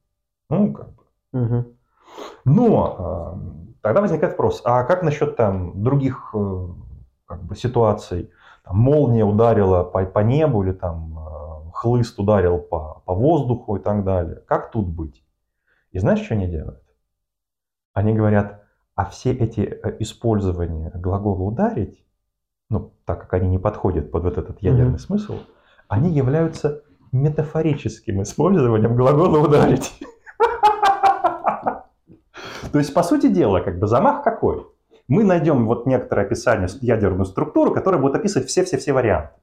Ну, 0.51 0.73
как 0.73 0.89
бы. 0.95 1.03
Угу. 1.33 1.65
Но 2.45 2.97
э, 2.99 3.77
тогда 3.83 4.01
возникает 4.01 4.33
вопрос, 4.33 4.61
а 4.65 4.83
как 4.85 5.03
насчет 5.03 5.37
там 5.37 5.83
других 5.83 6.35
э, 6.35 6.69
как 7.27 7.45
бы, 7.45 7.55
ситуаций? 7.55 8.31
Там, 8.65 8.79
молния 8.79 9.25
ударила 9.25 9.85
по, 9.85 10.05
по 10.05 10.19
небу 10.21 10.65
или 10.65 10.73
там 10.73 11.19
хлыст 11.85 12.19
ударил 12.19 12.59
по, 12.59 13.03
по 13.05 13.15
воздуху 13.15 13.77
и 13.77 13.79
так 13.79 14.05
далее. 14.05 14.37
Как 14.47 14.71
тут 14.71 14.89
быть? 14.89 15.23
И 15.93 15.99
знаешь, 15.99 16.23
что 16.23 16.33
они 16.33 16.47
делают? 16.47 16.83
Они 17.93 18.15
говорят, 18.15 18.63
а 18.95 19.05
все 19.05 19.33
эти 19.33 19.61
э, 19.61 19.97
использования 19.99 20.91
глагола 20.95 21.43
ударить, 21.43 22.03
ну, 22.71 22.95
так 23.05 23.21
как 23.21 23.35
они 23.35 23.51
не 23.51 23.59
подходят 23.59 24.11
под 24.11 24.25
вот 24.25 24.39
этот 24.39 24.63
ядерный 24.63 24.95
mm-hmm. 24.95 24.99
смысл, 24.99 25.41
они 25.87 26.11
являются 26.11 26.85
метафорическим 27.13 28.23
использованием 28.23 28.97
глагола 28.97 29.47
ударить. 29.47 29.93
То 32.73 32.79
есть, 32.79 32.95
по 32.95 33.03
сути 33.03 33.29
дела, 33.29 33.61
как 33.61 33.79
бы 33.79 33.87
замах 33.87 34.25
какой? 34.25 34.67
Мы 35.07 35.23
найдем 35.23 35.67
вот 35.67 35.85
некоторое 35.85 36.23
описание, 36.23 36.69
ядерную 36.81 37.27
структуру, 37.27 37.75
которая 37.75 38.01
будет 38.01 38.17
описывать 38.17 38.49
все-все-все 38.49 38.95
варианты. 38.95 39.35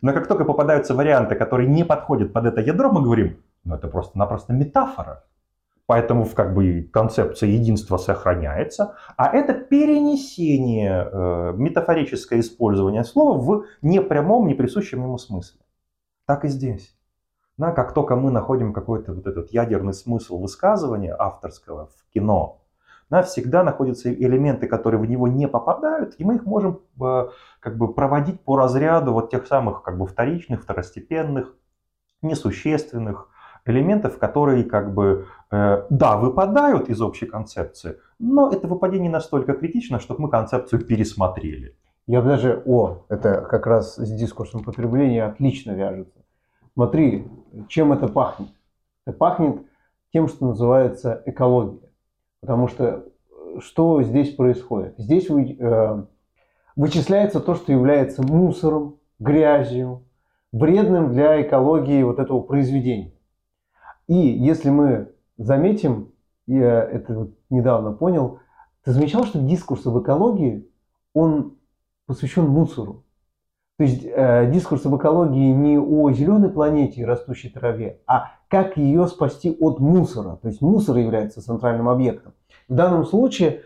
Но 0.00 0.12
как 0.12 0.28
только 0.28 0.44
попадаются 0.44 0.94
варианты, 0.94 1.34
которые 1.34 1.68
не 1.68 1.84
подходят 1.84 2.32
под 2.32 2.46
это 2.46 2.60
ядро, 2.60 2.90
мы 2.90 3.02
говорим, 3.02 3.42
ну 3.64 3.74
это 3.74 3.88
просто-напросто 3.88 4.52
метафора. 4.52 5.24
Поэтому 5.86 6.26
как 6.26 6.54
бы 6.54 6.88
концепция 6.92 7.48
единства 7.48 7.96
сохраняется, 7.96 8.96
а 9.16 9.34
это 9.34 9.54
перенесение, 9.54 11.08
э, 11.10 11.52
метафорическое 11.56 12.40
использование 12.40 13.04
слова 13.04 13.38
в 13.38 13.64
непрямом, 13.80 14.48
неприсущем 14.48 15.02
ему 15.02 15.16
смысле. 15.16 15.60
Так 16.26 16.44
и 16.44 16.48
здесь. 16.48 16.94
Да, 17.56 17.72
как 17.72 17.94
только 17.94 18.16
мы 18.16 18.30
находим 18.30 18.74
какой-то 18.74 19.14
вот 19.14 19.26
этот 19.26 19.50
ядерный 19.50 19.94
смысл 19.94 20.38
высказывания 20.38 21.16
авторского 21.18 21.86
в 21.86 22.12
кино, 22.12 22.57
да, 23.10 23.22
всегда 23.22 23.62
находятся 23.62 24.12
элементы, 24.12 24.66
которые 24.66 25.00
в 25.00 25.06
него 25.06 25.28
не 25.28 25.48
попадают, 25.48 26.14
и 26.18 26.24
мы 26.24 26.36
их 26.36 26.44
можем 26.44 26.80
э, 27.00 27.28
как 27.60 27.76
бы 27.78 27.92
проводить 27.92 28.40
по 28.40 28.56
разряду 28.56 29.12
вот 29.12 29.30
тех 29.30 29.46
самых 29.46 29.82
как 29.82 29.98
бы 29.98 30.06
вторичных, 30.06 30.62
второстепенных, 30.62 31.54
несущественных 32.22 33.28
элементов, 33.64 34.18
которые 34.18 34.64
как 34.64 34.92
бы, 34.94 35.26
э, 35.50 35.86
да, 35.90 36.16
выпадают 36.16 36.88
из 36.88 37.00
общей 37.00 37.26
концепции, 37.26 37.98
но 38.18 38.50
это 38.50 38.66
выпадение 38.66 39.10
настолько 39.10 39.54
критично, 39.54 40.00
чтобы 40.00 40.22
мы 40.22 40.30
концепцию 40.30 40.84
пересмотрели. 40.84 41.76
Я 42.06 42.22
бы 42.22 42.28
даже, 42.28 42.62
о, 42.64 43.04
это 43.10 43.42
как 43.42 43.66
раз 43.66 43.96
с 43.96 44.10
дискурсом 44.10 44.64
потребления 44.64 45.24
отлично 45.24 45.72
вяжется. 45.72 46.18
смотри, 46.72 47.28
чем 47.68 47.92
это 47.92 48.08
пахнет. 48.08 48.48
Это 49.06 49.16
пахнет 49.16 49.62
тем, 50.12 50.28
что 50.28 50.46
называется 50.46 51.22
экология. 51.26 51.87
Потому 52.40 52.68
что 52.68 52.84
э, 53.30 53.60
что 53.60 54.02
здесь 54.02 54.34
происходит? 54.34 54.94
Здесь 54.98 55.28
э, 55.30 56.04
вычисляется 56.76 57.40
то, 57.40 57.54
что 57.54 57.72
является 57.72 58.22
мусором, 58.22 58.96
грязью, 59.18 60.04
вредным 60.52 61.12
для 61.12 61.42
экологии 61.42 62.02
вот 62.02 62.18
этого 62.18 62.40
произведения. 62.40 63.12
И 64.06 64.16
если 64.16 64.70
мы 64.70 65.12
заметим, 65.36 66.12
я 66.46 66.82
это 66.82 67.28
недавно 67.50 67.92
понял, 67.92 68.40
ты 68.84 68.92
замечал, 68.92 69.24
что 69.24 69.40
дискурс 69.40 69.86
об 69.86 70.00
экологии, 70.00 70.66
он 71.12 71.58
посвящен 72.06 72.46
мусору. 72.46 73.04
То 73.78 73.84
есть 73.84 74.04
э, 74.04 74.50
дискурс 74.50 74.84
об 74.86 74.96
экологии 74.96 75.52
не 75.52 75.78
о 75.78 76.10
зеленой 76.10 76.50
планете 76.50 77.00
и 77.00 77.04
растущей 77.04 77.48
траве, 77.48 78.00
а 78.08 78.32
как 78.48 78.76
ее 78.76 79.06
спасти 79.06 79.56
от 79.60 79.78
мусора. 79.78 80.36
То 80.42 80.48
есть 80.48 80.60
мусор 80.60 80.96
является 80.96 81.40
центральным 81.40 81.88
объектом. 81.88 82.32
В 82.68 82.74
данном 82.74 83.06
случае 83.06 83.62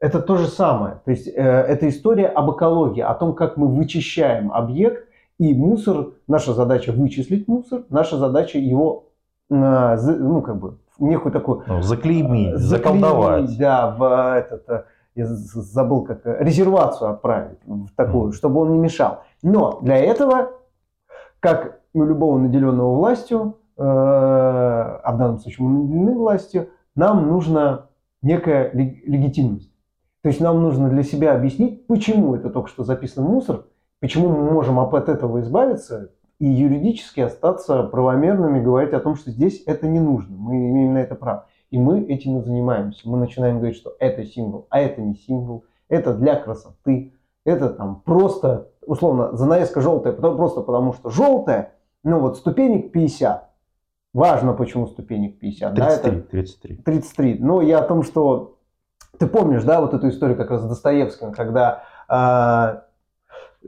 это 0.00 0.22
то 0.22 0.38
же 0.38 0.46
самое. 0.46 1.02
То 1.04 1.10
есть 1.10 1.28
э, 1.28 1.32
это 1.32 1.88
история 1.90 2.26
об 2.26 2.50
экологии, 2.50 3.02
о 3.02 3.12
том, 3.12 3.34
как 3.34 3.58
мы 3.58 3.68
вычищаем 3.68 4.50
объект 4.50 5.06
и 5.38 5.52
мусор. 5.52 6.12
Наша 6.26 6.54
задача 6.54 6.92
вычислить 6.92 7.46
мусор, 7.46 7.82
наша 7.90 8.16
задача 8.16 8.58
его, 8.58 9.10
э, 9.50 9.96
ну 10.18 10.40
как 10.40 10.58
бы, 10.58 10.78
некую 10.98 11.32
такую... 11.32 11.64
Ну, 11.66 11.82
заклеймить, 11.82 12.56
заколдовать. 12.56 13.58
Да, 13.58 13.90
в 13.90 14.36
этот, 14.36 14.68
э, 14.70 14.84
я 15.16 15.26
забыл 15.26 16.04
как, 16.04 16.24
э, 16.24 16.38
резервацию 16.40 17.10
отправить 17.10 17.58
в 17.66 17.90
такую, 17.94 18.30
mm. 18.30 18.34
чтобы 18.34 18.60
он 18.60 18.72
не 18.72 18.78
мешал. 18.78 19.22
Но 19.42 19.80
для 19.80 19.96
этого, 19.96 20.52
как 21.40 21.80
у 21.92 22.04
любого 22.04 22.38
наделенного 22.38 22.94
властью, 22.94 23.56
э, 23.76 23.82
а 23.82 25.12
в 25.12 25.18
данном 25.18 25.38
случае 25.38 25.66
мы 25.66 25.84
наделены 25.84 26.18
властью, 26.18 26.68
нам 26.94 27.28
нужна 27.28 27.86
некая 28.22 28.70
легитимность. 28.72 29.72
То 30.22 30.28
есть 30.28 30.40
нам 30.40 30.60
нужно 30.60 30.90
для 30.90 31.02
себя 31.02 31.34
объяснить, 31.34 31.86
почему 31.86 32.34
это 32.34 32.50
только 32.50 32.68
что 32.68 32.84
записано 32.84 33.26
в 33.26 33.30
мусор, 33.30 33.64
почему 34.00 34.28
мы 34.28 34.50
можем 34.50 34.78
от 34.78 35.08
этого 35.08 35.40
избавиться 35.40 36.10
и 36.38 36.46
юридически 36.46 37.20
остаться 37.20 37.82
правомерными, 37.84 38.62
говорить 38.62 38.92
о 38.92 39.00
том, 39.00 39.14
что 39.14 39.30
здесь 39.30 39.62
это 39.66 39.86
не 39.86 40.00
нужно, 40.00 40.36
мы 40.36 40.56
имеем 40.68 40.94
на 40.94 40.98
это 40.98 41.14
право. 41.14 41.46
И 41.70 41.78
мы 41.78 42.02
этим 42.02 42.38
и 42.38 42.42
занимаемся. 42.42 43.08
Мы 43.08 43.16
начинаем 43.16 43.58
говорить, 43.58 43.76
что 43.76 43.94
это 44.00 44.24
символ, 44.24 44.66
а 44.70 44.80
это 44.80 45.00
не 45.00 45.14
символ, 45.14 45.64
это 45.88 46.14
для 46.14 46.36
красоты, 46.36 47.14
это 47.44 47.70
там 47.70 48.02
просто, 48.04 48.69
условно, 48.86 49.36
занавеска 49.36 49.80
желтая, 49.80 50.12
просто 50.12 50.62
потому 50.62 50.92
что 50.92 51.10
желтая, 51.10 51.74
ну 52.02 52.20
вот 52.20 52.36
ступенек 52.36 52.92
50. 52.92 53.48
Важно, 54.12 54.54
почему 54.54 54.86
ступенек 54.86 55.38
50. 55.38 55.74
33, 55.74 55.86
да, 55.86 55.94
это 55.94 56.22
33. 56.22 56.76
33. 56.76 57.38
Но 57.40 57.62
я 57.62 57.78
о 57.78 57.86
том, 57.86 58.02
что 58.02 58.58
ты 59.18 59.26
помнишь, 59.26 59.62
да, 59.62 59.80
вот 59.80 59.94
эту 59.94 60.08
историю 60.08 60.36
как 60.36 60.50
раз 60.50 60.62
с 60.62 60.68
Достоевским, 60.68 61.32
когда 61.32 61.84
э, 62.08 62.80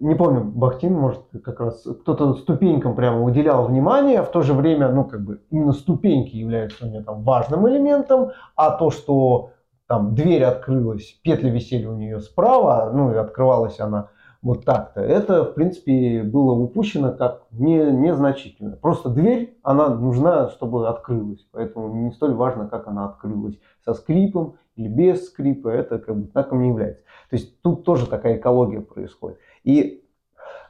не 0.01 0.15
помню, 0.15 0.43
Бахтин, 0.43 0.95
может, 0.95 1.21
как 1.45 1.61
раз 1.61 1.83
кто-то 1.83 2.35
ступенькам 2.35 2.95
прямо 2.95 3.23
уделял 3.23 3.67
внимание, 3.67 4.23
в 4.23 4.31
то 4.31 4.43
же 4.43 4.55
время, 4.55 4.89
ну, 4.89 5.05
как 5.05 5.23
бы, 5.23 5.43
именно 5.51 5.73
ступеньки 5.73 6.35
являются 6.35 6.87
у 6.87 6.89
меня 6.89 7.03
там 7.03 7.23
важным 7.23 7.69
элементом, 7.69 8.31
а 8.57 8.71
то, 8.71 8.91
что 8.91 9.51
там 9.87 10.15
дверь 10.15 10.45
открылась, 10.45 11.21
петли 11.23 11.51
висели 11.51 11.87
у 11.87 11.95
нее 11.95 12.21
справа, 12.21 12.91
ну, 12.93 13.13
и 13.13 13.17
открывалась 13.17 13.79
она 13.81 14.09
вот 14.43 14.65
так-то, 14.65 15.01
это, 15.01 15.45
в 15.45 15.55
принципе, 15.55 16.25
было 16.25 16.53
упущено 16.53 17.13
как 17.13 17.45
не, 17.53 17.79
незначительно. 17.93 18.77
Просто 18.77 19.09
дверь, 19.09 19.57
она 19.63 19.89
нужна, 19.89 20.49
чтобы 20.49 20.89
открылась, 20.89 21.47
поэтому 21.53 21.95
не 21.95 22.11
столь 22.11 22.35
важно, 22.35 22.69
как 22.69 22.89
она 22.89 23.07
открылась, 23.07 23.55
со 23.85 23.95
скрипом 23.95 24.55
или 24.75 24.89
без 24.89 25.27
скрипа, 25.27 25.69
это 25.69 25.99
как 25.99 26.17
бы 26.17 26.27
знаком 26.33 26.61
не 26.61 26.71
является. 26.71 27.03
То 27.31 27.37
есть 27.37 27.63
тут 27.63 27.85
тоже 27.85 28.07
такая 28.07 28.37
экология 28.37 28.81
происходит. 28.81 29.39
И 29.63 30.05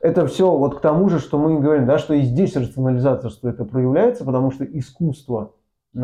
это 0.01 0.27
все 0.27 0.55
вот 0.55 0.77
к 0.77 0.81
тому 0.81 1.09
же, 1.09 1.19
что 1.19 1.39
мы 1.39 1.59
говорим, 1.59 1.87
да, 1.87 1.97
что 1.97 2.13
и 2.13 2.23
здесь 2.23 2.55
рационализация, 2.57 3.31
что 3.31 3.49
это 3.49 3.65
проявляется, 3.65 4.25
потому 4.25 4.51
что 4.51 4.65
искусство, 4.65 5.55
э, 5.95 5.99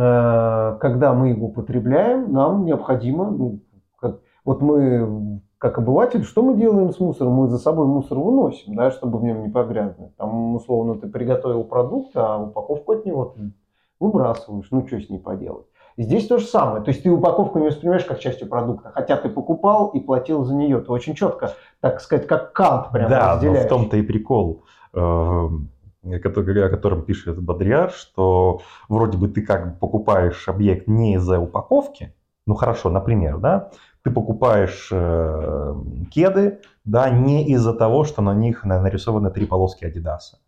когда 0.80 1.12
мы 1.12 1.30
его 1.30 1.48
потребляем, 1.48 2.32
нам 2.32 2.64
необходимо, 2.64 3.30
ну, 3.30 3.60
как, 4.00 4.20
вот 4.44 4.62
мы 4.62 5.42
как 5.58 5.78
обыватель, 5.78 6.24
что 6.24 6.42
мы 6.42 6.54
делаем 6.54 6.92
с 6.92 7.00
мусором? 7.00 7.32
Мы 7.32 7.48
за 7.48 7.58
собой 7.58 7.86
мусор 7.86 8.18
выносим, 8.18 8.74
да, 8.76 8.90
чтобы 8.90 9.18
в 9.18 9.24
нем 9.24 9.42
не 9.42 9.48
погрязнуть. 9.48 10.16
Там, 10.16 10.54
условно, 10.54 10.94
ты 10.94 11.08
приготовил 11.08 11.64
продукт, 11.64 12.16
а 12.16 12.38
упаковку 12.38 12.92
от 12.92 13.04
него 13.04 13.34
ты 13.36 13.52
выбрасываешь. 13.98 14.68
Ну, 14.70 14.86
что 14.86 15.00
с 15.00 15.10
ней 15.10 15.18
поделать? 15.18 15.66
Здесь 15.96 16.28
то 16.28 16.38
же 16.38 16.46
самое. 16.46 16.84
То 16.84 16.90
есть 16.90 17.02
ты 17.02 17.10
упаковку 17.10 17.58
не 17.58 17.66
воспринимаешь 17.66 18.04
как 18.04 18.20
частью 18.20 18.48
продукта, 18.48 18.92
хотя 18.94 19.16
ты 19.16 19.28
покупал 19.28 19.88
и 19.88 19.98
платил 19.98 20.44
за 20.44 20.54
нее. 20.54 20.80
Ты 20.80 20.92
очень 20.92 21.14
четко, 21.14 21.50
так 21.80 22.00
сказать, 22.00 22.28
как 22.28 22.52
кант 22.52 22.90
прямо 22.92 23.10
Да, 23.10 23.32
разделяешь. 23.32 23.62
но 23.62 23.66
в 23.66 23.68
том-то 23.68 23.96
и 23.96 24.02
прикол, 24.02 24.62
э, 24.94 24.98
о 25.00 26.68
котором 26.70 27.02
пишет 27.02 27.42
Бодриар, 27.42 27.90
что 27.90 28.60
вроде 28.88 29.18
бы 29.18 29.26
ты 29.26 29.42
как 29.42 29.72
бы 29.72 29.78
покупаешь 29.80 30.48
объект 30.48 30.86
не 30.86 31.14
из-за 31.14 31.40
упаковки, 31.40 32.14
ну 32.46 32.54
хорошо, 32.54 32.90
например, 32.90 33.38
да, 33.38 33.70
ты 34.08 34.14
покупаешь 34.14 34.88
э, 34.90 35.74
кеды, 36.10 36.60
да, 36.84 37.10
не 37.10 37.46
из-за 37.48 37.74
того, 37.74 38.04
что 38.04 38.22
на 38.22 38.34
них 38.34 38.64
нарисованы 38.64 39.30
три 39.30 39.44
полоски 39.44 39.84
Адидаса. 39.84 40.38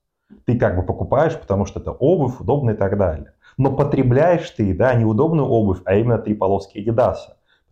Ты 0.47 0.59
как 0.59 0.77
бы 0.77 0.83
покупаешь, 0.83 1.39
потому 1.39 1.67
что 1.67 1.81
это 1.81 1.93
обувь, 1.93 2.41
удобно 2.41 2.71
и 2.71 2.75
так 2.75 2.97
далее. 2.97 3.35
Но 3.59 3.77
потребляешь 3.77 4.49
ты, 4.51 4.75
да, 4.75 4.95
не 4.95 5.05
удобную 5.05 5.47
обувь, 5.47 5.81
а 5.85 5.95
именно 5.95 6.19
три 6.19 6.35
полоски 6.35 6.79
Adidas, 6.79 7.17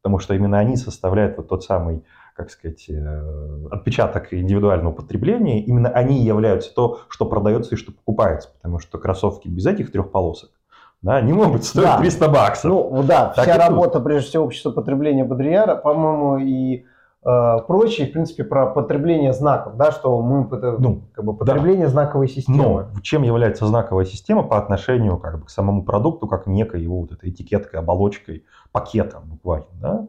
потому 0.02 0.18
что 0.18 0.34
именно 0.34 0.58
они 0.58 0.76
составляют 0.76 1.38
вот 1.38 1.48
тот 1.48 1.64
самый, 1.64 2.04
как 2.36 2.50
сказать, 2.50 2.84
э, 2.90 3.66
отпечаток 3.70 4.34
индивидуального 4.34 4.92
потребления, 4.92 5.62
именно 5.62 5.88
они 5.88 6.22
являются 6.22 6.74
то, 6.74 7.00
что 7.08 7.24
продается 7.24 7.74
и 7.74 7.78
что 7.78 7.92
покупается, 7.92 8.50
потому 8.56 8.78
что 8.78 8.98
кроссовки 8.98 9.48
без 9.48 9.64
этих 9.64 9.90
трех 9.90 10.10
полосок 10.10 10.50
да, 11.02 11.20
не 11.20 11.32
могут 11.32 11.64
стоить 11.64 11.86
да. 11.86 11.98
300 11.98 12.28
баксов. 12.28 12.70
Ну 12.70 13.02
да, 13.02 13.32
так 13.34 13.44
вся 13.44 13.56
работа, 13.56 13.94
тут. 13.94 14.04
прежде 14.04 14.28
всего, 14.28 14.44
общества 14.44 14.70
потребления 14.70 15.24
Бодрияра, 15.24 15.76
по-моему, 15.76 16.38
и 16.38 16.84
Э, 17.24 17.58
прочее, 17.66 18.06
в 18.06 18.12
принципе, 18.12 18.44
про 18.44 18.66
потребление 18.66 19.32
знаков, 19.32 19.76
да, 19.76 19.90
что 19.90 20.20
мы 20.22 20.48
ну, 20.78 21.02
как 21.12 21.24
бы 21.24 21.36
потребление 21.36 21.86
да. 21.86 21.92
знаковой 21.92 22.28
системы. 22.28 22.88
Но 22.94 23.00
чем 23.02 23.22
является 23.22 23.66
знаковая 23.66 24.04
система 24.04 24.44
по 24.44 24.56
отношению 24.56 25.18
как 25.18 25.40
бы, 25.40 25.46
к 25.46 25.50
самому 25.50 25.82
продукту, 25.82 26.28
как 26.28 26.46
некой 26.46 26.82
его 26.82 27.00
вот 27.00 27.12
этой 27.12 27.30
этикеткой, 27.30 27.80
оболочкой, 27.80 28.44
пакетом 28.72 29.24
буквально, 29.26 29.68
да? 29.80 30.08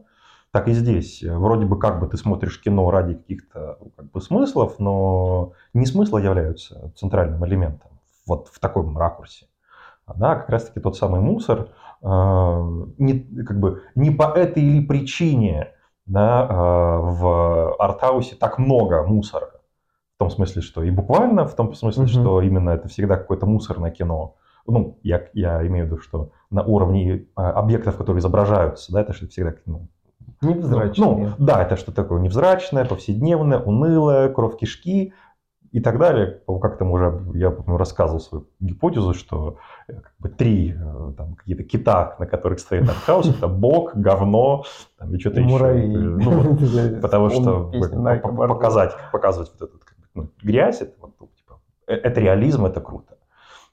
Так 0.52 0.68
и 0.68 0.74
здесь. 0.74 1.22
Вроде 1.22 1.66
бы 1.66 1.78
как 1.78 2.00
бы 2.00 2.08
ты 2.08 2.16
смотришь 2.16 2.62
кино 2.62 2.90
ради 2.90 3.16
каких-то 3.16 3.80
как 3.96 4.12
бы, 4.12 4.22
смыслов, 4.22 4.80
но 4.80 5.54
не 5.74 5.86
смыслы 5.86 6.22
являются 6.22 6.92
центральным 6.96 7.46
элементом 7.46 7.92
вот 8.26 8.48
в 8.48 8.60
таком 8.60 8.98
ракурсе. 8.98 9.48
Да, 10.16 10.36
как 10.36 10.50
раз 10.50 10.66
таки 10.66 10.80
тот 10.80 10.98
самый 10.98 11.22
мусор, 11.22 11.70
э, 12.02 12.08
не, 12.08 13.44
как 13.44 13.60
бы, 13.60 13.84
не 13.96 14.12
по 14.12 14.24
этой 14.24 14.64
или 14.64 14.86
причине 14.86 15.74
да, 16.10 16.48
а, 16.50 16.98
в 17.00 17.76
артхаусе 17.78 18.36
так 18.36 18.58
много 18.58 19.04
мусора. 19.04 19.52
В 20.16 20.20
том 20.20 20.30
смысле, 20.30 20.62
что 20.62 20.84
и 20.84 20.92
буквально, 20.92 21.48
в 21.48 21.56
том 21.56 21.74
смысле, 21.74 22.04
угу. 22.04 22.10
что 22.10 22.42
именно 22.42 22.72
это 22.72 22.90
всегда 22.90 23.16
какое-то 23.16 23.46
мусорное 23.46 23.92
кино. 23.92 24.36
Ну, 24.68 25.00
я, 25.02 25.28
я 25.34 25.66
имею 25.66 25.86
в 25.86 25.88
виду, 25.88 26.02
что 26.02 26.32
на 26.50 26.64
уровне 26.64 27.28
а, 27.36 27.52
объектов, 27.52 27.96
которые 27.96 28.20
изображаются, 28.20 28.92
да, 28.92 29.02
это 29.02 29.14
что 29.14 29.28
всегда 29.28 29.54
ну, 29.66 29.88
Невзрачное. 30.42 31.08
Ну, 31.08 31.30
да, 31.38 31.62
это 31.62 31.76
что 31.76 31.92
такое 31.92 32.20
невзрачное, 32.20 32.86
повседневное, 32.86 33.60
унылое, 33.60 34.30
кровь 34.30 34.58
кишки, 34.58 35.14
и 35.72 35.80
так 35.80 36.00
далее. 36.00 36.42
Как 36.62 36.78
там 36.78 36.92
уже 36.92 37.22
я 37.34 37.54
рассказывал 37.68 38.20
свою 38.20 38.48
гипотезу, 38.60 39.14
что 39.14 39.58
э, 39.88 39.94
как 39.94 40.14
бы, 40.20 40.30
три 40.30 40.74
э, 40.74 41.14
там, 41.18 41.36
какие-то 41.36 41.64
кита, 41.64 42.16
на 42.20 42.26
которых 42.26 42.60
стоит 42.60 42.90
артхаус, 42.90 43.30
это 43.30 43.48
бок, 43.48 43.96
говно 43.96 44.64
там, 44.98 45.14
и 45.14 45.20
что-то 45.20 45.42
еще. 45.42 45.74
Ну, 45.74 46.32
вот, 46.42 47.02
потому 47.02 47.30
что 47.30 47.72
показать, 48.48 48.96
показывать 49.12 49.52
вот 49.60 49.72
как 49.84 49.98
бы, 49.98 50.06
ну, 50.16 50.30
грязь, 50.42 50.82
это, 50.82 50.94
вот, 51.02 51.12
ну, 51.20 51.28
типа, 51.28 51.60
э, 51.88 51.94
это 51.94 52.20
реализм, 52.20 52.66
это 52.66 52.82
круто. 52.82 53.19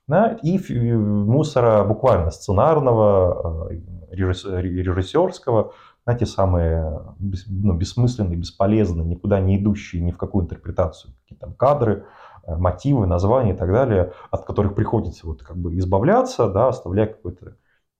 Да? 0.08 0.38
И 0.42 0.58
мусора 0.94 1.84
буквально 1.84 2.30
сценарного, 2.30 3.70
режиссерского, 4.10 5.72
знаете, 6.04 6.26
самые 6.26 7.02
ну, 7.18 7.74
бессмысленные, 7.74 8.36
бесполезные, 8.36 9.04
никуда 9.04 9.40
не 9.40 9.58
идущие 9.58 10.02
ни 10.02 10.12
в 10.12 10.18
какую 10.18 10.44
интерпретацию, 10.44 11.14
какие 11.22 11.36
там 11.36 11.52
кадры, 11.54 12.06
э, 12.44 12.54
мотивы, 12.56 13.06
названия 13.06 13.54
и 13.54 13.56
так 13.56 13.72
далее, 13.72 14.12
от 14.30 14.44
которых 14.44 14.76
приходится 14.76 15.26
вот 15.26 15.42
как 15.42 15.56
бы 15.56 15.76
избавляться, 15.78 16.48
да, 16.48 16.68
оставляя 16.68 17.08
какой-то 17.08 17.46
э, 17.46 17.52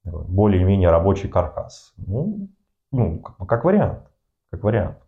более-менее 0.04 0.90
рабочий 0.90 1.28
каркас. 1.28 1.92
Ну, 1.96 2.48
ну 2.92 3.18
как, 3.18 3.48
как 3.48 3.64
вариант, 3.64 4.08
как 4.52 4.62
вариант. 4.62 4.98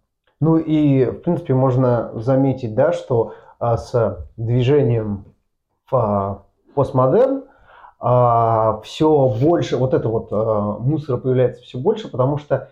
Ну 0.41 0.57
и, 0.57 1.05
в 1.05 1.21
принципе, 1.21 1.55
можно 1.55 2.11
заметить, 2.21 2.75
да, 2.75 2.93
что 2.93 3.35
а, 3.59 3.77
с 3.77 4.29
движением 4.37 5.25
в, 5.91 6.45
постмодерн, 6.79 7.43
а, 7.99 8.81
все 8.85 9.29
больше, 9.29 9.77
вот 9.79 9.95
это 9.95 10.09
вот 10.09 10.29
а, 10.31 10.79
мусора 10.79 11.17
появляется 11.17 11.61
все 11.65 11.77
больше, 11.77 12.09
потому 12.09 12.39
что 12.39 12.71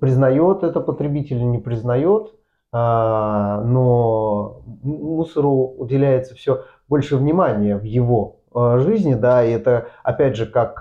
признает 0.00 0.62
это 0.62 0.80
потребитель 0.80 1.46
не 1.50 1.58
признает, 1.58 2.32
а, 2.72 3.60
но 3.64 4.62
мусору 4.82 5.74
уделяется 5.76 6.34
все 6.34 6.64
больше 6.88 7.18
внимания 7.18 7.76
в 7.76 7.84
его 7.84 8.36
жизни, 8.54 9.12
да, 9.12 9.44
и 9.44 9.50
это 9.50 9.88
опять 10.02 10.36
же 10.36 10.46
как 10.46 10.80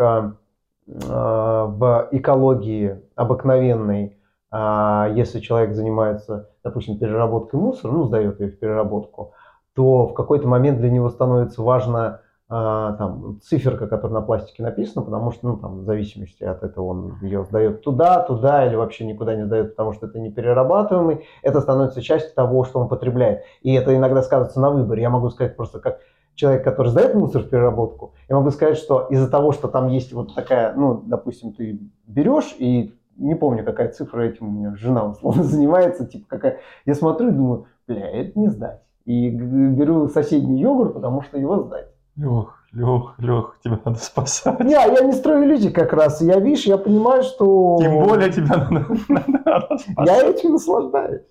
в 0.88 2.08
экологии 2.12 3.02
обыкновенной, 3.16 4.18
если 4.52 5.40
человек 5.40 5.74
занимается, 5.74 6.50
допустим, 6.66 6.98
переработкой 6.98 7.62
мусора, 7.62 7.94
ну, 7.94 8.04
сдает 8.06 8.42
ее 8.42 8.50
в 8.50 8.60
переработку, 8.60 9.34
то 9.76 10.08
в 10.08 10.14
какой-то 10.14 10.48
момент 10.48 10.80
для 10.80 10.90
него 10.90 11.10
становится 11.10 11.62
важно 11.62 12.22
а, 12.54 12.94
там, 12.98 13.40
циферка, 13.42 13.88
которая 13.88 14.20
на 14.20 14.26
пластике 14.26 14.62
написана, 14.62 15.06
потому 15.06 15.32
что, 15.32 15.48
ну, 15.48 15.58
там, 15.58 15.80
в 15.80 15.84
зависимости 15.84 16.44
от 16.44 16.64
этого 16.64 16.88
он 16.88 17.18
ее 17.22 17.46
сдает 17.46 17.82
туда, 17.82 18.22
туда 18.24 18.66
или 18.68 18.76
вообще 18.76 19.06
никуда 19.06 19.36
не 19.36 19.46
сдает, 19.46 19.78
потому 19.78 19.94
что 19.94 20.08
это 20.08 20.20
не 20.20 20.32
перерабатываемый, 20.32 21.26
это 21.44 21.62
становится 21.62 22.02
частью 22.02 22.36
того, 22.36 22.66
что 22.66 22.82
он 22.82 22.90
потребляет. 22.90 23.44
И 23.62 23.74
это 23.74 23.96
иногда 23.96 24.22
сказывается 24.22 24.60
на 24.60 24.70
выборе. 24.70 25.02
Я 25.02 25.10
могу 25.10 25.30
сказать 25.30 25.56
просто 25.56 25.80
как 25.80 26.00
человек, 26.36 26.64
который 26.66 26.90
сдает 26.90 27.16
мусор 27.16 27.44
в 27.44 27.50
переработку, 27.50 28.16
я 28.28 28.36
могу 28.36 28.52
сказать, 28.52 28.78
что 28.78 29.08
из-за 29.10 29.30
того, 29.30 29.54
что 29.54 29.70
там 29.70 29.88
есть 29.88 30.12
вот 30.12 30.36
такая, 30.36 30.74
ну, 30.74 31.02
допустим, 31.06 31.54
ты 31.54 31.80
берешь 32.06 32.54
и 32.60 32.94
не 33.16 33.36
помню, 33.36 33.64
какая 33.64 33.94
цифра 33.94 34.24
этим 34.24 34.50
у 34.50 34.52
меня 34.52 34.76
жена 34.76 35.06
условно 35.06 35.44
занимается, 35.46 36.06
типа 36.06 36.26
какая, 36.28 36.60
я 36.86 36.96
смотрю 36.96 37.30
и 37.30 37.32
думаю, 37.32 37.68
бля, 37.88 38.10
это 38.10 38.38
не 38.38 38.50
сдать. 38.50 38.82
И 39.06 39.30
беру 39.30 40.08
соседний 40.10 40.62
йогурт, 40.62 40.94
потому 40.94 41.22
что 41.22 41.38
его 41.38 41.64
сдать. 41.64 41.88
Лех, 42.16 42.56
Лех, 42.72 43.16
Лех, 43.18 43.58
тебя 43.64 43.80
надо 43.84 44.00
спасать. 44.00 44.60
Не, 44.60 44.72
я 44.72 45.02
не 45.02 45.14
строю 45.14 45.46
иллюзий 45.46 45.72
как 45.72 45.94
раз. 45.94 46.22
Я, 46.22 46.40
видишь, 46.40 46.66
я 46.66 46.78
понимаю, 46.78 47.24
что... 47.24 47.78
Тем 47.80 48.04
более 48.04 48.32
тебя 48.32 48.58
надо, 48.58 48.86
надо 49.10 49.78
спасать. 49.78 50.08
Я 50.08 50.30
этим 50.30 50.52
наслаждаюсь. 50.52 51.22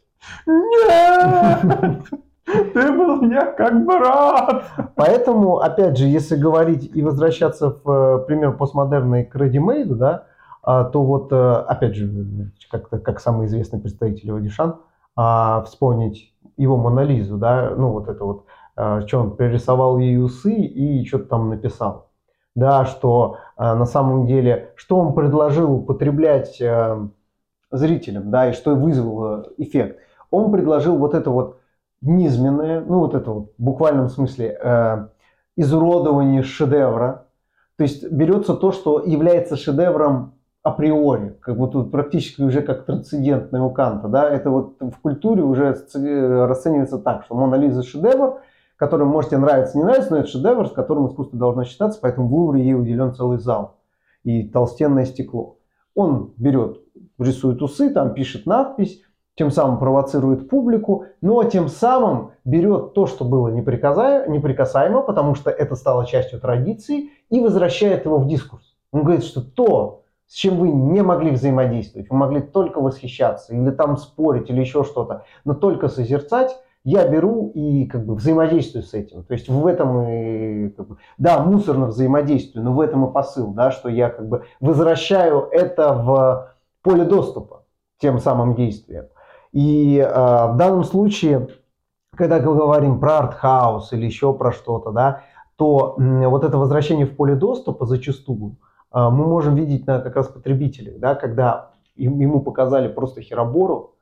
Нет! 0.46 2.02
Ты 2.74 2.92
был 2.92 3.16
мне 3.16 3.40
как 3.56 3.84
брат. 3.84 4.64
Поэтому, 4.96 5.58
опять 5.58 5.96
же, 5.96 6.06
если 6.06 6.36
говорить 6.36 6.90
и 6.94 7.02
возвращаться 7.02 7.76
в 7.84 7.90
э, 7.90 8.26
пример 8.26 8.56
постмодерна 8.56 9.22
и 9.22 9.24
к 9.24 9.36
ready 9.36 9.84
да, 9.94 10.24
а, 10.62 10.84
то 10.84 11.02
вот, 11.02 11.32
э, 11.32 11.52
опять 11.68 11.94
же, 11.94 12.10
как, 12.70 12.88
как 12.88 13.20
самый 13.20 13.46
известный 13.46 13.80
представитель 13.80 14.32
Вадишан, 14.32 14.76
а, 15.22 15.62
вспомнить 15.64 16.32
его 16.56 16.78
Монолизу, 16.78 17.36
да, 17.36 17.74
ну 17.76 17.90
вот 17.92 18.08
это 18.08 18.24
вот 18.24 18.46
а, 18.74 19.06
что 19.06 19.20
он 19.20 19.36
пририсовал 19.36 19.98
ей 19.98 20.18
усы 20.18 20.54
и 20.54 21.04
что-то 21.06 21.26
там 21.26 21.50
написал. 21.50 22.08
Да, 22.54 22.86
что 22.86 23.36
а, 23.56 23.74
на 23.74 23.84
самом 23.84 24.26
деле, 24.26 24.72
что 24.76 24.98
он 24.98 25.14
предложил 25.14 25.74
употреблять 25.74 26.58
а, 26.62 27.06
зрителям, 27.70 28.30
да, 28.30 28.48
и 28.48 28.54
что 28.54 28.74
вызвало 28.74 29.52
эффект. 29.58 29.98
Он 30.30 30.50
предложил 30.50 30.96
вот 30.96 31.12
это 31.12 31.30
вот 31.30 31.60
низменное, 32.00 32.80
ну 32.80 33.00
вот 33.00 33.14
это 33.14 33.30
вот 33.30 33.52
в 33.58 33.62
буквальном 33.62 34.08
смысле 34.08 34.58
э, 34.58 35.08
изуродование 35.56 36.42
шедевра. 36.42 37.26
То 37.76 37.82
есть 37.82 38.10
берется 38.10 38.54
то, 38.54 38.72
что 38.72 39.02
является 39.04 39.56
шедевром 39.56 40.39
априори, 40.62 41.36
как 41.40 41.56
вот 41.56 41.90
практически 41.90 42.42
уже 42.42 42.60
как 42.60 42.84
трансцендентное 42.84 43.62
у 43.62 43.70
Канта, 43.70 44.08
да, 44.08 44.28
это 44.28 44.50
вот 44.50 44.76
в 44.80 45.00
культуре 45.00 45.42
уже 45.42 45.70
расценивается 45.70 46.98
так, 46.98 47.24
что 47.24 47.34
Мона 47.34 47.54
Лиза 47.54 47.82
шедевр, 47.82 48.40
который 48.76 49.06
можете 49.06 49.38
нравиться, 49.38 49.78
не 49.78 49.84
нравится, 49.84 50.10
но 50.10 50.18
это 50.18 50.28
шедевр, 50.28 50.68
с 50.68 50.72
которым 50.72 51.08
искусство 51.08 51.38
должно 51.38 51.64
считаться, 51.64 51.98
поэтому 52.00 52.28
в 52.28 52.34
Лувре 52.34 52.62
ей 52.62 52.74
уделен 52.74 53.14
целый 53.14 53.38
зал 53.38 53.76
и 54.22 54.48
толстенное 54.48 55.06
стекло. 55.06 55.56
Он 55.94 56.32
берет, 56.36 56.78
рисует 57.18 57.62
усы, 57.62 57.90
там 57.90 58.12
пишет 58.12 58.46
надпись, 58.46 59.02
тем 59.36 59.50
самым 59.50 59.78
провоцирует 59.78 60.50
публику, 60.50 61.06
но 61.22 61.42
тем 61.44 61.68
самым 61.68 62.32
берет 62.44 62.92
то, 62.92 63.06
что 63.06 63.24
было 63.24 63.48
неприкасаемо, 63.48 65.00
потому 65.00 65.34
что 65.34 65.50
это 65.50 65.74
стало 65.74 66.04
частью 66.04 66.40
традиции, 66.40 67.10
и 67.30 67.40
возвращает 67.40 68.04
его 68.04 68.18
в 68.18 68.26
дискурс. 68.26 68.76
Он 68.92 69.02
говорит, 69.02 69.24
что 69.24 69.40
то, 69.40 69.99
с 70.30 70.34
чем 70.34 70.58
вы 70.58 70.68
не 70.68 71.02
могли 71.02 71.32
взаимодействовать, 71.32 72.08
вы 72.08 72.16
могли 72.16 72.40
только 72.40 72.80
восхищаться, 72.80 73.52
или 73.52 73.70
там 73.70 73.96
спорить, 73.96 74.48
или 74.48 74.60
еще 74.60 74.84
что-то, 74.84 75.24
но 75.44 75.54
только 75.54 75.88
созерцать, 75.88 76.56
я 76.84 77.06
беру 77.08 77.50
и 77.52 77.84
как 77.86 78.06
бы 78.06 78.14
взаимодействую 78.14 78.84
с 78.84 78.94
этим. 78.94 79.24
То 79.24 79.34
есть 79.34 79.48
в 79.48 79.66
этом 79.66 80.06
и, 80.08 80.68
как 80.68 80.86
бы, 80.86 80.96
да, 81.18 81.42
мусорно 81.42 81.86
взаимодействую, 81.88 82.64
но 82.64 82.72
в 82.72 82.80
этом 82.80 83.08
и 83.08 83.12
посыл, 83.12 83.48
да, 83.48 83.72
что 83.72 83.88
я 83.88 84.08
как 84.08 84.28
бы 84.28 84.44
возвращаю 84.60 85.48
это 85.50 85.92
в 85.94 86.54
поле 86.82 87.04
доступа 87.04 87.64
тем 87.98 88.20
самым 88.20 88.54
действием. 88.54 89.06
И 89.50 89.98
э, 89.98 90.08
в 90.08 90.54
данном 90.56 90.84
случае, 90.84 91.48
когда 92.16 92.38
мы 92.38 92.54
говорим 92.54 93.00
про 93.00 93.18
артхаус 93.18 93.92
или 93.92 94.06
еще 94.06 94.32
про 94.32 94.52
что-то, 94.52 94.92
да, 94.92 95.22
то 95.56 95.96
э, 95.98 96.26
вот 96.28 96.44
это 96.44 96.56
возвращение 96.56 97.04
в 97.04 97.16
поле 97.16 97.34
доступа 97.34 97.84
зачастую 97.84 98.58
мы 98.92 99.26
можем 99.26 99.54
видеть 99.54 99.86
на 99.86 100.00
как 100.00 100.16
раз 100.16 100.28
потребителях, 100.28 100.98
да, 100.98 101.14
когда 101.14 101.70
ему 101.96 102.40
показали 102.40 102.88
просто 102.88 103.22
херобору, 103.22 103.94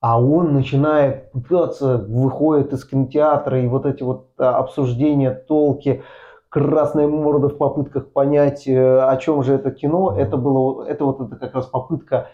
а 0.00 0.20
он 0.20 0.52
начинает 0.52 1.30
пытаться, 1.30 1.96
выходит 1.96 2.72
из 2.72 2.84
кинотеатра, 2.84 3.62
и 3.62 3.68
вот 3.68 3.86
эти 3.86 4.02
вот 4.02 4.30
а, 4.36 4.58
обсуждения, 4.58 5.30
толки, 5.30 6.02
красная 6.48 7.06
морда 7.06 7.48
в 7.48 7.56
попытках 7.56 8.12
понять, 8.12 8.66
э, 8.66 9.00
о 9.00 9.16
чем 9.16 9.44
же 9.44 9.54
это 9.54 9.70
кино, 9.70 10.14
это 10.18 10.36
было, 10.36 10.84
это 10.84 11.04
вот 11.04 11.20
это 11.20 11.36
как 11.36 11.54
раз 11.54 11.66
попытка 11.66 12.28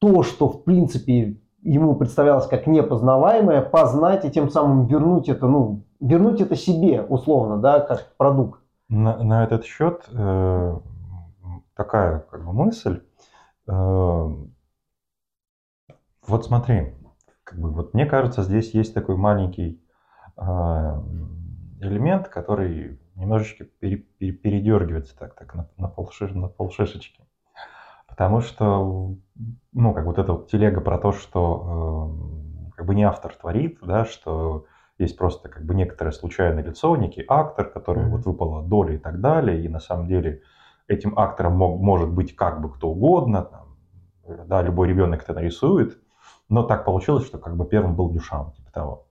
то, 0.00 0.24
что 0.24 0.48
в 0.48 0.64
принципе 0.64 1.36
ему 1.62 1.94
представлялось 1.94 2.46
как 2.46 2.66
непознаваемое, 2.66 3.62
познать 3.62 4.24
и 4.24 4.30
тем 4.30 4.50
самым 4.50 4.86
вернуть 4.86 5.28
это, 5.28 5.46
ну, 5.46 5.84
вернуть 6.00 6.40
это 6.40 6.56
себе 6.56 7.02
условно, 7.02 7.58
да, 7.58 7.78
как 7.78 8.14
продукт. 8.16 8.60
На, 8.88 9.16
на 9.22 9.44
этот 9.44 9.64
счет 9.64 10.02
э, 10.12 10.76
такая 11.74 12.20
как 12.30 12.44
бы 12.44 12.52
мысль. 12.52 13.02
Э, 13.68 14.28
вот 16.26 16.44
смотри, 16.44 16.94
как 17.44 17.58
бы, 17.58 17.70
вот 17.70 17.94
мне 17.94 18.06
кажется, 18.06 18.42
здесь 18.42 18.74
есть 18.74 18.94
такой 18.94 19.16
маленький 19.16 19.82
э, 20.36 20.42
элемент, 21.80 22.28
который 22.28 22.98
немножечко 23.14 23.64
пере, 23.64 23.96
пере, 23.96 24.32
передергивается 24.32 25.16
так, 25.18 25.34
так 25.34 25.54
на, 25.54 25.68
на, 25.76 25.88
полшиш, 25.88 26.30
на 26.32 26.48
полшишечки. 26.48 27.24
Потому 28.06 28.40
что, 28.40 29.16
ну, 29.72 29.94
как 29.94 30.04
вот 30.04 30.18
эта 30.18 30.32
вот 30.32 30.50
телега 30.50 30.80
про 30.80 30.98
то, 30.98 31.12
что 31.12 32.14
э, 32.70 32.70
как 32.76 32.86
бы 32.86 32.94
не 32.94 33.04
автор 33.04 33.34
творит, 33.34 33.78
да, 33.82 34.04
что 34.04 34.66
есть 34.98 35.16
просто 35.16 35.48
как 35.48 35.64
бы 35.64 35.74
некоторое 35.74 36.12
случайное 36.12 36.62
лицо, 36.62 36.94
некий 36.96 37.24
актор, 37.26 37.70
который 37.70 38.04
mm-hmm. 38.04 38.10
вот 38.10 38.26
выпала 38.26 38.62
доля 38.62 38.94
и 38.94 38.98
так 38.98 39.20
далее, 39.20 39.64
и 39.64 39.68
на 39.68 39.80
самом 39.80 40.06
деле 40.06 40.42
этим 40.88 41.18
актором 41.18 41.56
мог, 41.56 41.80
может 41.80 42.10
быть 42.10 42.34
как 42.34 42.60
бы 42.60 42.72
кто 42.72 42.90
угодно, 42.90 43.42
там, 43.42 44.46
да, 44.46 44.62
любой 44.62 44.88
ребенок 44.88 45.22
это 45.22 45.34
нарисует, 45.34 45.98
но 46.48 46.62
так 46.62 46.84
получилось, 46.84 47.26
что 47.26 47.38
как 47.38 47.56
бы 47.56 47.64
первым 47.64 47.94
был 47.94 48.10
Дюшан, 48.10 48.52
типа 48.52 48.70
того. 48.72 49.06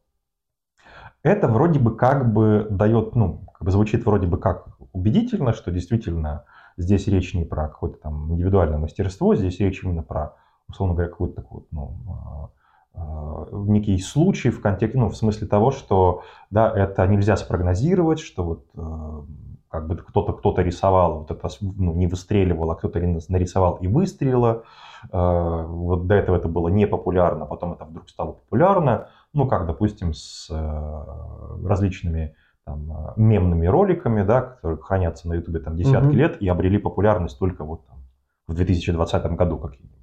Это 1.24 1.48
вроде 1.48 1.80
бы 1.80 1.96
как 1.96 2.32
бы 2.34 2.68
дает, 2.70 3.16
ну, 3.16 3.46
как 3.54 3.64
бы 3.64 3.72
звучит 3.72 4.06
вроде 4.06 4.28
бы 4.28 4.38
как 4.38 4.68
убедительно, 4.92 5.54
что 5.54 5.72
действительно 5.72 6.46
здесь 6.78 7.08
речь 7.08 7.34
не 7.34 7.46
про 7.46 7.68
какое-то 7.68 7.98
там 7.98 8.34
индивидуальное 8.34 8.80
мастерство, 8.80 9.36
здесь 9.36 9.60
речь 9.60 9.84
именно 9.84 10.04
про, 10.04 10.36
условно 10.68 10.96
говоря, 10.96 11.10
какой-то 11.12 11.36
такой 11.36 11.60
вот, 11.60 11.68
ну, 11.72 11.98
а, 12.10 12.50
а, 12.94 13.48
некий 13.52 14.00
случай 14.00 14.50
в 14.50 14.62
контексте, 14.62 14.98
ну, 14.98 15.10
в 15.10 15.16
смысле 15.16 15.48
того, 15.48 15.72
что, 15.72 16.24
да, 16.50 16.72
это 16.76 17.06
нельзя 17.08 17.38
спрогнозировать, 17.38 18.20
что 18.20 18.44
вот 18.44 18.66
а, 18.76 19.24
как 19.72 19.88
бы 19.88 19.96
кто-то 19.96 20.34
кто-то 20.34 20.62
рисовал, 20.62 21.20
вот 21.20 21.32
это 21.32 21.48
ну, 21.62 21.94
не 21.94 22.08
выстреливал, 22.08 22.72
а 22.72 22.76
кто-то 22.76 23.00
нарисовал 23.30 23.76
и 23.78 23.88
выстрелило. 23.88 24.64
Э, 25.12 25.66
вот 25.66 26.08
до 26.08 26.16
этого 26.16 26.36
это 26.36 26.50
было 26.50 26.68
не 26.68 26.86
популярно, 26.86 27.46
потом 27.46 27.74
это 27.74 27.86
вдруг 27.86 28.10
стало 28.10 28.34
популярно. 28.34 29.08
Ну, 29.34 29.48
как, 29.48 29.66
допустим, 29.66 30.14
с 30.14 30.50
э, 30.50 31.66
различными 31.66 32.36
там, 32.66 32.92
э, 32.92 33.14
мемными 33.16 33.66
роликами, 33.66 34.24
да, 34.24 34.42
которые 34.42 34.78
хранятся 34.78 35.30
на 35.30 35.36
Ютубе 35.36 35.60
там 35.60 35.78
десятки 35.78 36.10
mm-hmm. 36.10 36.12
лет 36.12 36.42
и 36.42 36.50
обрели 36.50 36.78
популярность 36.78 37.40
только 37.40 37.64
вот 37.64 37.88
там, 37.88 38.00
в 38.48 38.54
2020 38.54 39.26
году 39.38 39.58
какие-нибудь. 39.58 39.98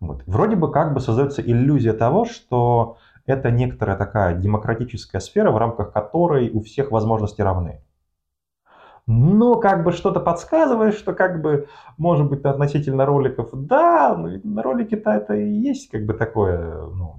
Вот. 0.00 0.22
Вроде 0.26 0.56
бы 0.56 0.72
как 0.72 0.94
бы 0.94 1.00
создается 1.00 1.42
иллюзия 1.42 1.92
того, 1.92 2.24
что 2.24 2.96
это 3.26 3.50
некоторая 3.50 3.98
такая 3.98 4.34
демократическая 4.36 5.20
сфера, 5.20 5.50
в 5.50 5.58
рамках 5.58 5.92
которой 5.92 6.48
у 6.48 6.62
всех 6.62 6.90
возможности 6.90 7.42
равны 7.42 7.82
но 9.06 9.54
как 9.56 9.84
бы 9.84 9.92
что-то 9.92 10.20
подсказывает, 10.20 10.94
что 10.94 11.14
как 11.14 11.40
бы, 11.40 11.68
может 11.96 12.28
быть, 12.28 12.44
относительно 12.44 13.06
роликов, 13.06 13.50
да, 13.52 14.16
но 14.16 14.28
ведь 14.28 14.44
на 14.44 14.62
ролике-то 14.62 15.10
это 15.10 15.34
и 15.34 15.48
есть 15.48 15.90
как 15.90 16.04
бы 16.04 16.14
такое 16.14 16.86
ну, 16.88 17.16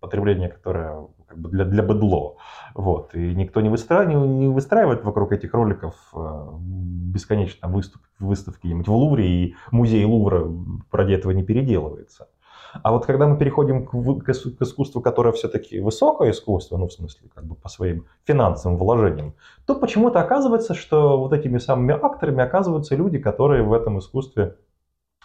потребление, 0.00 0.50
которое 0.50 1.06
как 1.26 1.38
бы 1.38 1.48
для, 1.48 1.64
для 1.64 1.82
быдло. 1.82 2.36
Вот. 2.74 3.14
И 3.14 3.34
никто 3.34 3.60
не, 3.60 3.68
выстра... 3.68 4.04
не 4.04 4.48
выстраивает 4.48 5.04
вокруг 5.04 5.32
этих 5.32 5.54
роликов 5.54 5.94
э, 6.12 6.48
бесконечно 6.60 7.68
выступ... 7.68 8.02
выставки 8.18 8.66
где-нибудь 8.66 8.88
в 8.88 8.94
Лувре, 8.94 9.28
и 9.28 9.54
музей 9.70 10.04
Лувра 10.04 10.46
ради 10.90 11.14
этого 11.14 11.32
не 11.32 11.44
переделывается. 11.44 12.28
А 12.82 12.92
вот 12.92 13.06
когда 13.06 13.26
мы 13.26 13.36
переходим 13.36 13.86
к, 13.86 14.24
к 14.24 14.30
искусству, 14.30 15.00
которое 15.00 15.32
все-таки 15.32 15.80
высокое 15.80 16.30
искусство, 16.30 16.76
ну, 16.76 16.88
в 16.88 16.92
смысле, 16.92 17.28
как 17.34 17.44
бы 17.44 17.54
по 17.54 17.68
своим 17.68 18.06
финансовым 18.24 18.78
вложениям, 18.78 19.34
то 19.66 19.74
почему-то 19.74 20.20
оказывается, 20.20 20.74
что 20.74 21.18
вот 21.18 21.32
этими 21.32 21.58
самыми 21.58 21.94
акторами 21.94 22.42
оказываются 22.42 22.96
люди, 22.96 23.18
которые 23.18 23.62
в 23.62 23.72
этом 23.72 23.98
искусстве 23.98 24.56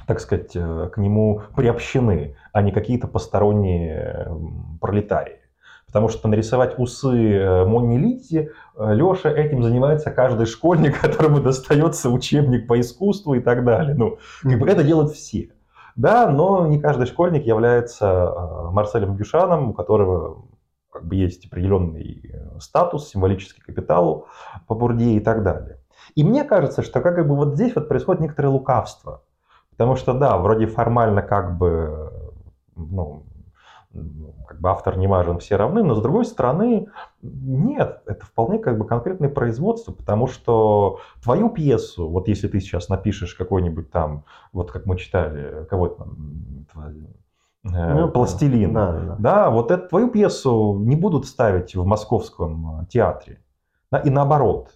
так 0.07 0.19
сказать, 0.19 0.51
э, 0.55 0.89
к 0.93 0.97
нему 0.97 1.41
приобщены, 1.55 2.35
а 2.51 2.61
не 2.61 2.71
какие-то 2.71 3.07
посторонние 3.07 4.27
пролетарии. 4.81 5.39
Потому 5.87 6.09
что 6.09 6.27
нарисовать 6.27 6.77
усы 6.77 7.33
э, 7.33 7.65
Мони 7.65 7.97
Литти, 7.97 8.49
э, 8.75 8.93
Леша 8.93 9.29
этим 9.29 9.63
занимается 9.63 10.11
каждый 10.11 10.45
школьник, 10.45 10.99
которому 11.01 11.39
достается 11.39 12.09
учебник 12.09 12.67
по 12.67 12.79
искусству 12.79 13.33
и 13.35 13.39
так 13.39 13.63
далее. 13.63 13.95
Ну, 13.95 14.17
как 14.43 14.59
бы 14.59 14.69
это 14.69 14.83
делают 14.83 15.11
все. 15.11 15.51
Да, 15.95 16.29
но 16.29 16.67
не 16.67 16.79
каждый 16.79 17.07
школьник 17.07 17.45
является 17.45 18.69
Марселем 18.71 19.15
Бюшаном, 19.15 19.69
у 19.69 19.73
которого 19.73 20.45
как 20.91 21.05
бы 21.05 21.15
есть 21.15 21.45
определенный 21.47 22.33
статус, 22.59 23.09
символический 23.09 23.61
капитал 23.61 24.27
по 24.67 24.75
Бурде 24.75 25.11
и 25.11 25.19
так 25.19 25.43
далее. 25.43 25.79
И 26.15 26.23
мне 26.23 26.43
кажется, 26.43 26.81
что 26.81 27.01
как 27.01 27.25
бы 27.27 27.35
вот 27.35 27.55
здесь 27.55 27.75
вот 27.75 27.87
происходит 27.87 28.21
некоторое 28.21 28.49
лукавство. 28.49 29.23
Потому 29.71 29.95
что, 29.95 30.13
да, 30.13 30.37
вроде 30.37 30.67
формально 30.67 31.21
как 31.21 31.57
бы, 31.57 32.11
ну, 32.75 33.23
как 34.47 34.59
бы 34.59 34.69
автор 34.69 34.97
не 34.97 35.07
важен, 35.07 35.39
все 35.39 35.55
равны, 35.55 35.83
но 35.83 35.95
с 35.95 36.01
другой 36.01 36.25
стороны, 36.25 36.87
нет, 37.21 38.01
это 38.05 38.25
вполне 38.25 38.59
как 38.59 38.77
бы 38.77 38.85
конкретное 38.85 39.29
производство, 39.29 39.91
потому 39.91 40.27
что 40.27 40.99
твою 41.23 41.49
пьесу, 41.49 42.07
вот 42.09 42.27
если 42.27 42.47
ты 42.47 42.59
сейчас 42.59 42.89
напишешь 42.89 43.35
какой-нибудь 43.35 43.91
там, 43.91 44.25
вот 44.53 44.71
как 44.71 44.85
мы 44.85 44.97
читали, 44.97 45.65
кого 45.69 45.87
там, 45.87 46.65
э, 47.63 47.93
ну, 47.93 48.09
пластилин, 48.09 48.73
да, 48.73 48.91
да. 48.91 49.15
да, 49.19 49.49
вот 49.49 49.71
эту 49.71 49.87
твою 49.87 50.09
пьесу 50.09 50.77
не 50.79 50.95
будут 50.95 51.25
ставить 51.25 51.75
в 51.75 51.85
московском 51.85 52.81
э, 52.81 52.85
театре. 52.87 53.39
И 54.03 54.09
наоборот, 54.09 54.71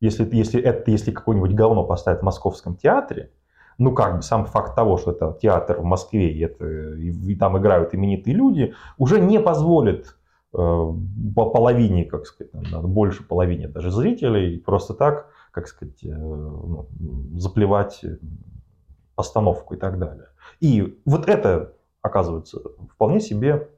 если, 0.00 0.28
если, 0.34 0.60
это, 0.60 0.90
если 0.90 1.12
какое-нибудь 1.12 1.54
говно 1.54 1.84
поставить 1.84 2.20
в 2.20 2.24
московском 2.24 2.76
театре, 2.76 3.30
ну 3.82 3.92
как 3.92 4.16
бы 4.16 4.22
сам 4.22 4.46
факт 4.46 4.74
того, 4.74 4.96
что 4.96 5.12
это 5.12 5.36
театр 5.40 5.80
в 5.80 5.84
Москве, 5.84 6.32
и, 6.32 6.40
это, 6.40 6.64
и, 6.94 7.34
там 7.36 7.58
играют 7.58 7.94
именитые 7.94 8.34
люди, 8.34 8.74
уже 8.98 9.20
не 9.20 9.40
позволит 9.40 10.16
э, 10.54 10.56
по 10.56 11.50
половине, 11.50 12.04
как 12.04 12.26
сказать, 12.26 12.52
больше 12.82 13.22
половине 13.22 13.68
даже 13.68 13.90
зрителей 13.90 14.58
просто 14.58 14.94
так, 14.94 15.26
как 15.50 15.68
сказать, 15.68 16.04
э, 16.04 16.08
ну, 16.14 16.88
заплевать 17.36 18.04
постановку 19.14 19.74
и 19.74 19.76
так 19.76 19.98
далее. 19.98 20.28
И 20.60 20.98
вот 21.04 21.28
это 21.28 21.74
оказывается 22.02 22.60
вполне 22.90 23.20
себе 23.20 23.68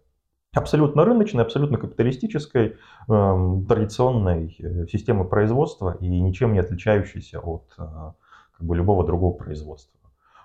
абсолютно 0.54 1.04
рыночной, 1.04 1.42
абсолютно 1.42 1.78
капиталистической, 1.78 2.76
э, 3.08 3.62
традиционной 3.68 4.56
э, 4.58 4.86
системы 4.86 5.24
производства 5.24 5.96
и 6.00 6.08
ничем 6.08 6.52
не 6.52 6.60
отличающейся 6.60 7.40
от 7.40 7.64
э, 7.78 7.82
как 8.56 8.66
бы 8.66 8.76
любого 8.76 9.04
другого 9.04 9.36
производства. 9.36 9.93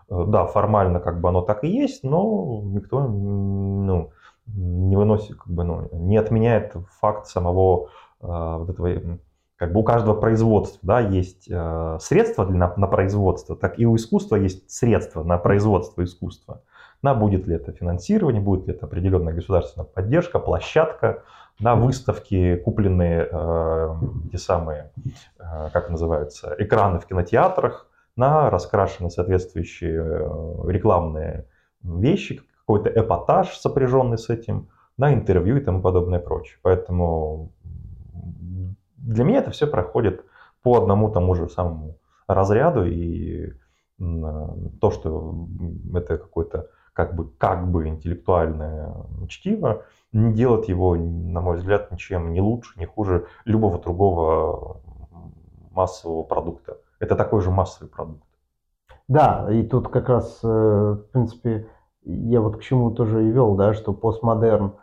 Да, 0.09 0.45
формально 0.47 0.99
как 0.99 1.21
бы 1.21 1.29
оно 1.29 1.41
так 1.41 1.63
и 1.63 1.67
есть, 1.67 2.03
но 2.03 2.61
никто 2.63 2.99
ну, 2.99 4.11
не 4.47 4.95
выносит, 4.95 5.37
как 5.37 5.47
бы, 5.47 5.63
ну, 5.63 5.89
не 5.91 6.17
отменяет 6.17 6.75
факт 6.99 7.27
самого 7.27 7.89
э, 8.21 8.25
вот 8.27 8.69
этого, 8.69 9.19
как 9.55 9.73
бы 9.73 9.81
у 9.81 9.83
каждого 9.83 10.19
производства 10.19 10.79
да, 10.81 10.99
есть 10.99 11.47
э, 11.49 11.97
средства 12.01 12.45
для, 12.45 12.57
на, 12.57 12.73
на 12.75 12.87
производство, 12.87 13.55
так 13.55 13.77
и 13.77 13.85
у 13.85 13.95
искусства 13.95 14.37
есть 14.37 14.71
средства 14.71 15.23
на 15.23 15.37
производство 15.37 16.03
искусства. 16.03 16.63
На 17.01 17.13
будет 17.13 17.47
ли 17.47 17.55
это 17.55 17.71
финансирование, 17.71 18.41
будет 18.41 18.67
ли 18.67 18.73
это 18.73 18.85
определенная 18.85 19.33
государственная 19.33 19.85
поддержка, 19.85 20.39
площадка, 20.39 21.23
на 21.59 21.75
выставки, 21.75 22.55
купленные 22.55 23.27
э, 23.29 23.95
те 24.31 24.37
самые, 24.37 24.91
э, 25.37 25.69
как 25.73 25.89
называются, 25.89 26.55
экраны 26.57 26.99
в 26.99 27.05
кинотеатрах, 27.05 27.88
на 28.19 28.49
раскрашены 28.49 29.09
соответствующие 29.09 29.97
э, 29.97 30.71
рекламные 30.71 31.47
вещи, 31.81 32.41
какой-то 32.59 32.89
эпатаж, 32.89 33.57
сопряженный 33.57 34.17
с 34.17 34.29
этим, 34.29 34.67
на 34.97 35.13
интервью 35.13 35.55
и 35.55 35.61
тому 35.61 35.81
подобное 35.81 36.19
прочее. 36.19 36.59
Поэтому 36.61 37.53
для 38.97 39.23
меня 39.23 39.39
это 39.39 39.51
все 39.51 39.67
проходит 39.67 40.25
по 40.61 40.75
одному 40.75 41.09
тому 41.09 41.33
же 41.33 41.47
самому 41.47 41.95
разряду, 42.27 42.85
и 42.85 43.53
то, 43.97 44.91
что 44.91 45.47
это 45.93 46.17
какое-то 46.17 46.67
как 46.91 47.15
бы, 47.15 47.29
как 47.37 47.71
бы 47.71 47.87
интеллектуальное 47.87 48.93
чтиво, 49.29 49.83
не 50.11 50.33
делает 50.33 50.67
его, 50.67 50.95
на 50.95 51.39
мой 51.39 51.55
взгляд, 51.55 51.89
ничем 51.91 52.33
не 52.33 52.41
лучше, 52.41 52.77
не 52.77 52.85
хуже 52.85 53.27
любого 53.45 53.79
другого 53.79 54.81
массового 55.71 56.23
продукта 56.23 56.77
это 56.99 57.15
такой 57.15 57.41
же 57.41 57.51
массовый 57.51 57.89
продукт. 57.89 58.23
Да, 59.07 59.47
и 59.51 59.63
тут 59.63 59.87
как 59.87 60.07
раз, 60.09 60.39
э, 60.43 60.47
в 60.47 61.11
принципе, 61.11 61.67
я 62.03 62.41
вот 62.41 62.57
к 62.57 62.61
чему 62.61 62.91
тоже 62.91 63.25
и 63.25 63.31
вел, 63.31 63.55
да, 63.55 63.73
что 63.73 63.93
постмодерн 63.93 64.73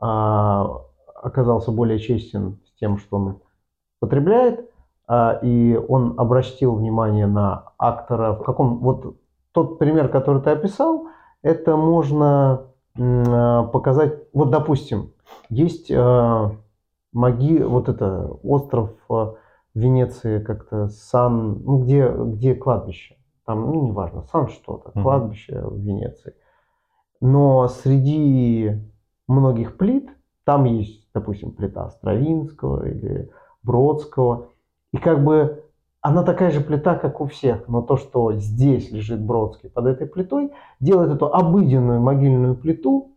а, 0.00 0.82
оказался 1.14 1.70
более 1.70 1.98
честен 1.98 2.58
с 2.66 2.78
тем, 2.78 2.98
что 2.98 3.16
он 3.16 3.38
потребляет, 4.00 4.70
а, 5.06 5.38
и 5.42 5.76
он 5.76 6.14
обратил 6.18 6.74
внимание 6.74 7.26
на 7.26 7.72
актора. 7.78 8.34
В 8.34 8.42
каком 8.42 8.78
вот 8.78 9.16
тот 9.52 9.78
пример, 9.78 10.08
который 10.08 10.42
ты 10.42 10.50
описал, 10.50 11.08
это 11.42 11.76
можно 11.76 12.66
а, 12.98 13.64
показать. 13.64 14.18
Вот, 14.32 14.50
допустим, 14.50 15.12
есть 15.48 15.90
а, 15.90 16.52
маги, 17.12 17.62
вот 17.62 17.88
это 17.88 18.26
остров 18.42 18.90
а, 19.08 19.34
в 19.74 19.78
Венеции 19.78 20.38
как-то 20.38 20.88
Сан, 20.88 21.62
ну 21.64 21.78
где, 21.82 22.08
где 22.08 22.54
кладбище, 22.54 23.16
там, 23.44 23.66
ну 23.66 23.86
неважно, 23.88 24.22
Сан 24.22 24.48
что-то, 24.48 24.90
кладбище 24.92 25.52
mm-hmm. 25.52 25.68
в 25.68 25.78
Венеции. 25.78 26.34
Но 27.20 27.68
среди 27.68 28.80
многих 29.26 29.76
плит, 29.76 30.08
там 30.44 30.64
есть, 30.64 31.08
допустим, 31.12 31.52
плита 31.52 31.88
Стравинского 31.90 32.86
или 32.86 33.30
Бродского, 33.62 34.50
и 34.92 34.98
как 34.98 35.24
бы 35.24 35.64
она 36.00 36.22
такая 36.22 36.50
же 36.50 36.60
плита, 36.60 36.96
как 36.96 37.20
у 37.20 37.26
всех, 37.26 37.66
но 37.66 37.80
то, 37.80 37.96
что 37.96 38.34
здесь 38.34 38.92
лежит 38.92 39.24
Бродский 39.24 39.70
под 39.70 39.86
этой 39.86 40.06
плитой, 40.06 40.52
делает 40.78 41.10
эту 41.10 41.32
обыденную 41.32 41.98
могильную 41.98 42.56
плиту 42.56 43.12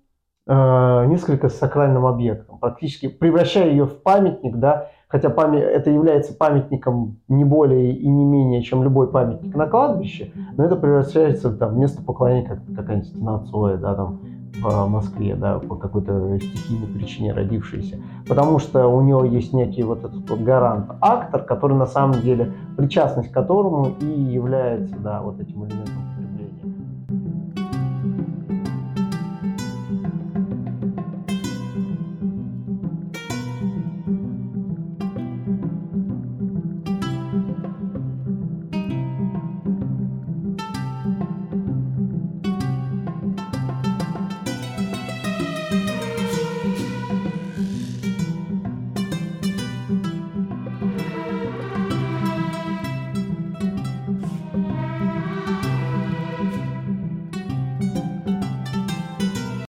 э, 0.47 1.05
несколько 1.07 1.49
сакральным 1.49 2.05
объектом, 2.05 2.59
практически 2.59 3.09
превращая 3.09 3.71
ее 3.71 3.85
в 3.85 4.01
памятник, 4.01 4.55
да, 4.55 4.89
хотя 5.07 5.29
память, 5.29 5.63
это 5.63 5.89
является 5.89 6.33
памятником 6.33 7.17
не 7.27 7.43
более 7.43 7.93
и 7.93 8.07
не 8.07 8.25
менее, 8.25 8.61
чем 8.61 8.83
любой 8.83 9.09
памятник 9.09 9.55
на 9.55 9.67
кладбище, 9.67 10.31
но 10.55 10.65
это 10.65 10.75
превращается 10.75 11.51
там, 11.51 11.75
в 11.75 11.77
место 11.77 12.01
поклонения, 12.01 12.47
как 12.47 12.59
какая-нибудь 12.75 13.09
стена 13.09 13.39
Цоя, 13.45 13.77
да, 13.77 13.95
там, 13.95 14.19
по 14.61 14.87
Москве, 14.87 15.35
да, 15.35 15.59
по 15.59 15.75
какой-то 15.75 16.37
стихийной 16.39 16.87
причине 16.87 17.33
родившейся. 17.33 17.97
Потому 18.27 18.59
что 18.59 18.87
у 18.87 19.01
него 19.01 19.23
есть 19.23 19.53
некий 19.53 19.83
вот 19.83 19.99
этот 19.99 20.29
вот 20.29 20.39
гарант, 20.39 20.91
актор, 20.99 21.43
который 21.43 21.77
на 21.77 21.85
самом 21.85 22.21
деле, 22.21 22.53
причастность 22.75 23.29
к 23.29 23.33
которому 23.33 23.91
и 24.01 24.05
является, 24.05 24.95
да, 24.97 25.21
вот 25.21 25.39
этим 25.39 25.65
элементом 25.65 26.06